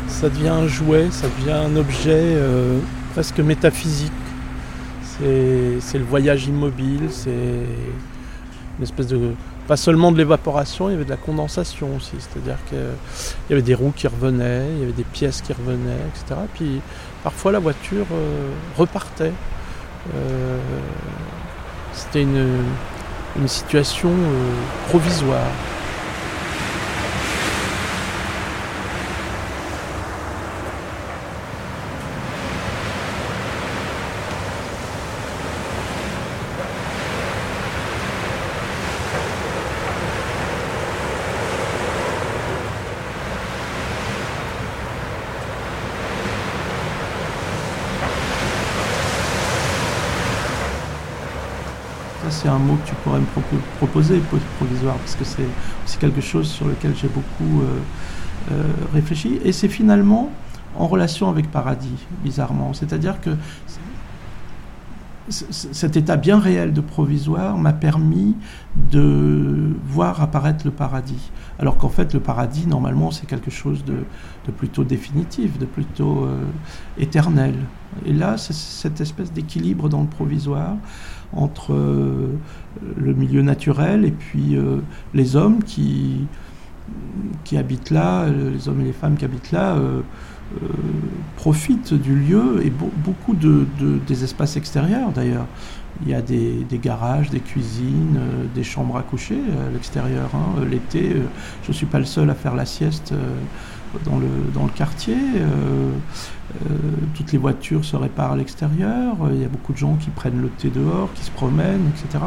Ça 0.10 0.28
devient 0.28 0.50
un 0.50 0.68
jouet, 0.68 1.10
ça 1.12 1.30
devient 1.30 1.52
un 1.52 1.76
objet 1.78 2.10
euh, 2.12 2.80
presque 3.14 3.40
métaphysique. 3.40 4.12
C'est 5.22 5.98
le 5.98 6.04
voyage 6.04 6.48
immobile, 6.48 7.08
c'est 7.10 7.32
une 8.80 8.84
espèce 8.84 9.08
de. 9.08 9.34
Pas 9.68 9.78
seulement 9.78 10.12
de 10.12 10.18
l'évaporation, 10.18 10.90
il 10.90 10.94
y 10.94 10.96
avait 10.96 11.06
de 11.06 11.10
la 11.10 11.18
condensation 11.18 11.96
aussi. 11.96 12.16
C'est-à-dire 12.18 12.58
qu'il 12.68 12.80
y 13.50 13.54
avait 13.54 13.62
des 13.62 13.76
roues 13.76 13.94
qui 13.96 14.08
revenaient, 14.08 14.66
il 14.74 14.80
y 14.80 14.84
avait 14.84 14.94
des 14.94 15.04
pièces 15.04 15.42
qui 15.42 15.54
revenaient, 15.54 16.00
etc. 16.08 16.42
Puis 16.56 16.82
parfois 17.24 17.52
la 17.52 17.60
voiture 17.60 18.08
euh, 18.12 18.52
repartait. 18.78 19.34
Euh, 20.16 20.58
C'était 21.94 22.24
une, 22.24 22.64
une, 23.38 23.48
situation 23.48 24.10
euh, 24.10 24.54
provisoire. 24.88 25.52
c'est 52.42 52.49
mot 52.64 52.76
que 52.76 52.90
tu 52.90 52.96
pourrais 53.04 53.20
me 53.20 53.26
proposer, 53.78 54.22
provisoire, 54.58 54.96
parce 54.96 55.16
que 55.16 55.24
c'est 55.24 56.00
quelque 56.00 56.22
chose 56.22 56.48
sur 56.48 56.68
lequel 56.68 56.94
j'ai 56.96 57.08
beaucoup 57.08 57.62
euh, 57.62 57.80
euh, 58.52 58.64
réfléchi. 58.94 59.40
Et 59.44 59.52
c'est 59.52 59.68
finalement 59.68 60.32
en 60.78 60.88
relation 60.88 61.30
avec 61.30 61.52
paradis, 61.52 62.06
bizarrement. 62.24 62.74
C'est-à-dire 62.74 63.20
que 63.22 63.32
cet 65.30 65.96
état 65.96 66.18
bien 66.18 66.40
réel 66.40 66.74
de 66.74 66.82
provisoire 66.82 67.58
m'a 67.58 67.74
permis 67.74 68.36
de 68.92 69.76
voir 69.86 70.22
apparaître 70.22 70.66
le 70.66 70.72
paradis. 70.72 71.32
Alors 71.60 71.78
qu'en 71.78 71.90
fait, 71.90 72.14
le 72.14 72.20
paradis, 72.20 72.68
normalement, 72.68 73.12
c'est 73.12 73.28
quelque 73.28 73.52
chose 73.52 73.84
de, 73.86 74.04
plutôt 74.52 74.84
définitif, 74.84 75.60
de 75.60 75.66
plutôt 75.66 76.26
euh, 76.26 76.44
éternel. 76.98 77.54
Et 78.06 78.14
là, 78.14 78.38
c'est 78.38 78.56
cette 78.56 79.02
espèce 79.02 79.32
d'équilibre 79.32 79.90
dans 79.90 80.02
le 80.02 80.08
provisoire 80.08 80.76
entre 81.34 81.74
euh, 81.74 82.36
le 82.98 83.14
milieu 83.14 83.44
naturel 83.44 84.06
et 84.06 84.12
puis 84.12 84.56
euh, 84.56 84.80
les 85.14 85.36
hommes 85.36 85.64
qui, 85.64 86.26
qui 87.44 87.58
habitent 87.58 87.92
là, 87.92 88.28
les 88.28 88.68
hommes 88.68 88.82
et 88.82 88.86
les 88.86 88.94
femmes 88.94 89.16
qui 89.16 89.26
habitent 89.26 89.52
là. 89.52 89.78
Euh, 90.56 90.68
profitent 91.36 91.94
du 91.94 92.16
lieu 92.16 92.66
et 92.66 92.70
beaucoup 92.72 93.34
de, 93.34 93.66
des 94.08 94.24
espaces 94.24 94.58
extérieurs 94.58 95.12
d'ailleurs. 95.12 95.46
Il 96.02 96.10
y 96.10 96.14
a 96.14 96.22
des, 96.22 96.66
des 96.68 96.80
garages, 96.80 97.30
des 97.30 97.40
cuisines, 97.40 98.20
des 98.56 98.64
chambres 98.64 98.98
à 98.98 99.04
coucher 99.04 99.38
à 99.38 99.72
l'extérieur. 99.72 100.30
Hein. 100.34 100.66
L'été, 100.70 101.16
je 101.64 101.68
ne 101.70 101.74
suis 101.74 101.86
pas 101.86 102.00
le 102.00 102.06
seul 102.06 102.30
à 102.30 102.36
faire 102.36 102.56
la 102.56 102.66
sieste 102.66 103.14
dans 104.06 104.18
le, 104.18 104.28
dans 104.54 104.64
le 104.64 104.70
quartier. 104.70 105.16
Euh, 105.16 105.92
euh, 106.66 106.76
toutes 107.16 107.32
les 107.32 107.38
voitures 107.38 107.86
se 107.86 107.96
réparent 107.96 108.34
à 108.34 108.36
l'extérieur. 108.36 109.16
Il 109.32 109.42
y 109.42 109.46
a 109.46 109.48
beaucoup 109.48 109.74
de 109.74 109.78
gens 109.78 109.96
qui 109.96 110.10
prennent 110.10 110.42
le 110.42 110.50
thé 110.50 110.70
dehors, 110.70 111.10
qui 111.14 111.24
se 111.24 111.32
promènent, 111.32 111.90
etc. 111.90 112.24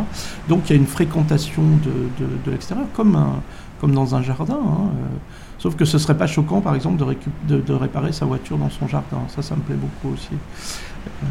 Donc 0.49 0.69
il 0.69 0.73
y 0.73 0.77
a 0.77 0.79
une 0.79 0.87
fréquentation 0.87 1.63
de, 1.63 2.25
de, 2.25 2.31
de 2.45 2.51
l'extérieur, 2.51 2.87
comme, 2.95 3.17
un, 3.17 3.43
comme 3.81 3.95
dans 3.95 4.15
un 4.15 4.23
jardin. 4.23 4.61
Hein. 4.61 4.91
Sauf 5.63 5.77
que 5.77 5.85
ce 5.85 5.97
serait 5.97 6.17
pas 6.17 6.27
choquant, 6.27 6.61
par 6.61 6.75
exemple, 6.75 7.01
de, 7.47 7.61
de, 7.61 7.73
réparer 7.73 8.11
sa 8.11 8.27
voiture 8.27 8.59
dans 8.59 8.69
son 8.69 8.89
jardin. 8.89 9.23
Ça, 9.29 9.43
ça 9.43 9.55
me 9.55 9.61
plaît 9.61 9.77
beaucoup 9.77 10.13
aussi. 10.13 10.33
Euh... 11.07 11.27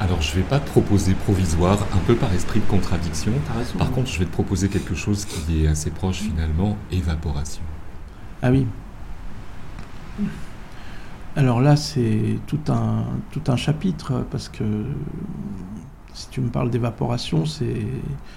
Alors, 0.00 0.20
je 0.20 0.32
ne 0.32 0.42
vais 0.42 0.46
pas 0.46 0.60
te 0.60 0.68
proposer 0.68 1.14
provisoire, 1.14 1.78
un 1.94 1.98
peu 2.06 2.14
par 2.14 2.30
esprit 2.34 2.60
de 2.60 2.66
contradiction. 2.66 3.32
Raison, 3.56 3.78
par 3.78 3.90
contre, 3.90 4.10
je 4.10 4.18
vais 4.18 4.26
te 4.26 4.30
proposer 4.32 4.68
quelque 4.68 4.94
chose 4.94 5.24
qui 5.24 5.64
est 5.64 5.66
assez 5.66 5.88
proche, 5.88 6.18
finalement, 6.18 6.76
évaporation. 6.92 7.62
Ah 8.42 8.50
oui. 8.50 8.66
Alors 11.36 11.62
là, 11.62 11.76
c'est 11.76 12.38
tout 12.46 12.60
un, 12.68 13.04
tout 13.30 13.50
un 13.50 13.56
chapitre, 13.56 14.26
parce 14.30 14.50
que 14.50 14.84
si 16.12 16.28
tu 16.28 16.42
me 16.42 16.50
parles 16.50 16.68
d'évaporation, 16.68 17.46
c'est, 17.46 17.86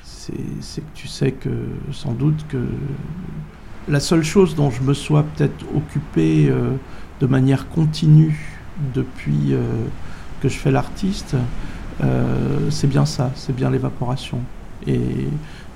c'est, 0.03 0.31
que 0.79 0.95
tu 0.95 1.09
sais 1.09 1.33
que 1.33 1.49
sans 1.91 2.13
doute 2.13 2.47
que 2.47 2.65
la 3.87 3.99
seule 3.99 4.23
chose 4.23 4.55
dont 4.55 4.71
je 4.71 4.81
me 4.81 4.93
sois 4.93 5.23
peut-être 5.23 5.65
occupé 5.75 6.47
euh, 6.49 6.71
de 7.19 7.27
manière 7.27 7.69
continue 7.69 8.59
depuis 8.93 9.53
euh, 9.53 9.61
que 10.41 10.49
je 10.49 10.57
fais 10.57 10.71
l'artiste, 10.71 11.35
euh, 12.03 12.69
c'est 12.69 12.87
bien 12.87 13.05
ça, 13.05 13.31
c'est 13.35 13.55
bien 13.55 13.69
l'évaporation. 13.69 14.39
Et 14.87 14.99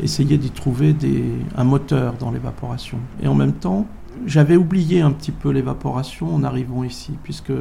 essayer 0.01 0.38
d'y 0.38 0.51
trouver 0.51 0.93
des, 0.93 1.24
un 1.55 1.64
moteur 1.64 2.14
dans 2.14 2.32
l'évaporation. 2.32 2.97
Et 3.22 3.28
en 3.28 3.36
même 3.36 3.53
temps, 3.53 3.88
j'avais 4.26 4.58
oublié 4.58 5.01
un 5.01 5.12
petit 5.12 5.32
peu 5.32 5.49
l'évaporation 5.49 6.34
en 6.34 6.43
arrivant 6.43 6.84
ici, 6.84 7.14
puisque 7.24 7.53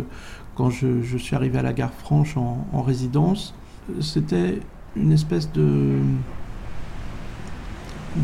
quand 0.57 0.71
je, 0.71 1.03
je, 1.03 1.19
suis 1.19 1.37
arrivé 1.37 1.59
à 1.59 1.63
la 1.63 1.73
gare 1.73 1.93
franche 1.93 2.37
en, 2.37 2.67
en 2.73 2.83
résidence, 2.83 3.55
c'était 4.01 4.59
une 4.97 5.13
espèce 5.13 5.53
de 5.53 5.99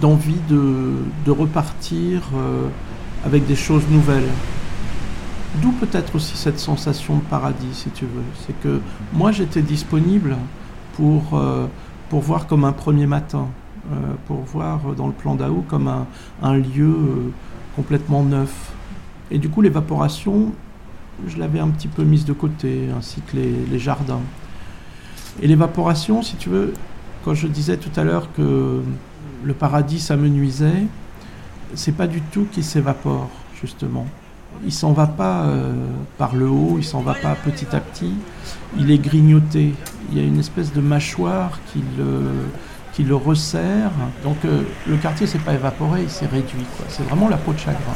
d'envie 0.00 0.40
de, 0.48 0.94
de, 1.24 1.30
repartir 1.30 2.22
euh, 2.34 2.68
avec 3.24 3.46
des 3.46 3.56
choses 3.56 3.84
nouvelles. 3.90 4.28
D'où 5.60 5.72
peut-être 5.72 6.16
aussi 6.16 6.36
cette 6.36 6.58
sensation 6.58 7.16
de 7.16 7.22
paradis, 7.22 7.74
si 7.74 7.90
tu 7.90 8.04
veux. 8.04 8.22
C'est 8.46 8.58
que 8.60 8.80
moi, 9.12 9.32
j'étais 9.32 9.62
disponible 9.62 10.36
pour, 10.94 11.34
euh, 11.34 11.66
pour 12.08 12.20
voir 12.20 12.46
comme 12.46 12.64
un 12.64 12.72
premier 12.72 13.06
matin, 13.06 13.48
euh, 13.92 13.96
pour 14.26 14.38
voir 14.40 14.80
dans 14.96 15.06
le 15.06 15.12
plan 15.12 15.34
d'Aou 15.34 15.64
comme 15.68 15.88
un, 15.88 16.06
un 16.42 16.56
lieu 16.56 17.32
complètement 17.76 18.22
neuf. 18.22 18.72
Et 19.30 19.38
du 19.38 19.50
coup, 19.50 19.60
l'évaporation, 19.60 20.52
je 21.26 21.38
l'avais 21.38 21.60
un 21.60 21.68
petit 21.68 21.88
peu 21.88 22.02
mise 22.02 22.24
de 22.24 22.32
côté, 22.32 22.88
ainsi 22.96 23.20
que 23.20 23.36
les, 23.36 23.52
les 23.70 23.78
jardins. 23.78 24.20
Et 25.42 25.46
l'évaporation, 25.46 26.22
si 26.22 26.36
tu 26.36 26.48
veux, 26.48 26.72
quand 27.24 27.34
je 27.34 27.46
disais 27.46 27.76
tout 27.76 27.90
à 27.98 28.04
l'heure 28.04 28.28
que 28.32 28.80
le 29.44 29.54
paradis, 29.54 30.00
ça 30.00 30.16
me 30.16 30.28
nuisait, 30.28 30.84
c'est 31.74 31.92
pas 31.92 32.06
du 32.06 32.20
tout 32.20 32.46
qu'il 32.52 32.64
s'évapore, 32.64 33.30
justement. 33.60 34.06
Il 34.64 34.72
s'en 34.72 34.92
va 34.92 35.06
pas 35.06 35.44
euh, 35.44 35.72
par 36.18 36.34
le 36.34 36.48
haut, 36.48 36.76
il 36.78 36.84
s'en 36.84 37.00
va 37.00 37.14
pas 37.14 37.34
petit 37.34 37.66
à 37.74 37.80
petit, 37.80 38.14
il 38.78 38.90
est 38.90 38.98
grignoté. 38.98 39.74
Il 40.10 40.18
y 40.18 40.20
a 40.20 40.24
une 40.24 40.38
espèce 40.38 40.72
de 40.72 40.80
mâchoire 40.80 41.58
qui 41.72 41.82
le, 41.98 42.48
qui 42.92 43.02
le 43.02 43.16
resserre. 43.16 43.90
Donc 44.22 44.36
euh, 44.44 44.62
le 44.86 44.96
quartier 44.96 45.26
s'est 45.26 45.38
pas 45.38 45.54
évaporé, 45.54 46.02
il 46.02 46.10
s'est 46.10 46.26
réduit. 46.26 46.66
C'est 46.88 47.02
vraiment 47.04 47.28
la 47.28 47.38
peau 47.38 47.52
de 47.52 47.58
chagrin. 47.58 47.94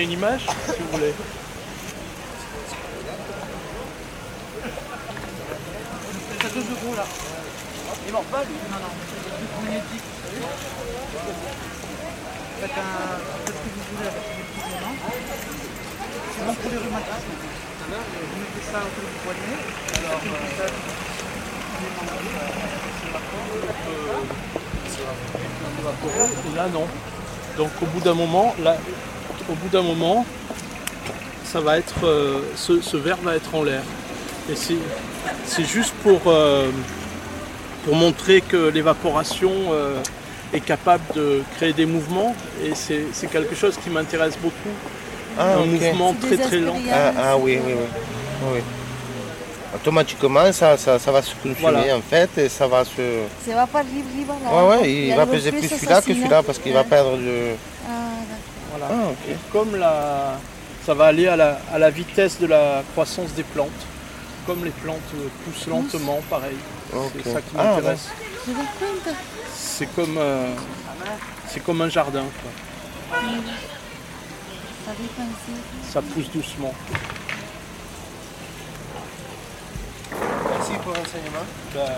Prenez 0.00 0.14
une 0.14 0.18
image 0.18 0.46
si 0.46 0.80
vous 0.80 0.88
voulez. 0.92 1.12
euros 6.56 6.94
là. 6.96 7.04
Il 8.06 8.12
mord 8.12 8.22
pas 8.22 8.44
lui? 8.44 8.54
Non, 8.70 8.78
non. 8.80 8.92
C'est 9.12 9.62
magnétique. 9.62 10.06
Faites 12.60 12.70
un. 12.70 12.82
Faites 13.44 13.56
ce 13.56 13.60
que 13.60 13.68
vous 13.68 13.84
voulez 13.92 14.08
avec 14.08 14.24
les 14.38 14.44
petits 14.48 14.72
non 14.80 14.94
C'est 16.34 16.44
bon 16.46 16.54
pour 16.54 16.70
les 16.70 16.78
rhumatismes. 16.78 17.36
Vous 17.84 18.40
mettez 18.40 18.64
ça 18.72 18.78
autour 18.80 19.04
du 19.04 19.16
poignet. 19.20 19.58
Alors. 19.98 20.20
Et 26.46 26.56
là 26.56 26.66
non. 26.72 26.86
Donc 27.58 27.70
au 27.82 27.86
bout 27.86 28.00
d'un 28.00 28.14
moment, 28.14 28.54
là, 28.60 28.76
au 29.48 29.54
bout 29.54 29.68
d'un 29.68 29.82
moment, 29.82 30.24
ça 31.44 31.60
va 31.60 31.78
être, 31.78 32.04
euh, 32.04 32.40
ce, 32.56 32.80
ce 32.80 32.96
verre 32.96 33.18
va 33.22 33.36
être 33.36 33.54
en 33.54 33.62
l'air. 33.62 33.82
Et 34.50 34.54
c'est, 34.56 35.64
juste 35.64 35.94
pour, 36.02 36.20
euh, 36.26 36.70
pour 37.84 37.94
montrer 37.94 38.40
que 38.40 38.68
l'évaporation 38.68 39.52
euh, 39.70 40.00
est 40.52 40.60
capable 40.60 41.04
de 41.14 41.42
créer 41.56 41.72
des 41.72 41.86
mouvements. 41.86 42.34
Et 42.64 42.74
c'est, 42.74 43.06
c'est 43.12 43.28
quelque 43.28 43.54
chose 43.54 43.76
qui 43.82 43.90
m'intéresse 43.90 44.36
beaucoup. 44.40 44.74
Ah, 45.38 45.58
Un 45.58 45.66
mouvement 45.66 46.14
très 46.14 46.36
très 46.36 46.58
lent. 46.58 46.76
Ah, 46.92 47.12
ah 47.16 47.36
oui, 47.36 47.58
oui, 47.64 47.74
oui. 47.74 48.48
oui. 48.54 48.60
Automatiquement, 49.72 50.50
ça, 50.52 50.76
ça, 50.76 50.98
ça 50.98 51.12
va 51.12 51.22
se 51.22 51.32
consumer 51.34 51.54
Voilà. 51.60 51.96
en 51.96 52.00
fait 52.00 52.28
et 52.38 52.48
ça 52.48 52.66
va 52.66 52.84
se. 52.84 53.22
Ça 53.46 53.54
va 53.54 53.66
pas 53.68 53.82
vivre 53.84 54.08
libre 54.16 54.34
là. 54.44 54.64
Ouais, 54.64 54.80
ouais, 54.80 54.92
il, 54.92 55.14
va 55.14 55.26
peser 55.26 55.52
plus 55.52 55.68
celui-là 55.68 56.00
que 56.00 56.08
celui-là 56.08 56.42
parce 56.42 56.58
qu'il 56.58 56.72
va 56.72 56.82
perdre 56.82 57.16
de. 57.16 57.54
Voilà. 58.80 58.94
Ah. 59.08 59.30
Et 59.30 59.36
comme 59.52 59.76
la, 59.76 60.38
ça 60.84 60.94
va 60.94 61.06
aller 61.06 61.28
à 61.28 61.36
la, 61.36 61.58
à 61.72 61.78
la 61.78 61.90
vitesse 61.90 62.38
de 62.40 62.46
la 62.46 62.82
croissance 62.92 63.32
des 63.34 63.42
plantes, 63.42 63.68
comme 64.46 64.64
les 64.64 64.70
plantes 64.70 64.96
euh, 65.16 65.28
poussent 65.44 65.66
lentement, 65.66 66.20
pareil. 66.28 66.56
C'est 67.22 67.32
ça 67.32 67.40
qui 67.42 67.48
Ah, 67.58 67.74
m'intéresse. 67.76 68.08
C'est 69.54 69.94
comme, 69.94 70.16
euh, 70.18 70.54
c'est 71.48 71.60
comme 71.60 71.80
un 71.82 71.88
jardin. 71.88 72.24
quoi. 72.42 73.20
Ça 75.92 76.02
pousse 76.02 76.30
doucement. 76.30 76.74
Merci 80.10 80.72
pour 80.82 80.92
l'enseignement. 80.92 81.46
Parce 81.74 81.90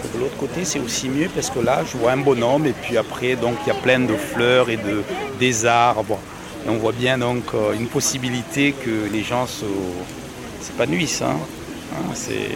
que 0.00 0.08
de 0.08 0.18
l'autre 0.18 0.36
côté, 0.36 0.64
c'est 0.64 0.80
aussi 0.80 1.08
mieux 1.08 1.28
parce 1.28 1.50
que 1.50 1.60
là, 1.60 1.82
je 1.84 1.96
vois 1.96 2.12
un 2.12 2.16
bonhomme 2.16 2.66
et 2.66 2.72
puis 2.72 2.96
après, 2.96 3.36
donc 3.36 3.56
il 3.64 3.68
y 3.68 3.70
a 3.70 3.80
plein 3.80 4.00
de 4.00 4.14
fleurs 4.16 4.70
et 4.70 4.76
de, 4.76 5.02
des 5.38 5.66
arbres. 5.66 6.18
Et 6.66 6.70
on 6.70 6.78
voit 6.78 6.92
bien 6.92 7.18
donc 7.18 7.44
euh, 7.54 7.72
une 7.74 7.86
possibilité 7.86 8.72
que 8.72 9.08
les 9.12 9.22
gens 9.22 9.46
se, 9.46 9.66
s'épanouissent. 10.60 11.22
Hein. 11.22 11.36
Hein, 11.92 12.12
c'est 12.14 12.50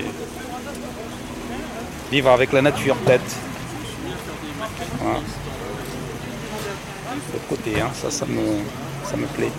vivre 2.10 2.30
avec 2.30 2.52
la 2.52 2.62
nature 2.62 2.96
peut-être. 2.96 3.36
De 7.10 7.32
l'autre 7.34 7.48
côté, 7.48 7.80
hein, 7.80 7.90
ça, 7.94 8.10
ça 8.10 8.26
me, 8.26 8.60
ça 9.04 9.16
me 9.16 9.26
plaît. 9.26 9.52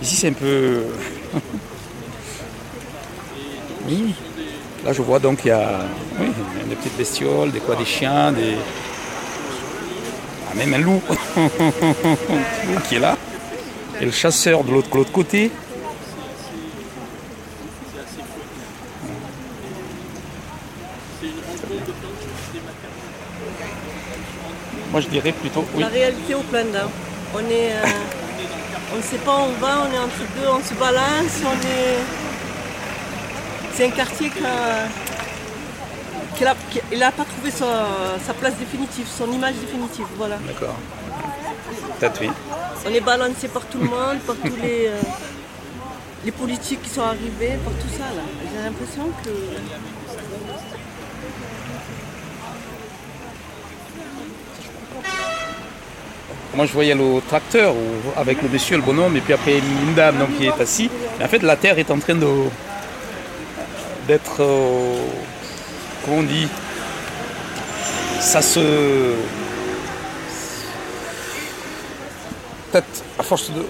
Ici, 0.00 0.16
c'est 0.16 0.28
un 0.28 0.32
peu. 0.32 0.84
oui. 3.88 4.14
Là, 4.84 4.92
je 4.92 5.02
vois 5.02 5.18
donc 5.18 5.40
il 5.44 5.48
y 5.48 5.50
a 5.50 5.80
des 6.68 6.76
petites 6.76 6.96
bestioles, 6.96 7.50
des 7.50 7.60
quoi, 7.60 7.76
des 7.76 7.84
chiens, 7.84 8.32
des. 8.32 8.56
Ah, 10.50 10.54
même 10.54 10.74
un 10.74 10.78
loup 10.78 11.02
qui 12.88 12.96
est 12.96 13.00
là. 13.00 13.16
Et 14.00 14.04
le 14.04 14.12
chasseur 14.12 14.64
de 14.64 14.72
l'autre 14.72 15.12
côté. 15.12 15.50
Moi, 24.90 25.00
je 25.02 25.08
dirais 25.08 25.32
plutôt 25.32 25.64
oui. 25.74 25.82
La 25.82 25.88
réalité 25.88 26.34
au 26.34 26.40
plein 26.40 26.64
d'air. 26.64 26.88
On 27.34 27.40
est, 27.40 27.72
euh, 27.72 27.84
on 28.94 28.96
ne 28.96 29.02
sait 29.02 29.18
pas 29.18 29.36
où 29.36 29.50
on 29.50 29.60
va, 29.60 29.86
on 29.86 29.94
est 29.94 29.98
entre 29.98 30.24
deux, 30.34 30.48
on 30.48 30.62
se 30.64 30.72
balance, 30.74 31.42
on 31.44 31.66
est. 31.66 32.27
C'est 33.78 33.86
un 33.86 33.90
quartier 33.90 34.28
qui 34.28 34.42
n'a 36.96 37.12
pas 37.12 37.24
trouvé 37.24 37.52
sa, 37.52 37.86
sa 38.26 38.34
place 38.34 38.56
définitive, 38.56 39.06
son 39.06 39.30
image 39.30 39.54
définitive, 39.54 40.06
voilà. 40.16 40.36
D'accord. 40.48 40.74
Peut-être 42.00 42.20
oui. 42.22 42.30
On 42.84 42.92
est 42.92 43.00
balancé 43.00 43.46
par 43.46 43.64
tout 43.66 43.78
le 43.78 43.84
monde, 43.84 44.18
par 44.26 44.34
tous 44.34 44.56
les, 44.60 44.88
euh, 44.88 45.00
les 46.24 46.32
politiques 46.32 46.82
qui 46.82 46.90
sont 46.90 47.02
arrivés, 47.02 47.56
par 47.62 47.72
tout 47.74 47.88
ça 47.96 48.06
là. 48.16 48.22
J'ai 48.52 48.64
l'impression 48.64 49.12
que. 49.22 49.30
Moi, 56.56 56.66
je 56.66 56.72
voyais 56.72 56.96
le 56.96 57.20
tracteur 57.28 57.74
avec 58.16 58.42
le 58.42 58.48
monsieur, 58.48 58.76
le 58.76 58.82
bonhomme, 58.82 59.16
et 59.16 59.20
puis 59.20 59.34
après 59.34 59.58
une 59.58 59.94
dame 59.94 60.18
donc, 60.18 60.36
qui 60.36 60.46
est 60.46 60.60
assise. 60.60 60.90
Et 61.20 61.24
en 61.24 61.28
fait, 61.28 61.44
la 61.44 61.54
terre 61.54 61.78
est 61.78 61.92
en 61.92 62.00
train 62.00 62.16
de 62.16 62.26
d'être, 64.08 64.40
euh, 64.40 64.96
comment 66.04 66.18
on 66.18 66.22
dit, 66.22 66.48
ça 68.20 68.40
se, 68.42 69.14
peut-être 72.72 73.04
à 73.18 73.22
force 73.22 73.50
de, 73.50 73.62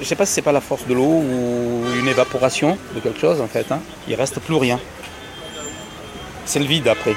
je 0.00 0.04
sais 0.04 0.16
pas 0.16 0.26
si 0.26 0.34
c'est 0.34 0.42
pas 0.42 0.52
la 0.52 0.60
force 0.60 0.86
de 0.86 0.94
l'eau 0.94 1.02
ou 1.02 1.82
une 1.98 2.08
évaporation 2.08 2.78
de 2.94 3.00
quelque 3.00 3.18
chose 3.18 3.40
en 3.40 3.48
fait. 3.48 3.72
Hein. 3.72 3.80
Il 4.06 4.14
reste 4.14 4.38
plus 4.40 4.54
rien. 4.54 4.78
C'est 6.44 6.58
le 6.58 6.66
vide 6.66 6.88
après. 6.88 7.14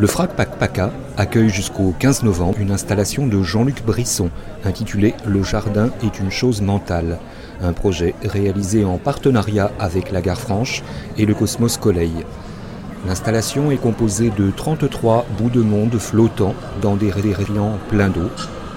Le 0.00 0.06
FRAC 0.06 0.36
PAC-PACA 0.36 0.92
accueille 1.16 1.48
jusqu'au 1.48 1.92
15 1.98 2.22
novembre 2.22 2.60
une 2.60 2.70
installation 2.70 3.26
de 3.26 3.42
Jean-Luc 3.42 3.84
Brisson 3.84 4.30
intitulée 4.64 5.12
Le 5.26 5.42
jardin 5.42 5.90
est 6.04 6.20
une 6.20 6.30
chose 6.30 6.62
mentale, 6.62 7.18
un 7.60 7.72
projet 7.72 8.14
réalisé 8.22 8.84
en 8.84 8.98
partenariat 8.98 9.72
avec 9.80 10.12
la 10.12 10.20
Gare 10.22 10.38
Franche 10.38 10.84
et 11.16 11.26
le 11.26 11.34
Cosmos 11.34 11.78
Colley. 11.78 12.10
L'installation 13.08 13.72
est 13.72 13.76
composée 13.76 14.30
de 14.30 14.52
33 14.52 15.26
bouts 15.36 15.50
de 15.50 15.62
monde 15.62 15.98
flottants 15.98 16.54
dans 16.80 16.94
des 16.94 17.10
récipients 17.10 17.76
pleins 17.88 18.10
d'eau 18.10 18.30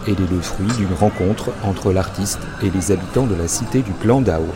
et 0.07 0.13
est 0.13 0.31
le 0.31 0.41
fruit 0.41 0.71
d'une 0.75 0.95
rencontre 0.99 1.51
entre 1.63 1.93
l'artiste 1.93 2.39
et 2.63 2.71
les 2.71 2.91
habitants 2.91 3.27
de 3.27 3.35
la 3.35 3.47
cité 3.47 3.83
du 3.83 3.91
Plan 3.91 4.21
d'Ao. 4.21 4.47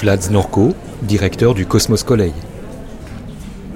Vlad 0.00 0.30
Norko, 0.30 0.74
directeur 1.02 1.54
du 1.54 1.66
Cosmos 1.66 2.04
Colley. 2.04 2.32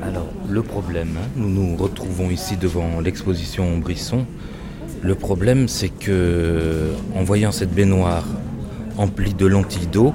Alors, 0.01 0.29
le 0.49 0.62
problème, 0.62 1.16
nous 1.35 1.49
nous 1.49 1.77
retrouvons 1.77 2.31
ici 2.31 2.57
devant 2.57 3.01
l'exposition 3.01 3.77
Brisson. 3.79 4.25
Le 5.03 5.16
problème, 5.16 5.66
c'est 5.66 5.89
que, 5.89 6.91
en 7.16 7.25
voyant 7.25 7.51
cette 7.51 7.75
baignoire 7.75 8.25
emplie 8.99 9.35
de 9.35 9.47
lentilles 9.47 9.89
d'eau, 9.89 10.14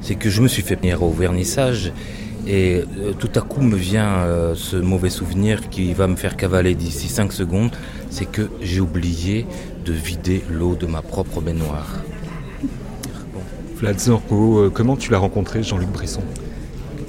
c'est 0.00 0.16
que 0.16 0.30
je 0.30 0.42
me 0.42 0.48
suis 0.48 0.62
fait 0.62 0.74
venir 0.74 1.00
au 1.04 1.10
vernissage 1.10 1.92
et 2.48 2.82
euh, 2.98 3.12
tout 3.12 3.30
à 3.36 3.40
coup 3.40 3.60
me 3.60 3.76
vient 3.76 4.24
euh, 4.24 4.54
ce 4.56 4.76
mauvais 4.76 5.10
souvenir 5.10 5.68
qui 5.68 5.94
va 5.94 6.08
me 6.08 6.16
faire 6.16 6.36
cavaler 6.36 6.74
d'ici 6.74 7.06
5 7.06 7.32
secondes, 7.32 7.70
c'est 8.10 8.28
que 8.28 8.50
j'ai 8.62 8.80
oublié 8.80 9.46
de 9.84 9.92
vider 9.92 10.42
l'eau 10.50 10.74
de 10.74 10.86
ma 10.86 11.02
propre 11.02 11.40
baignoire. 11.40 12.00
Vlad 13.80 13.96
Norko, 14.08 14.58
euh, 14.58 14.70
comment 14.72 14.96
tu 14.96 15.10
l'as 15.10 15.18
rencontré, 15.18 15.62
Jean-Luc 15.62 15.88
Brisson 15.88 16.22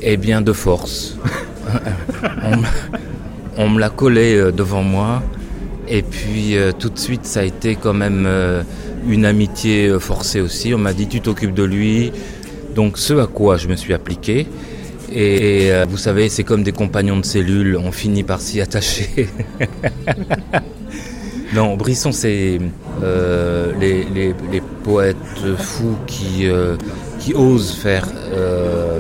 Eh 0.02 0.18
bien, 0.18 0.42
de 0.42 0.54
force. 0.54 1.18
on, 2.44 2.58
me- 2.58 2.66
on 3.58 3.70
me 3.70 3.80
l'a 3.80 3.90
collé 3.90 4.36
euh, 4.36 4.52
devant 4.52 4.84
moi. 4.84 5.22
Et 5.88 6.02
puis, 6.02 6.56
euh, 6.56 6.72
tout 6.78 6.90
de 6.90 6.98
suite, 7.00 7.26
ça 7.26 7.42
a 7.42 7.44
été 7.44 7.76
quand 7.76 7.94
même 7.94 8.28
une 9.08 9.26
amitié 9.26 9.94
forcée 10.00 10.40
aussi. 10.40 10.74
On 10.74 10.78
m'a 10.78 10.94
dit, 10.94 11.08
tu 11.08 11.20
t'occupes 11.20 11.54
de 11.54 11.64
lui. 11.64 12.12
Donc, 12.76 12.98
ce 12.98 13.14
à 13.16 13.28
quoi 13.28 13.58
je 13.58 13.68
me 13.68 13.76
suis 13.76 13.94
appliqué. 13.94 14.48
Et, 15.12 15.72
euh, 15.74 15.86
vous 15.90 15.98
savez, 15.98 16.30
c'est 16.30 16.46
comme 16.46 16.64
des 16.64 16.72
compagnons 16.72 17.18
de 17.18 17.26
cellule. 17.26 17.76
On 17.84 17.92
finit 17.92 18.24
par 18.24 18.40
s'y 18.40 18.62
attacher. 18.62 19.28
Non, 21.54 21.76
Brisson, 21.76 22.14
c'est 22.14 22.60
euh, 23.04 23.74
les, 23.78 24.62
poètes 24.86 25.18
fous 25.58 25.98
qui, 26.08 26.48
euh, 26.48 26.78
osent 27.36 27.74
faire 27.74 28.08
euh, 28.32 29.00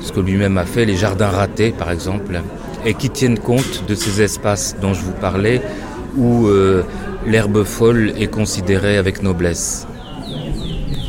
ce 0.00 0.10
que 0.10 0.18
lui-même 0.18 0.58
a 0.58 0.64
fait, 0.64 0.84
les 0.84 0.96
jardins 0.96 1.28
ratés 1.28 1.70
par 1.70 1.92
exemple, 1.92 2.40
et 2.84 2.94
qui 2.94 3.10
tiennent 3.10 3.38
compte 3.38 3.84
de 3.86 3.94
ces 3.94 4.22
espaces 4.22 4.74
dont 4.82 4.92
je 4.92 5.02
vous 5.02 5.12
parlais, 5.12 5.62
où 6.16 6.48
l'herbe 7.26 7.62
folle 7.62 8.12
est 8.18 8.26
considérée 8.26 8.98
avec 8.98 9.22
noblesse. 9.22 9.86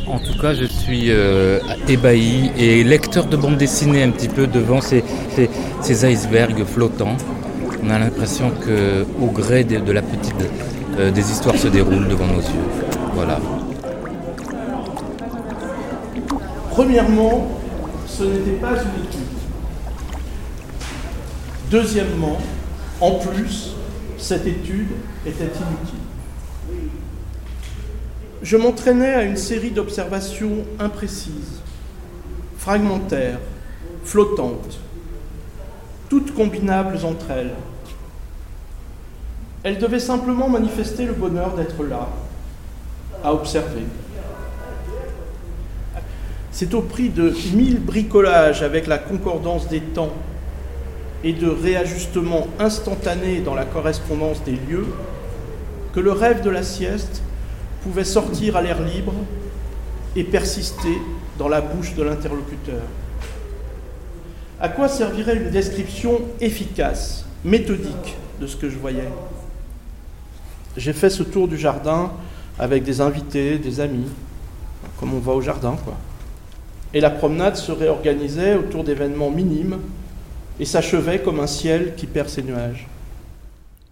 En 0.06 0.18
tout 0.20 0.38
cas, 0.40 0.54
je 0.54 0.64
suis 0.64 1.10
ébahi 1.88 2.50
et 2.58 2.84
lecteur 2.84 3.26
de 3.26 3.36
bande 3.36 3.56
dessinée 3.56 4.04
un 4.04 4.10
petit 4.10 4.28
peu 4.28 4.46
devant 4.46 4.80
ces, 4.80 5.02
icebergs 5.88 6.64
flottants. 6.64 7.16
On 7.84 7.90
a 7.90 7.98
l'impression 7.98 8.50
que, 8.50 9.04
au 9.20 9.26
gré 9.26 9.62
de 9.64 9.92
la 9.92 10.02
petite, 10.02 10.34
euh, 10.98 11.10
des 11.10 11.30
histoires 11.30 11.56
se 11.56 11.68
déroulent 11.68 12.08
devant 12.08 12.26
nos 12.26 12.40
yeux. 12.40 12.66
Voilà. 13.14 13.38
Premièrement, 16.70 17.48
ce 18.06 18.24
n'était 18.24 18.58
pas 18.60 18.72
une 18.72 19.04
étude. 19.04 19.20
Deuxièmement, 21.70 22.38
en 23.00 23.12
plus, 23.12 23.74
cette 24.16 24.46
étude 24.46 24.88
était 25.26 25.44
inutile. 25.44 26.90
Je 28.42 28.56
m'entraînais 28.56 29.14
à 29.14 29.22
une 29.22 29.36
série 29.36 29.70
d'observations 29.70 30.64
imprécises, 30.78 31.60
fragmentaires, 32.58 33.40
flottantes, 34.04 34.78
toutes 36.08 36.34
combinables 36.34 36.98
entre 37.04 37.30
elles. 37.30 37.54
Elles 39.66 39.78
devaient 39.78 39.98
simplement 39.98 40.48
manifester 40.48 41.06
le 41.06 41.12
bonheur 41.12 41.56
d'être 41.56 41.82
là, 41.82 42.06
à 43.24 43.34
observer. 43.34 43.82
C'est 46.52 46.72
au 46.72 46.82
prix 46.82 47.08
de 47.08 47.34
mille 47.52 47.80
bricolages 47.80 48.62
avec 48.62 48.86
la 48.86 48.96
concordance 48.96 49.66
des 49.66 49.80
temps 49.80 50.12
et 51.24 51.32
de 51.32 51.48
réajustements 51.48 52.46
instantanés 52.60 53.40
dans 53.40 53.56
la 53.56 53.64
correspondance 53.64 54.40
des 54.44 54.52
lieux 54.52 54.86
que 55.92 55.98
le 55.98 56.12
rêve 56.12 56.42
de 56.42 56.50
la 56.50 56.62
sieste 56.62 57.20
pouvait 57.82 58.04
sortir 58.04 58.56
à 58.56 58.62
l'air 58.62 58.80
libre 58.80 59.14
et 60.14 60.22
persister 60.22 60.96
dans 61.40 61.48
la 61.48 61.60
bouche 61.60 61.96
de 61.96 62.04
l'interlocuteur. 62.04 62.82
À 64.60 64.68
quoi 64.68 64.86
servirait 64.86 65.34
une 65.34 65.50
description 65.50 66.20
efficace, 66.40 67.26
méthodique 67.44 68.16
de 68.40 68.46
ce 68.46 68.54
que 68.54 68.70
je 68.70 68.78
voyais? 68.78 69.08
J'ai 70.76 70.92
fait 70.92 71.10
ce 71.10 71.22
tour 71.22 71.48
du 71.48 71.56
jardin 71.56 72.12
avec 72.58 72.84
des 72.84 73.00
invités, 73.00 73.58
des 73.58 73.80
amis, 73.80 74.08
comme 74.98 75.14
on 75.14 75.18
va 75.18 75.32
au 75.32 75.40
jardin, 75.40 75.76
quoi. 75.84 75.96
Et 76.94 77.00
la 77.00 77.10
promenade 77.10 77.56
se 77.56 77.72
réorganisait 77.72 78.54
autour 78.54 78.84
d'événements 78.84 79.30
minimes 79.30 79.78
et 80.58 80.64
s'achevait 80.64 81.20
comme 81.20 81.40
un 81.40 81.46
ciel 81.46 81.94
qui 81.96 82.06
perd 82.06 82.28
ses 82.28 82.42
nuages. 82.42 82.88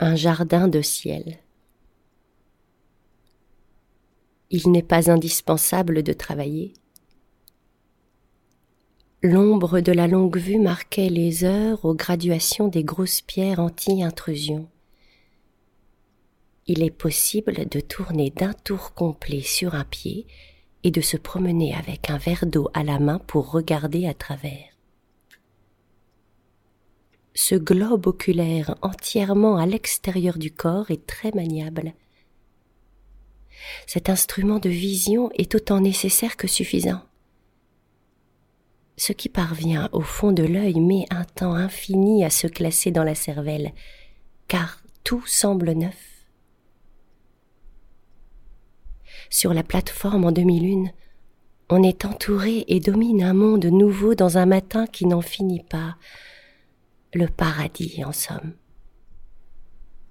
Un 0.00 0.16
jardin 0.16 0.68
de 0.68 0.80
ciel. 0.80 1.38
Il 4.50 4.70
n'est 4.70 4.82
pas 4.82 5.10
indispensable 5.10 6.02
de 6.02 6.12
travailler. 6.12 6.74
L'ombre 9.22 9.80
de 9.80 9.90
la 9.90 10.06
longue 10.06 10.36
vue 10.36 10.58
marquait 10.58 11.08
les 11.08 11.44
heures 11.44 11.84
aux 11.84 11.94
graduations 11.94 12.68
des 12.68 12.84
grosses 12.84 13.22
pierres 13.22 13.58
anti-intrusion. 13.58 14.68
Il 16.66 16.82
est 16.82 16.90
possible 16.90 17.68
de 17.68 17.80
tourner 17.80 18.30
d'un 18.30 18.52
tour 18.52 18.94
complet 18.94 19.42
sur 19.42 19.74
un 19.74 19.84
pied 19.84 20.26
et 20.82 20.90
de 20.90 21.00
se 21.00 21.16
promener 21.16 21.74
avec 21.74 22.08
un 22.08 22.18
verre 22.18 22.46
d'eau 22.46 22.70
à 22.72 22.82
la 22.82 22.98
main 22.98 23.18
pour 23.18 23.50
regarder 23.50 24.06
à 24.06 24.14
travers. 24.14 24.68
Ce 27.34 27.54
globe 27.54 28.06
oculaire 28.06 28.76
entièrement 28.80 29.56
à 29.56 29.66
l'extérieur 29.66 30.38
du 30.38 30.52
corps 30.52 30.90
est 30.90 31.06
très 31.06 31.32
maniable. 31.32 31.92
Cet 33.86 34.08
instrument 34.08 34.58
de 34.58 34.68
vision 34.68 35.30
est 35.34 35.54
autant 35.54 35.80
nécessaire 35.80 36.36
que 36.36 36.46
suffisant. 36.46 37.02
Ce 38.96 39.12
qui 39.12 39.28
parvient 39.28 39.88
au 39.92 40.00
fond 40.00 40.32
de 40.32 40.44
l'œil 40.44 40.80
met 40.80 41.06
un 41.10 41.24
temps 41.24 41.54
infini 41.54 42.24
à 42.24 42.30
se 42.30 42.46
classer 42.46 42.92
dans 42.92 43.02
la 43.02 43.16
cervelle, 43.16 43.72
car 44.46 44.82
tout 45.02 45.26
semble 45.26 45.72
neuf. 45.72 46.13
Sur 49.34 49.52
la 49.52 49.64
plateforme 49.64 50.26
en 50.26 50.30
demi-lune, 50.30 50.92
on 51.68 51.82
est 51.82 52.04
entouré 52.04 52.64
et 52.68 52.78
domine 52.78 53.20
un 53.20 53.34
monde 53.34 53.66
nouveau 53.66 54.14
dans 54.14 54.38
un 54.38 54.46
matin 54.46 54.86
qui 54.86 55.06
n'en 55.06 55.22
finit 55.22 55.64
pas. 55.64 55.96
Le 57.12 57.26
paradis, 57.26 58.04
en 58.04 58.12
somme. 58.12 58.52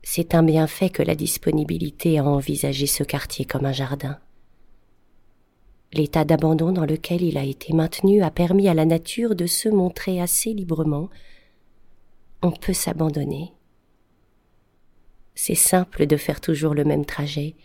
C'est 0.01 0.36
un 0.36 0.43
bienfait 0.43 0.89
que 0.89 1.03
la 1.03 1.15
disponibilité 1.15 2.19
à 2.19 2.26
envisager 2.26 2.86
ce 2.86 3.05
quartier 3.05 3.45
comme 3.45 3.65
un 3.65 3.71
jardin. 3.71 4.19
L'état 5.93 6.26
d'abandon 6.26 6.74
dans 6.74 6.86
lequel 6.86 7.21
il 7.21 7.38
a 7.38 7.45
été 7.45 7.71
maintenu 7.71 8.24
a 8.24 8.30
permis 8.30 8.67
à 8.67 8.74
la 8.74 8.84
nature 8.84 9.36
de 9.36 9.45
se 9.45 9.69
montrer 9.69 10.19
assez 10.19 10.53
librement. 10.53 11.09
On 12.41 12.51
peut 12.51 12.74
s'abandonner. 12.74 13.53
C'est 15.34 15.55
simple 15.55 16.07
de 16.07 16.17
faire 16.17 16.41
toujours 16.41 16.74
le 16.74 16.84
même 16.84 17.05
trajet, 17.05 17.55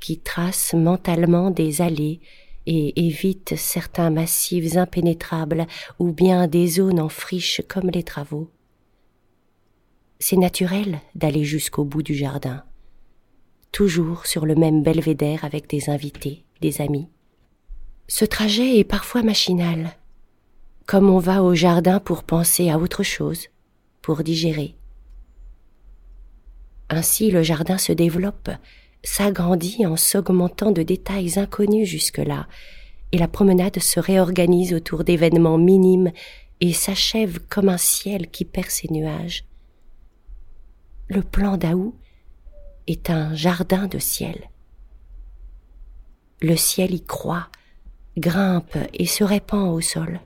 qui 0.00 0.18
trace 0.18 0.74
mentalement 0.74 1.50
des 1.50 1.82
allées 1.82 2.20
et 2.66 3.06
évite 3.06 3.56
certains 3.56 4.10
massifs 4.10 4.76
impénétrables 4.76 5.66
ou 5.98 6.12
bien 6.12 6.46
des 6.46 6.66
zones 6.66 7.00
en 7.00 7.08
friche 7.08 7.62
comme 7.66 7.90
les 7.90 8.02
travaux. 8.02 8.50
C'est 10.20 10.36
naturel 10.36 11.00
d'aller 11.14 11.44
jusqu'au 11.44 11.84
bout 11.84 12.02
du 12.02 12.14
jardin, 12.14 12.64
toujours 13.72 14.26
sur 14.26 14.44
le 14.44 14.54
même 14.54 14.82
belvédère 14.82 15.44
avec 15.44 15.68
des 15.68 15.88
invités, 15.88 16.44
des 16.60 16.80
amis. 16.80 17.08
Ce 18.08 18.24
trajet 18.24 18.78
est 18.78 18.84
parfois 18.84 19.22
machinal, 19.22 19.96
comme 20.86 21.08
on 21.08 21.18
va 21.18 21.42
au 21.42 21.54
jardin 21.54 22.00
pour 22.00 22.24
penser 22.24 22.70
à 22.70 22.78
autre 22.78 23.02
chose, 23.02 23.48
pour 24.02 24.22
digérer. 24.22 24.74
Ainsi 26.90 27.30
le 27.30 27.42
jardin 27.42 27.78
se 27.78 27.92
développe, 27.92 28.50
s'agrandit 29.08 29.86
en 29.86 29.96
s'augmentant 29.96 30.70
de 30.70 30.82
détails 30.82 31.38
inconnus 31.38 31.88
jusque-là, 31.88 32.46
et 33.10 33.18
la 33.18 33.26
promenade 33.26 33.78
se 33.78 33.98
réorganise 33.98 34.74
autour 34.74 35.02
d'événements 35.02 35.58
minimes 35.58 36.12
et 36.60 36.72
s'achève 36.74 37.40
comme 37.48 37.70
un 37.70 37.78
ciel 37.78 38.28
qui 38.28 38.44
perd 38.44 38.68
ses 38.68 38.88
nuages. 38.92 39.44
Le 41.08 41.22
plan 41.22 41.56
d'Aou 41.56 41.94
est 42.86 43.08
un 43.08 43.34
jardin 43.34 43.86
de 43.86 43.98
ciel. 43.98 44.50
Le 46.42 46.54
ciel 46.54 46.92
y 46.94 47.02
croît, 47.02 47.48
grimpe 48.18 48.76
et 48.92 49.06
se 49.06 49.24
répand 49.24 49.74
au 49.74 49.80
sol. 49.80 50.20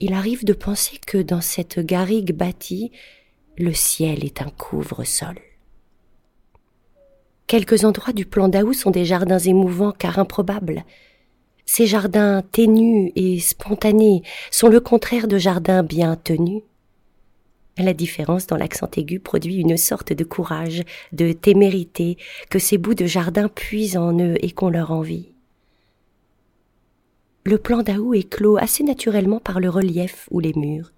Il 0.00 0.14
arrive 0.14 0.44
de 0.44 0.54
penser 0.54 0.98
que 1.06 1.18
dans 1.18 1.42
cette 1.42 1.80
garrigue 1.80 2.32
bâtie, 2.32 2.92
le 3.58 3.74
ciel 3.74 4.24
est 4.24 4.40
un 4.40 4.50
couvre-sol. 4.50 5.38
Quelques 7.48 7.86
endroits 7.86 8.12
du 8.12 8.26
plan 8.26 8.48
d'Aou 8.48 8.74
sont 8.74 8.90
des 8.90 9.06
jardins 9.06 9.38
émouvants 9.38 9.92
car 9.92 10.18
improbables. 10.18 10.84
Ces 11.64 11.86
jardins 11.86 12.42
ténus 12.42 13.10
et 13.16 13.40
spontanés 13.40 14.22
sont 14.50 14.68
le 14.68 14.80
contraire 14.80 15.28
de 15.28 15.38
jardins 15.38 15.82
bien 15.82 16.14
tenus. 16.16 16.60
La 17.78 17.94
différence 17.94 18.46
dans 18.46 18.58
l'accent 18.58 18.90
aigu 18.98 19.18
produit 19.18 19.62
une 19.62 19.78
sorte 19.78 20.12
de 20.12 20.24
courage, 20.24 20.82
de 21.12 21.32
témérité 21.32 22.18
que 22.50 22.58
ces 22.58 22.76
bouts 22.76 22.94
de 22.94 23.06
jardin 23.06 23.48
puisent 23.48 23.96
en 23.96 24.12
eux 24.18 24.36
et 24.44 24.50
qu'on 24.50 24.68
leur 24.68 24.90
envie. 24.90 25.32
Le 27.44 27.56
plan 27.56 27.82
d'Aou 27.82 28.12
est 28.12 28.28
clos 28.28 28.58
assez 28.58 28.84
naturellement 28.84 29.40
par 29.40 29.58
le 29.58 29.70
relief 29.70 30.28
ou 30.30 30.40
les 30.40 30.52
murs. 30.54 30.92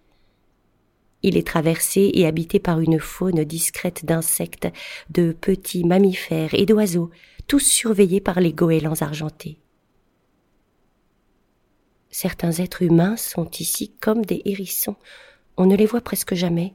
Il 1.23 1.37
est 1.37 1.47
traversé 1.47 2.11
et 2.15 2.27
habité 2.27 2.59
par 2.59 2.81
une 2.81 2.99
faune 2.99 3.45
discrète 3.45 4.05
d'insectes, 4.05 4.69
de 5.11 5.33
petits 5.33 5.85
mammifères 5.85 6.55
et 6.55 6.67
d'oiseaux, 6.67 7.11
tous 7.47 7.61
surveillés 7.61 8.21
par 8.21 8.41
les 8.41 8.53
goélands 8.53 9.01
argentés. 9.01 9.59
Certains 12.11 12.53
êtres 12.53 12.83
humains 12.83 13.17
sont 13.17 13.51
ici 13.59 13.93
comme 14.01 14.25
des 14.25 14.43
hérissons, 14.45 14.97
on 15.57 15.67
ne 15.67 15.77
les 15.77 15.87
voit 15.87 16.01
presque 16.01 16.35
jamais. 16.35 16.75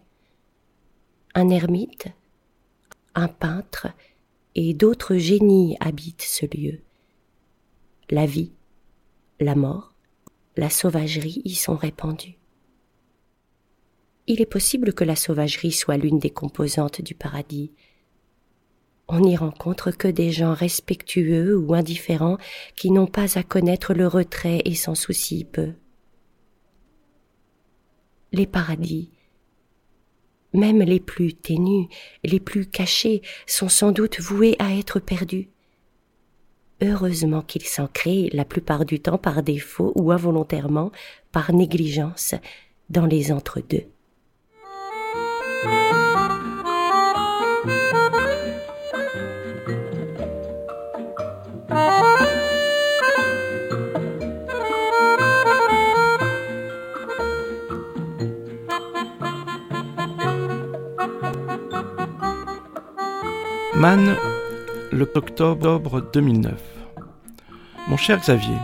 Un 1.34 1.50
ermite, 1.50 2.08
un 3.16 3.28
peintre 3.28 3.88
et 4.54 4.74
d'autres 4.74 5.16
génies 5.16 5.76
habitent 5.80 6.22
ce 6.22 6.46
lieu. 6.46 6.82
La 8.10 8.26
vie, 8.26 8.52
la 9.40 9.56
mort, 9.56 9.94
la 10.56 10.70
sauvagerie 10.70 11.42
y 11.44 11.56
sont 11.56 11.76
répandues. 11.76 12.38
Il 14.28 14.42
est 14.42 14.48
possible 14.48 14.94
que 14.94 15.04
la 15.04 15.16
sauvagerie 15.16 15.72
soit 15.72 15.98
l'une 15.98 16.18
des 16.18 16.32
composantes 16.32 17.02
du 17.02 17.14
paradis. 17.14 17.72
On 19.08 19.20
n'y 19.20 19.38
rencontre 19.38 19.92
que 19.92 20.08
des 20.08 20.32
gens 20.32 20.54
respectueux 20.54 21.56
ou 21.56 21.76
indifférents 21.76 22.38
qui 22.76 22.90
n'ont 22.90 23.06
pas 23.06 23.38
à 23.38 23.44
connaître 23.44 23.94
le 23.94 24.08
retrait 24.08 24.64
et 24.66 24.74
s'en 24.74 24.96
soucient 24.96 25.46
peu. 25.52 25.74
Les 28.32 28.48
paradis, 28.48 29.12
même 30.54 30.82
les 30.82 31.00
plus 31.00 31.36
ténus, 31.36 31.88
les 32.24 32.40
plus 32.40 32.66
cachés, 32.66 33.22
sont 33.46 33.70
sans 33.70 33.92
doute 33.92 34.20
voués 34.20 34.56
à 34.58 34.76
être 34.76 35.00
perdus. 35.00 35.50
Heureusement 36.82 37.44
qu'ils 37.44 37.66
s'en 37.66 37.88
créent 37.88 38.30
la 38.34 38.44
plupart 38.44 38.86
du 38.86 39.00
temps 39.00 39.20
par 39.20 39.44
défaut 39.44 39.94
ou 39.96 40.12
involontairement, 40.12 40.92
par 41.32 41.54
négligence, 41.54 42.34
dans 42.90 43.06
les 43.06 43.32
entre-deux. 43.32 43.86
Man, 63.78 64.16
le 64.94 65.12
octobre 65.16 66.02
2009. 66.14 66.54
Mon 67.90 67.98
cher 67.98 68.22
Xavier, 68.22 68.56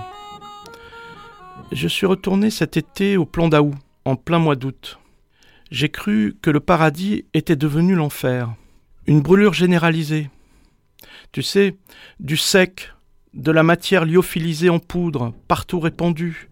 je 1.74 1.88
suis 1.89 2.05
retourné 2.05 2.49
cet 2.49 2.78
été 2.78 3.18
au 3.18 3.26
plan 3.26 3.49
d'Aou, 3.49 3.76
en 4.05 4.16
plein 4.16 4.39
mois 4.39 4.55
d'août. 4.55 4.99
J'ai 5.70 5.89
cru 5.89 6.38
que 6.41 6.49
le 6.49 6.62
paradis 6.62 7.26
était 7.34 7.57
devenu 7.57 7.93
l'enfer. 7.93 8.53
Une 9.05 9.22
brûlure 9.22 9.53
généralisée. 9.53 10.30
Tu 11.34 11.43
sais, 11.43 11.76
du 12.22 12.38
sec, 12.38 12.93
de 13.34 13.51
la 13.51 13.64
matière 13.64 14.05
lyophilisée 14.05 14.70
en 14.70 14.80
poudre, 14.80 15.34
partout 15.49 15.82
répandue, 15.82 16.49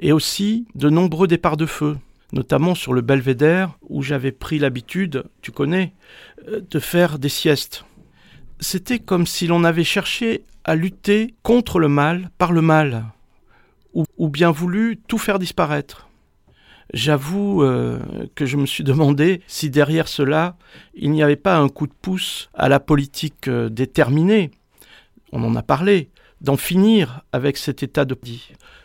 et 0.00 0.12
aussi 0.12 0.66
de 0.74 0.88
nombreux 0.88 1.26
départs 1.26 1.58
de 1.58 1.66
feu, 1.66 1.98
notamment 2.32 2.74
sur 2.74 2.92
le 2.92 3.02
belvédère 3.02 3.78
où 3.88 4.02
j'avais 4.02 4.32
pris 4.32 4.58
l'habitude, 4.58 5.24
tu 5.42 5.52
connais, 5.52 5.92
euh, 6.48 6.60
de 6.68 6.78
faire 6.78 7.18
des 7.18 7.28
siestes. 7.28 7.84
C'était 8.60 8.98
comme 8.98 9.26
si 9.26 9.46
l'on 9.46 9.64
avait 9.64 9.84
cherché 9.84 10.44
à 10.64 10.74
lutter 10.74 11.34
contre 11.42 11.78
le 11.78 11.88
mal 11.88 12.30
par 12.38 12.52
le 12.52 12.62
mal, 12.62 13.04
ou, 13.94 14.28
bien 14.30 14.50
voulu 14.50 14.98
tout 15.06 15.18
faire 15.18 15.38
disparaître. 15.38 16.08
J'avoue 16.94 17.62
euh, 17.62 18.00
que 18.34 18.46
je 18.46 18.56
me 18.56 18.64
suis 18.64 18.84
demandé 18.92 19.42
si 19.46 19.68
derrière 19.68 20.08
cela 20.08 20.56
il 20.94 21.10
n'y 21.10 21.22
avait 21.22 21.36
pas 21.36 21.58
un 21.58 21.68
coup 21.68 21.86
de 21.86 21.92
pouce 21.92 22.48
à 22.54 22.68
la 22.68 22.80
politique 22.80 23.48
euh, 23.48 23.68
déterminée, 23.68 24.50
on 25.32 25.42
en 25.44 25.56
a 25.56 25.62
parlé, 25.62 26.10
d'en 26.42 26.56
finir 26.56 27.22
avec 27.32 27.56
cet 27.56 27.82
état 27.82 28.04
de 28.04 28.16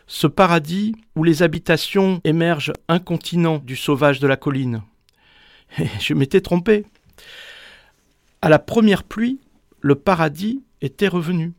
ce 0.06 0.26
paradis 0.26 0.94
où 1.16 1.24
les 1.24 1.42
habitations 1.42 2.20
émergent 2.24 2.72
incontinent 2.88 3.58
du 3.58 3.76
sauvage 3.76 4.20
de 4.20 4.26
la 4.26 4.36
colline. 4.36 4.82
Je 6.00 6.14
m'étais 6.14 6.40
trompé. 6.40 6.86
À 8.40 8.48
la 8.48 8.58
première 8.58 9.02
pluie, 9.02 9.40
le 9.80 9.96
paradis 9.96 10.62
était 10.80 11.08
revenu. 11.08 11.52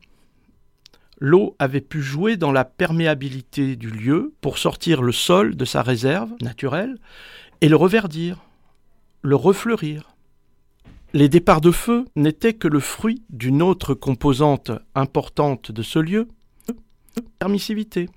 L'eau 1.19 1.55
avait 1.59 1.81
pu 1.81 2.01
jouer 2.01 2.37
dans 2.37 2.53
la 2.53 2.63
perméabilité 2.63 3.75
du 3.75 3.91
lieu 3.91 4.33
pour 4.39 4.57
sortir 4.57 5.01
le 5.01 5.11
sol 5.11 5.55
de 5.55 5.65
sa 5.65 5.81
réserve 5.81 6.31
naturelle 6.41 6.97
et 7.59 7.67
le 7.67 7.75
reverdir, 7.75 8.37
le 9.21 9.35
refleurir. 9.35 10.15
Les 11.13 11.27
départs 11.27 11.61
de 11.61 11.71
feu 11.71 12.05
n'étaient 12.15 12.53
que 12.53 12.67
le 12.67 12.79
fruit 12.79 13.23
d'une 13.29 13.63
autre 13.63 13.95
composante 13.95 14.71
importante 14.93 15.71
de 15.71 15.81
ce 15.81 15.97
lieu, 15.97 16.27
permissivité. 17.39 18.09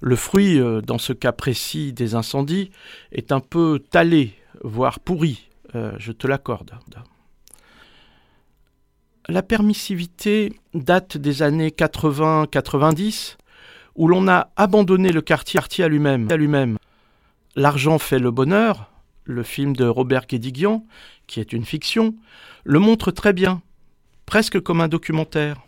Le 0.00 0.16
fruit, 0.16 0.58
euh, 0.58 0.80
dans 0.80 0.98
ce 0.98 1.12
cas 1.12 1.32
précis 1.32 1.92
des 1.92 2.16
incendies, 2.16 2.70
est 3.12 3.30
un 3.30 3.40
peu 3.40 3.80
talé, 3.90 4.34
voire 4.64 4.98
pourri, 4.98 5.48
euh, 5.74 5.92
je 5.98 6.10
te 6.10 6.26
l'accorde. 6.26 6.72
La 9.28 9.42
permissivité 9.42 10.52
date 10.74 11.16
des 11.16 11.42
années 11.42 11.70
80-90, 11.70 13.36
où 13.94 14.08
l'on 14.08 14.26
a 14.28 14.50
abandonné 14.56 15.12
le 15.12 15.22
quartier 15.22 15.84
à 15.84 15.88
lui-même. 15.88 16.28
lui 16.30 16.76
L'argent 17.54 17.98
fait 17.98 18.18
le 18.18 18.30
bonheur, 18.30 18.90
le 19.26 19.42
film 19.42 19.76
de 19.76 19.84
Robert 19.84 20.26
Guédiguian, 20.26 20.86
qui 21.26 21.40
est 21.40 21.52
une 21.52 21.64
fiction, 21.64 22.14
le 22.64 22.78
montre 22.78 23.10
très 23.10 23.32
bien, 23.32 23.60
presque 24.24 24.60
comme 24.60 24.80
un 24.80 24.88
documentaire. 24.88 25.60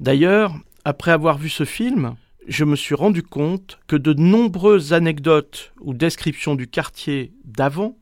D'ailleurs, 0.00 0.54
après 0.84 1.12
avoir 1.12 1.38
vu 1.38 1.48
ce 1.48 1.64
film, 1.64 2.16
je 2.46 2.64
me 2.64 2.76
suis 2.76 2.94
rendu 2.94 3.22
compte 3.22 3.78
que 3.86 3.96
de 3.96 4.12
nombreuses 4.12 4.92
anecdotes 4.92 5.72
ou 5.80 5.94
descriptions 5.94 6.54
du 6.54 6.68
quartier 6.68 7.32
d'avant 7.44 7.96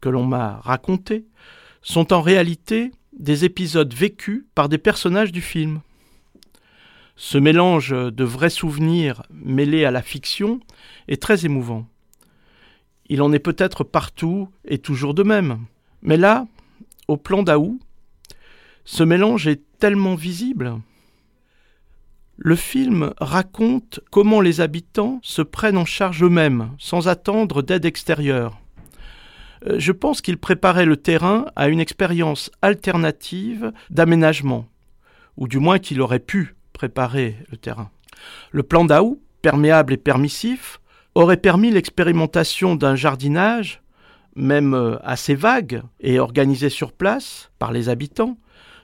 que 0.00 0.08
l'on 0.08 0.24
m'a 0.24 0.60
racontées 0.62 1.26
sont 1.82 2.12
en 2.12 2.22
réalité 2.22 2.92
des 3.18 3.44
épisodes 3.44 3.92
vécus 3.92 4.44
par 4.54 4.68
des 4.68 4.78
personnages 4.78 5.32
du 5.32 5.40
film. 5.42 5.80
Ce 7.16 7.36
mélange 7.38 7.90
de 7.90 8.24
vrais 8.24 8.50
souvenirs 8.50 9.22
mêlés 9.30 9.84
à 9.84 9.90
la 9.90 10.02
fiction 10.02 10.60
est 11.08 11.20
très 11.20 11.44
émouvant. 11.44 11.86
Il 13.08 13.22
en 13.22 13.32
est 13.32 13.38
peut-être 13.38 13.84
partout 13.84 14.48
et 14.64 14.78
toujours 14.78 15.14
de 15.14 15.22
même. 15.22 15.58
Mais 16.02 16.16
là, 16.16 16.46
au 17.08 17.16
plan 17.16 17.42
d'Aou, 17.42 17.80
ce 18.84 19.02
mélange 19.02 19.46
est 19.46 19.62
tellement 19.78 20.14
visible. 20.14 20.78
Le 22.36 22.56
film 22.56 23.12
raconte 23.18 24.00
comment 24.10 24.40
les 24.40 24.60
habitants 24.60 25.20
se 25.22 25.42
prennent 25.42 25.76
en 25.76 25.84
charge 25.84 26.24
eux-mêmes, 26.24 26.70
sans 26.78 27.06
attendre 27.06 27.62
d'aide 27.62 27.84
extérieure. 27.84 28.58
Euh, 29.66 29.78
je 29.78 29.92
pense 29.92 30.20
qu'il 30.20 30.38
préparait 30.38 30.86
le 30.86 30.96
terrain 30.96 31.46
à 31.54 31.68
une 31.68 31.80
expérience 31.80 32.50
alternative 32.62 33.72
d'aménagement, 33.90 34.66
ou 35.36 35.46
du 35.46 35.58
moins 35.58 35.78
qu'il 35.78 36.00
aurait 36.00 36.18
pu 36.18 36.56
préparer 36.72 37.36
le 37.50 37.56
terrain. 37.56 37.90
Le 38.50 38.62
plan 38.62 38.84
d'Aou, 38.84 39.20
perméable 39.40 39.92
et 39.92 39.98
permissif, 39.98 40.80
aurait 41.14 41.36
permis 41.36 41.70
l'expérimentation 41.70 42.74
d'un 42.74 42.96
jardinage, 42.96 43.82
même 44.34 44.74
euh, 44.74 44.96
assez 45.02 45.34
vague 45.34 45.82
et 46.00 46.18
organisé 46.18 46.68
sur 46.70 46.92
place 46.92 47.50
par 47.58 47.72
les 47.72 47.88
habitants, 47.88 48.38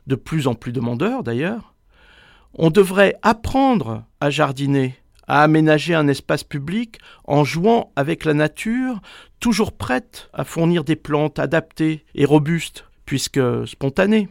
de 0.07 0.15
plus 0.15 0.47
en 0.47 0.55
plus 0.55 0.73
demandeurs 0.73 1.23
d'ailleurs. 1.23 1.75
On 2.55 2.71
devrait 2.71 3.17
apprendre 3.23 4.05
à 4.21 4.31
jardiner, 4.31 4.97
à 5.27 5.43
aménager 5.43 5.95
un 5.95 6.09
espace 6.09 6.45
public 6.45 6.99
en 7.25 7.45
jouant 7.45 7.93
avec 7.97 8.25
la 8.25 8.35
nature, 8.35 9.01
toujours 9.41 9.73
prête 9.73 10.31
à 10.33 10.45
fournir 10.45 10.85
des 10.85 10.97
plantes 10.97 11.39
adaptées 11.39 12.05
et 12.15 12.25
robustes, 12.25 12.85
puisque 13.05 13.41
spontanées. 13.67 14.29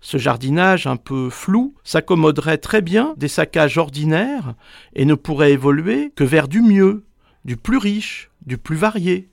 Ce 0.00 0.18
jardinage 0.18 0.86
un 0.86 0.96
peu 0.96 1.30
flou 1.30 1.74
s'accommoderait 1.82 2.58
très 2.58 2.80
bien 2.80 3.14
des 3.16 3.28
saccages 3.28 3.78
ordinaires 3.78 4.54
et 4.94 5.04
ne 5.04 5.14
pourrait 5.14 5.52
évoluer 5.52 6.12
que 6.14 6.22
vers 6.22 6.48
du 6.48 6.60
mieux, 6.60 7.04
du 7.46 7.56
plus 7.56 7.78
riche, 7.78 8.28
du 8.44 8.58
plus 8.58 8.76
varié. 8.76 9.30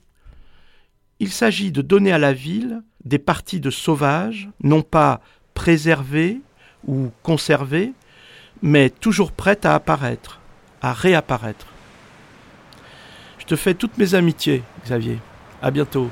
Il 1.18 1.32
s'agit 1.32 1.72
de 1.72 1.82
donner 1.82 2.12
à 2.12 2.18
la 2.18 2.32
ville 2.32 2.82
des 3.04 3.18
parties 3.18 3.58
de 3.58 3.70
sauvages, 3.70 4.48
non 4.62 4.82
pas 4.82 5.20
préservées 5.52 6.40
ou 6.86 7.10
conservées, 7.24 7.92
mais 8.62 8.88
toujours 8.88 9.32
prêtes 9.32 9.66
à 9.66 9.74
apparaître, 9.74 10.40
à 10.80 10.92
réapparaître. 10.92 11.66
Je 13.38 13.46
te 13.46 13.56
fais 13.56 13.74
toutes 13.74 13.98
mes 13.98 14.14
amitiés, 14.14 14.62
Xavier. 14.84 15.18
À 15.60 15.72
bientôt. 15.72 16.08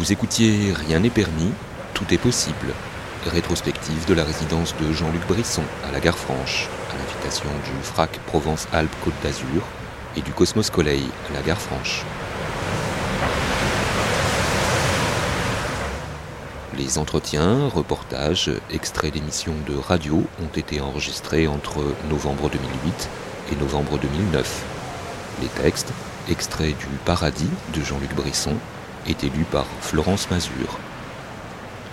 Vous 0.00 0.12
écoutiez 0.12 0.72
Rien 0.72 1.00
n'est 1.00 1.10
permis, 1.10 1.52
tout 1.92 2.06
est 2.10 2.16
possible. 2.16 2.72
Rétrospective 3.26 4.06
de 4.06 4.14
la 4.14 4.24
résidence 4.24 4.74
de 4.80 4.94
Jean-Luc 4.94 5.26
Brisson 5.26 5.62
à 5.86 5.92
la 5.92 6.00
gare 6.00 6.16
Franche, 6.16 6.70
à 6.90 6.96
l'invitation 6.96 7.50
du 7.66 7.82
FRAC 7.82 8.18
Provence-Alpes-Côte 8.20 9.12
d'Azur 9.22 9.62
et 10.16 10.22
du 10.22 10.32
Cosmos 10.32 10.70
Colley 10.70 11.00
à 11.28 11.34
la 11.34 11.42
gare 11.42 11.60
Franche. 11.60 12.02
Les 16.78 16.96
entretiens, 16.96 17.68
reportages, 17.68 18.50
extraits 18.70 19.12
d'émissions 19.12 19.56
de 19.68 19.76
radio 19.76 20.24
ont 20.42 20.56
été 20.58 20.80
enregistrés 20.80 21.46
entre 21.46 21.84
novembre 22.08 22.48
2008 22.48 23.10
et 23.52 23.56
novembre 23.56 23.98
2009. 23.98 24.64
Les 25.42 25.62
textes, 25.62 25.92
extraits 26.30 26.78
du 26.78 26.86
Paradis 27.04 27.50
de 27.74 27.82
Jean-Luc 27.82 28.14
Brisson, 28.14 28.56
étaient 29.06 29.28
lus 29.28 29.44
par 29.44 29.66
Florence 29.80 30.30
Mazur. 30.30 30.78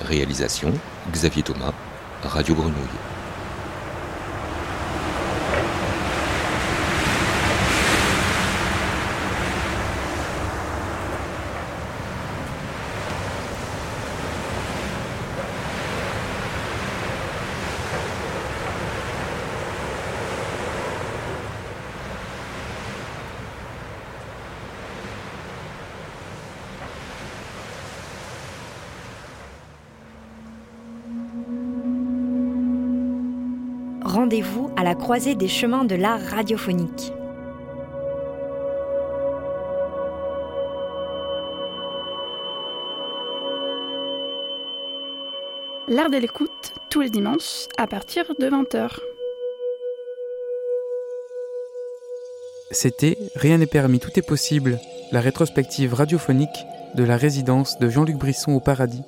Réalisation 0.01 0.73
Xavier 1.11 1.43
Thomas, 1.43 1.73
Radio 2.23 2.55
Grenouille. 2.55 3.16
Rendez-vous 34.67 34.73
à 34.75 34.83
la 34.83 34.95
croisée 34.95 35.35
des 35.35 35.47
chemins 35.47 35.85
de 35.85 35.95
l'art 35.95 36.19
radiophonique. 36.19 37.13
L'art 45.87 46.09
de 46.09 46.17
l'écoute, 46.17 46.73
tous 46.89 47.01
les 47.01 47.09
dimanches, 47.09 47.67
à 47.77 47.87
partir 47.87 48.25
de 48.39 48.49
20h. 48.49 48.99
C'était 52.71 53.17
Rien 53.35 53.57
n'est 53.57 53.67
permis, 53.67 53.99
tout 53.99 54.11
est 54.17 54.27
possible, 54.27 54.79
la 55.11 55.21
rétrospective 55.21 55.93
radiophonique 55.93 56.65
de 56.95 57.03
la 57.03 57.15
résidence 57.15 57.79
de 57.79 57.89
Jean-Luc 57.89 58.17
Brisson 58.17 58.51
au 58.51 58.59
Paradis, 58.59 59.03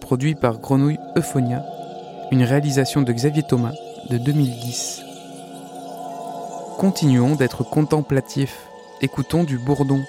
produit 0.00 0.34
par 0.34 0.58
Grenouille 0.58 0.98
Euphonia, 1.16 1.64
une 2.32 2.42
réalisation 2.42 3.02
de 3.02 3.12
Xavier 3.12 3.44
Thomas 3.44 3.74
de 4.08 4.18
2010. 4.18 5.02
Continuons 6.78 7.34
d'être 7.34 7.62
contemplatifs, 7.62 8.66
écoutons 9.02 9.44
du 9.44 9.58
Bourdon. 9.58 10.04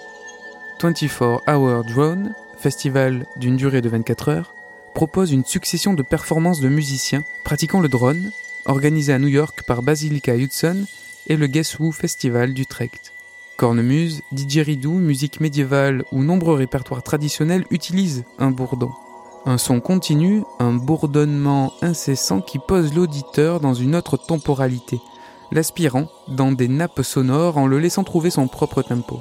24 0.81 1.43
Hour 1.47 1.83
Drone, 1.83 2.33
festival 2.57 3.25
d'une 3.35 3.57
durée 3.57 3.81
de 3.81 3.89
24 3.89 4.29
heures, 4.29 4.53
propose 4.93 5.31
une 5.31 5.45
succession 5.45 5.93
de 5.93 6.03
performances 6.03 6.59
de 6.59 6.69
musiciens 6.69 7.23
pratiquant 7.43 7.81
le 7.81 7.89
drone, 7.89 8.31
organisé 8.65 9.13
à 9.13 9.19
New 9.19 9.27
York 9.27 9.63
par 9.67 9.83
Basilica 9.83 10.35
Hudson 10.35 10.85
et 11.27 11.35
le 11.35 11.47
Guess 11.47 11.79
Who 11.79 11.91
Festival 11.91 12.53
d'Utrecht. 12.53 13.13
Cornemuse, 13.57 14.21
didgeridoo, 14.31 14.93
musique 14.93 15.39
médiévale 15.39 16.03
ou 16.11 16.23
nombreux 16.23 16.55
répertoires 16.55 17.03
traditionnels 17.03 17.65
utilisent 17.69 18.23
un 18.39 18.51
bourdon. 18.51 18.91
Un 19.45 19.57
son 19.57 19.79
continu, 19.79 20.43
un 20.59 20.73
bourdonnement 20.73 21.73
incessant 21.81 22.41
qui 22.41 22.59
pose 22.59 22.93
l'auditeur 22.93 23.59
dans 23.59 23.73
une 23.73 23.95
autre 23.95 24.15
temporalité, 24.15 24.99
l'aspirant 25.51 26.07
dans 26.27 26.51
des 26.51 26.67
nappes 26.67 27.01
sonores 27.01 27.57
en 27.57 27.65
le 27.65 27.79
laissant 27.79 28.03
trouver 28.03 28.29
son 28.29 28.47
propre 28.47 28.83
tempo. 28.83 29.19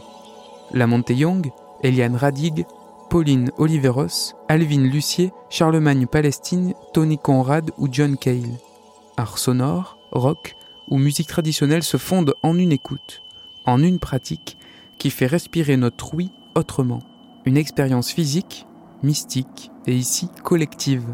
La 0.73 0.87
Young, 1.09 1.51
Eliane 1.83 2.17
Radig, 2.17 2.67
Pauline 3.09 3.51
Oliveros, 3.57 4.35
Alvin 4.49 4.83
Lucier, 4.83 5.33
Charlemagne 5.49 6.07
Palestine, 6.07 6.75
Tony 6.93 7.19
Conrad 7.19 7.71
ou 7.79 7.89
John 7.91 8.17
Cale. 8.17 8.59
Art 9.17 9.39
sonore, 9.39 9.99
rock 10.13 10.55
ou 10.89 10.99
musique 10.99 11.29
traditionnelle 11.29 11.83
se 11.83 11.97
fondent 11.97 12.35
en 12.43 12.59
une 12.59 12.73
écoute, 12.73 13.23
en 13.65 13.83
une 13.83 13.99
pratique 13.99 14.59
qui 14.99 15.11
fait 15.11 15.27
respirer 15.27 15.77
notre 15.79 16.15
oui 16.15 16.31
autrement. 16.55 17.01
Une 17.47 17.57
expérience 17.57 18.11
physique, 18.11 18.67
mystique 19.03 19.71
et 19.87 19.95
ici 19.95 20.29
collective. 20.43 21.05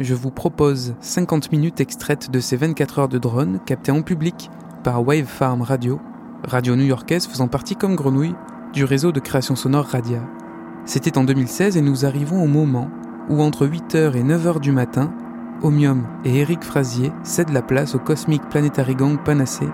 Je 0.00 0.14
vous 0.14 0.30
propose 0.30 0.94
50 1.00 1.52
minutes 1.52 1.80
extraites 1.80 2.30
de 2.30 2.40
ces 2.40 2.56
24 2.56 2.98
heures 2.98 3.08
de 3.08 3.18
drone 3.18 3.60
captées 3.64 3.92
en 3.92 4.02
public 4.02 4.50
par 4.82 5.06
Wave 5.06 5.26
Farm 5.26 5.62
Radio, 5.62 6.00
radio 6.44 6.74
new-yorkaise 6.74 7.26
faisant 7.26 7.48
partie 7.48 7.76
comme 7.76 7.94
Grenouille 7.94 8.34
du 8.72 8.84
réseau 8.84 9.12
de 9.12 9.20
création 9.20 9.54
sonore 9.54 9.86
Radia. 9.86 10.22
C'était 10.84 11.18
en 11.18 11.24
2016 11.24 11.76
et 11.76 11.82
nous 11.82 12.04
arrivons 12.04 12.42
au 12.42 12.48
moment 12.48 12.90
où 13.28 13.40
entre 13.40 13.66
8h 13.66 14.16
et 14.16 14.24
9h 14.24 14.58
du 14.58 14.72
matin, 14.72 15.12
Omium 15.62 16.08
et 16.24 16.40
Eric 16.40 16.64
Frazier 16.64 17.12
cèdent 17.22 17.52
la 17.52 17.62
place 17.62 17.94
au 17.94 18.00
Cosmic 18.00 18.42
Planetary 18.48 18.96
Gang 18.96 19.22
Panacé 19.22 19.66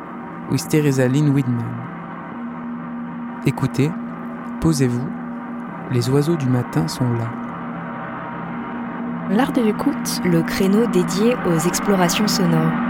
with 0.50 0.68
Teresa 0.68 1.08
Lynn 1.08 1.30
Widman. 1.30 1.64
Écoutez, 3.46 3.90
posez-vous, 4.60 5.06
les 5.90 6.08
oiseaux 6.10 6.36
du 6.36 6.46
matin 6.46 6.86
sont 6.88 7.10
là. 7.12 7.30
L'art 9.30 9.52
de 9.52 9.60
l'écoute, 9.60 10.20
le 10.24 10.42
créneau 10.42 10.86
dédié 10.86 11.34
aux 11.46 11.58
explorations 11.66 12.28
sonores. 12.28 12.87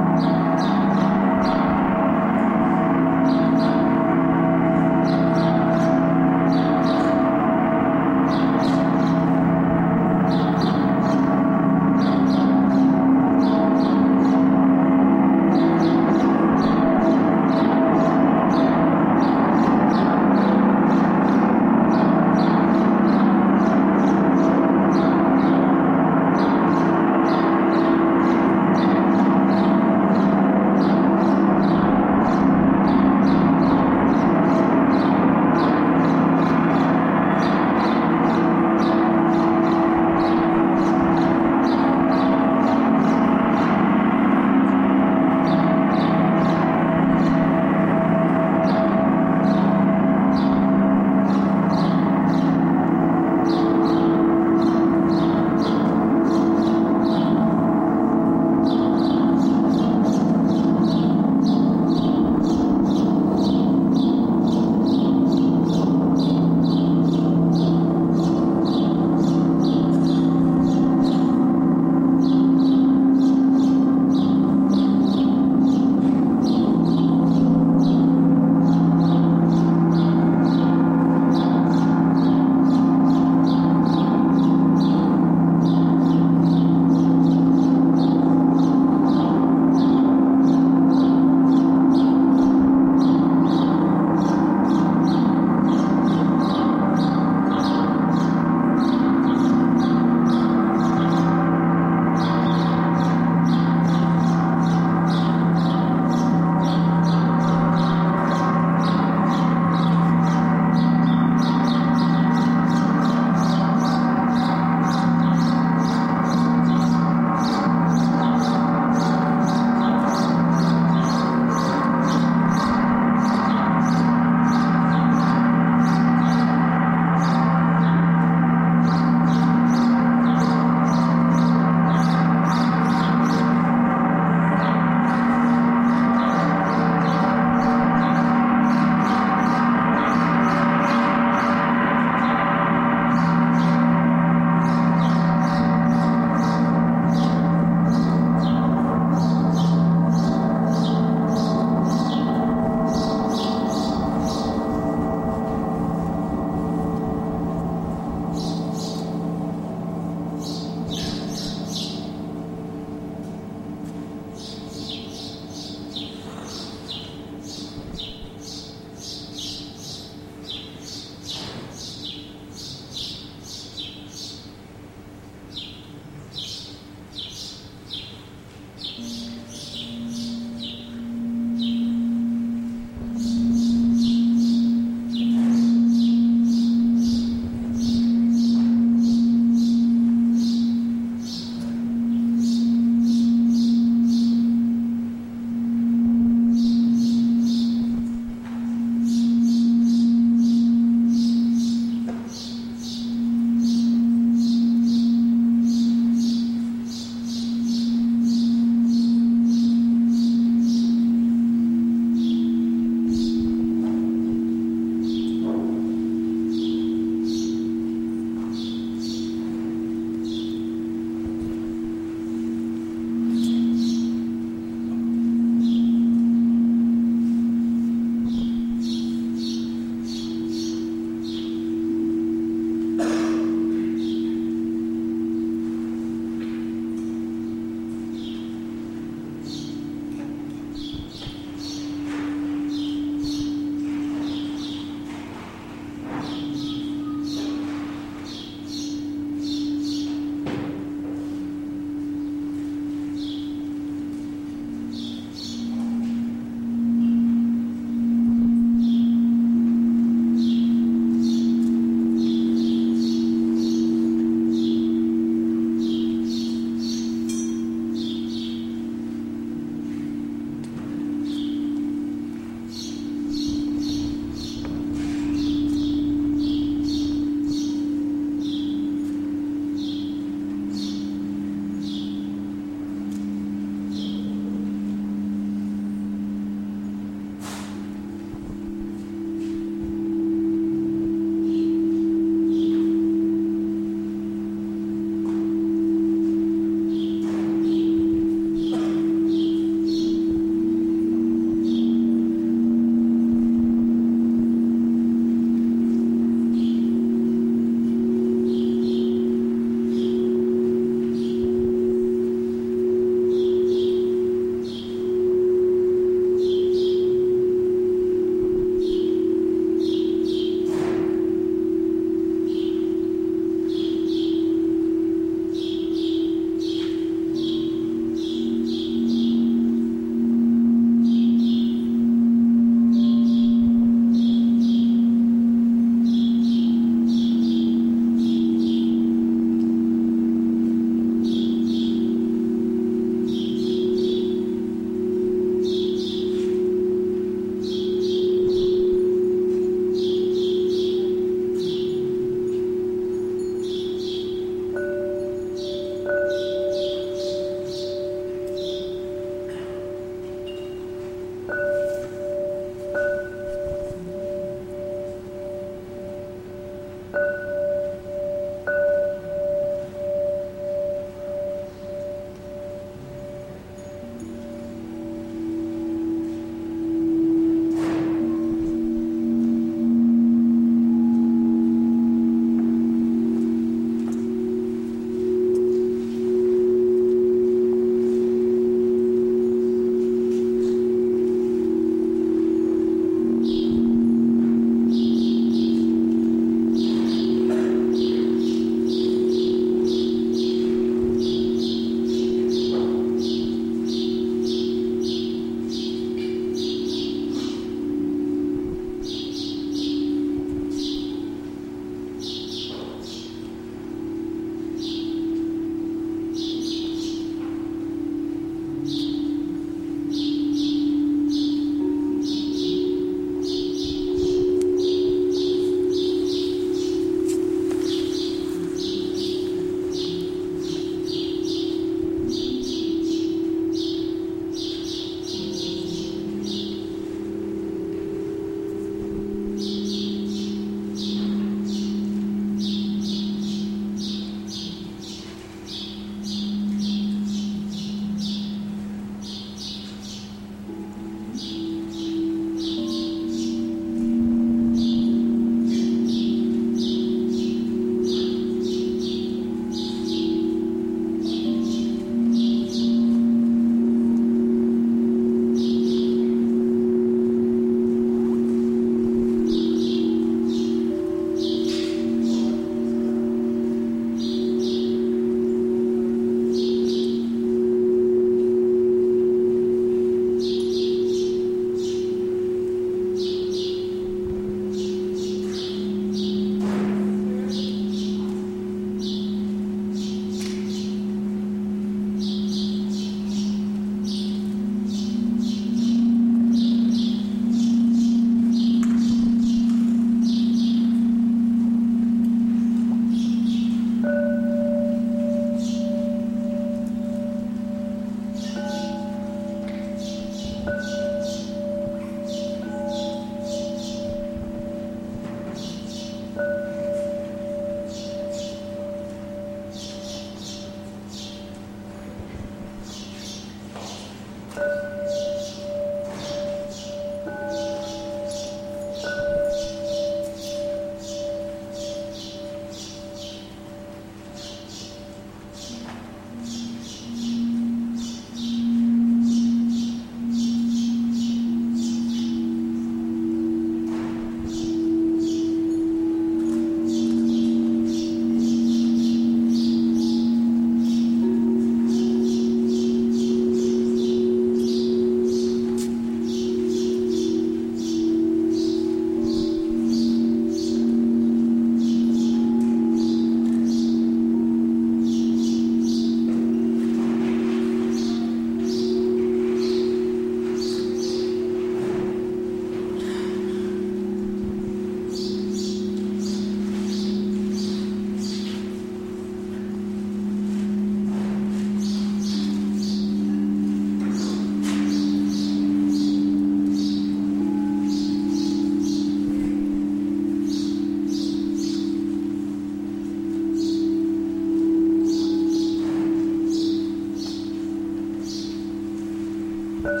thank 599.86 600.00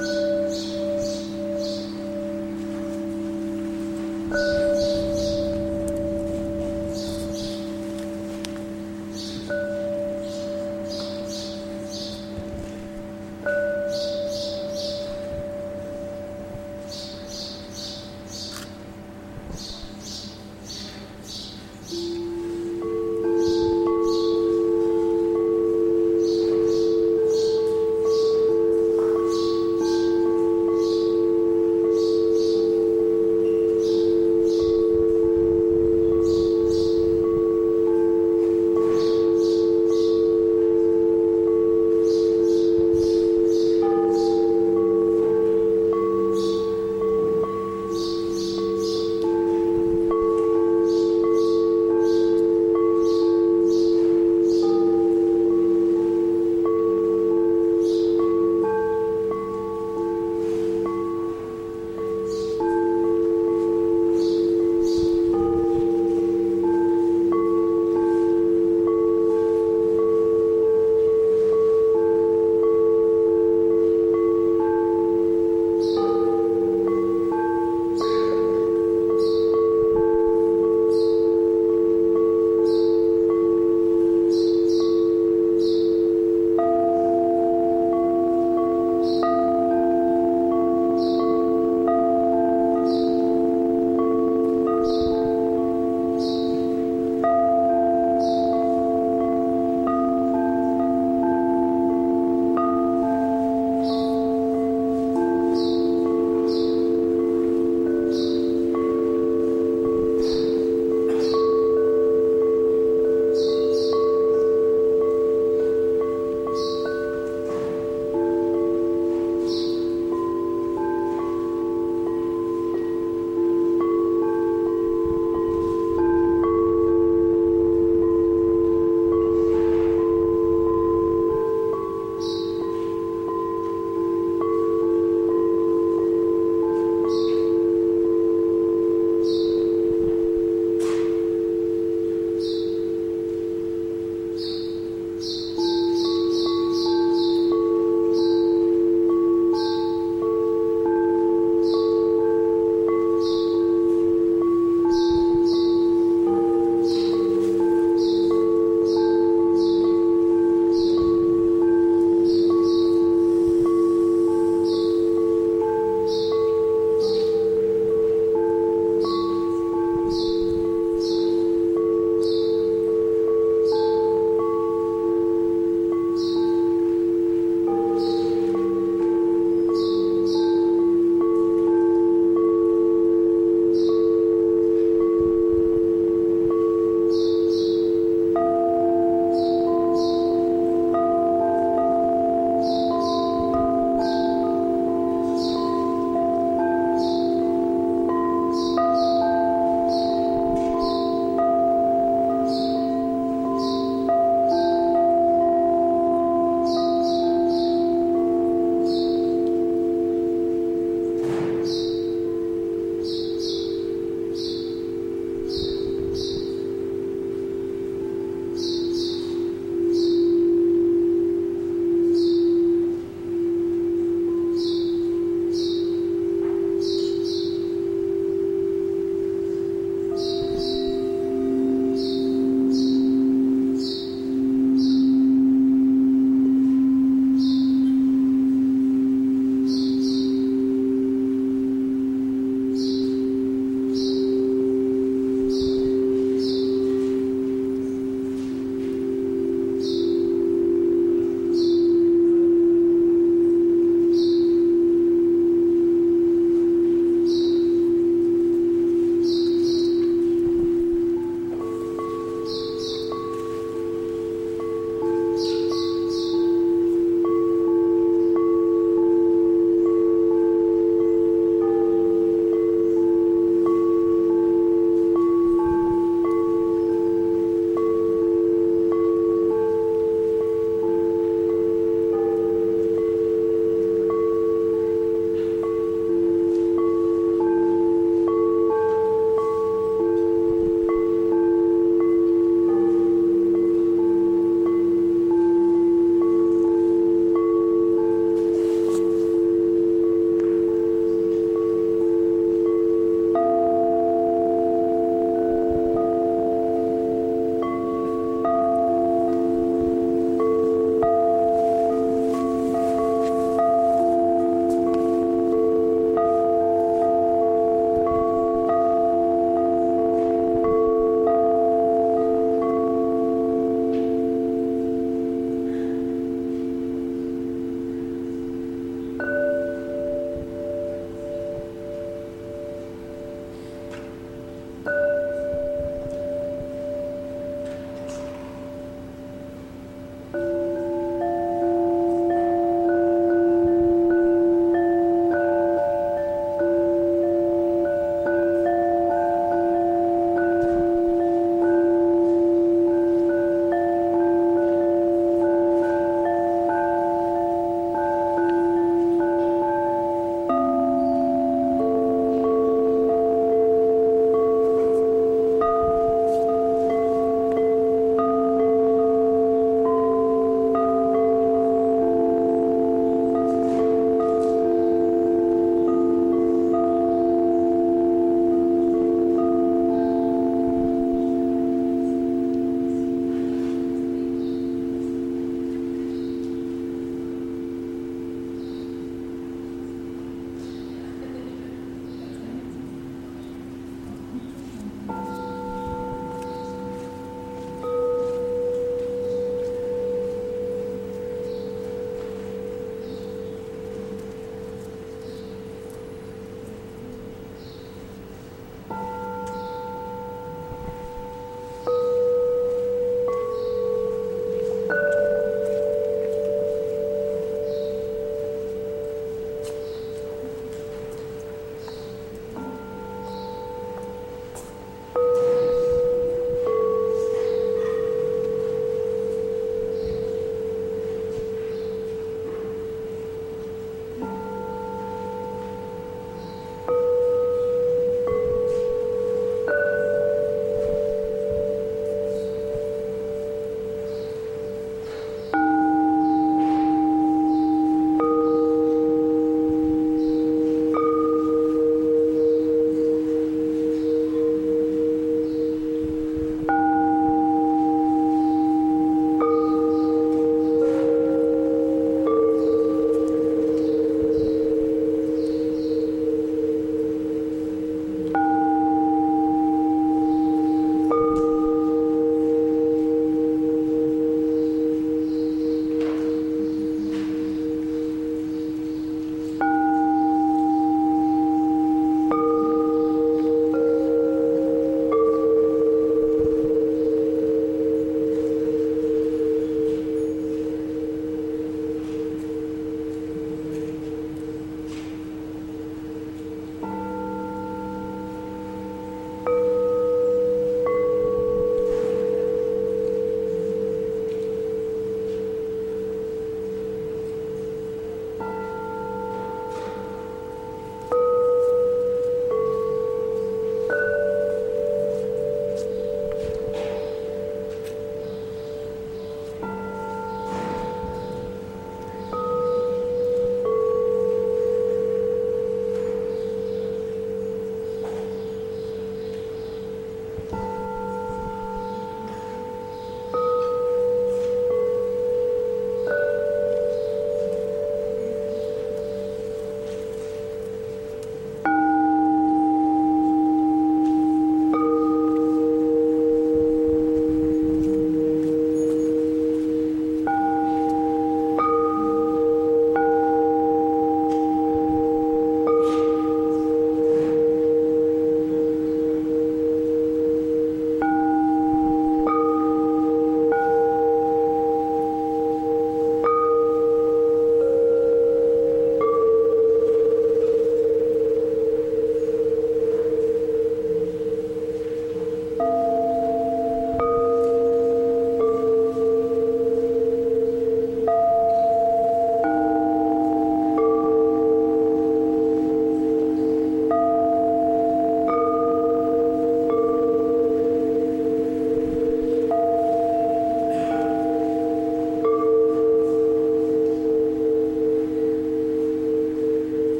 you 4.30 4.65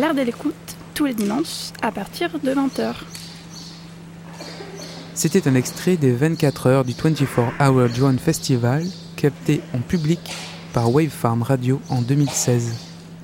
L'art 0.00 0.14
de 0.14 0.22
l'écoute, 0.22 0.54
tous 0.94 1.04
les 1.04 1.12
dimanches, 1.12 1.72
à 1.82 1.92
partir 1.92 2.30
de 2.42 2.54
20h. 2.54 2.94
C'était 5.12 5.46
un 5.46 5.54
extrait 5.54 5.98
des 5.98 6.12
24 6.12 6.68
heures 6.68 6.84
du 6.86 6.94
24 6.94 7.60
Hour 7.60 7.88
Drone 7.90 8.18
Festival, 8.18 8.82
capté 9.16 9.60
en 9.74 9.78
public 9.80 10.20
par 10.72 10.90
Wave 10.90 11.10
Farm 11.10 11.42
Radio 11.42 11.82
en 11.90 12.00
2016. 12.00 12.72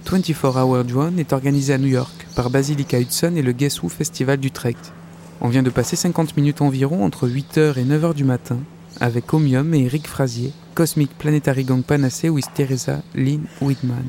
24 0.04 0.58
Hour 0.58 0.84
Drone 0.84 1.18
est 1.18 1.32
organisé 1.32 1.72
à 1.72 1.78
New 1.78 1.86
York 1.86 2.26
par 2.34 2.50
Basilica 2.50 3.00
Hudson 3.00 3.32
et 3.36 3.42
le 3.42 3.52
Guess 3.52 3.82
Who 3.82 3.88
Festival 3.88 4.36
d'Utrecht. 4.36 4.92
On 5.40 5.48
vient 5.48 5.62
de 5.62 5.70
passer 5.70 5.96
50 5.96 6.36
minutes 6.36 6.60
environ 6.60 7.06
entre 7.06 7.26
8h 7.26 7.78
et 7.78 7.84
9h 7.86 8.12
du 8.12 8.24
matin 8.24 8.58
avec 9.00 9.32
Omium 9.32 9.72
et 9.72 9.84
Eric 9.84 10.06
Frazier, 10.06 10.52
Cosmic 10.74 11.16
Planetary 11.16 11.64
Gang 11.64 11.82
Panacea 11.82 12.28
with 12.28 12.52
Teresa 12.54 13.00
Lynn 13.14 13.46
Whitman. 13.62 14.04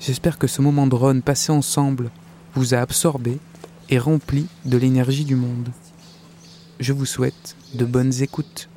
J'espère 0.00 0.38
que 0.38 0.46
ce 0.46 0.62
moment 0.62 0.86
de 0.86 0.90
drone 0.90 1.22
passé 1.22 1.50
ensemble 1.50 2.10
vous 2.54 2.72
a 2.74 2.78
absorbé 2.78 3.38
et 3.90 3.98
rempli 3.98 4.46
de 4.64 4.78
l'énergie 4.78 5.24
du 5.24 5.34
monde. 5.34 5.70
Je 6.78 6.92
vous 6.92 7.06
souhaite 7.06 7.56
de 7.74 7.84
bonnes 7.84 8.22
écoutes. 8.22 8.68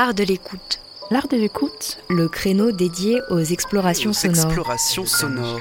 L'art 0.00 0.14
de 0.14 0.24
l'écoute. 0.24 0.80
L'art 1.10 1.28
de 1.28 1.36
l'écoute. 1.36 1.98
Le 2.08 2.26
créneau 2.26 2.72
dédié 2.72 3.20
aux 3.28 3.40
explorations 3.40 4.14
sonores. 4.14 4.46
Exploration 4.46 5.04
sonore. 5.04 5.60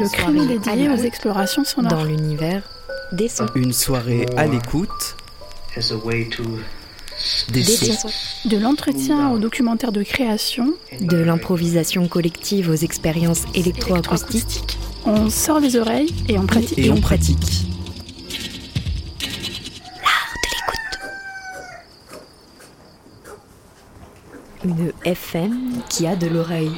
Le 0.00 0.08
créneau 0.08 0.46
dédié 0.46 0.88
aux 0.88 0.96
explorations 0.96 1.62
sonores. 1.62 1.90
Dans 1.90 2.04
l'univers 2.04 2.62
des 3.12 3.28
sons. 3.28 3.44
Une 3.54 3.74
soirée 3.74 4.24
à 4.38 4.46
l'écoute. 4.46 5.16
Des 7.50 7.64
sons. 7.64 8.08
De 8.46 8.56
l'entretien 8.56 9.28
au 9.32 9.38
documentaire 9.38 9.92
de 9.92 10.02
création. 10.02 10.72
De 11.02 11.18
l'improvisation 11.18 12.08
collective 12.08 12.70
aux 12.70 12.76
expériences 12.76 13.42
électroacoustiques. 13.54 14.78
On 15.04 15.28
sort 15.28 15.60
les 15.60 15.76
oreilles 15.76 16.14
et 16.30 16.38
on 16.38 16.46
pratique. 16.46 16.78
Et 16.78 16.90
on 16.90 17.02
pratique. 17.02 17.65
FM 25.06 25.82
qui 25.88 26.04
a 26.08 26.16
de 26.16 26.26
l'oreille. 26.26 26.72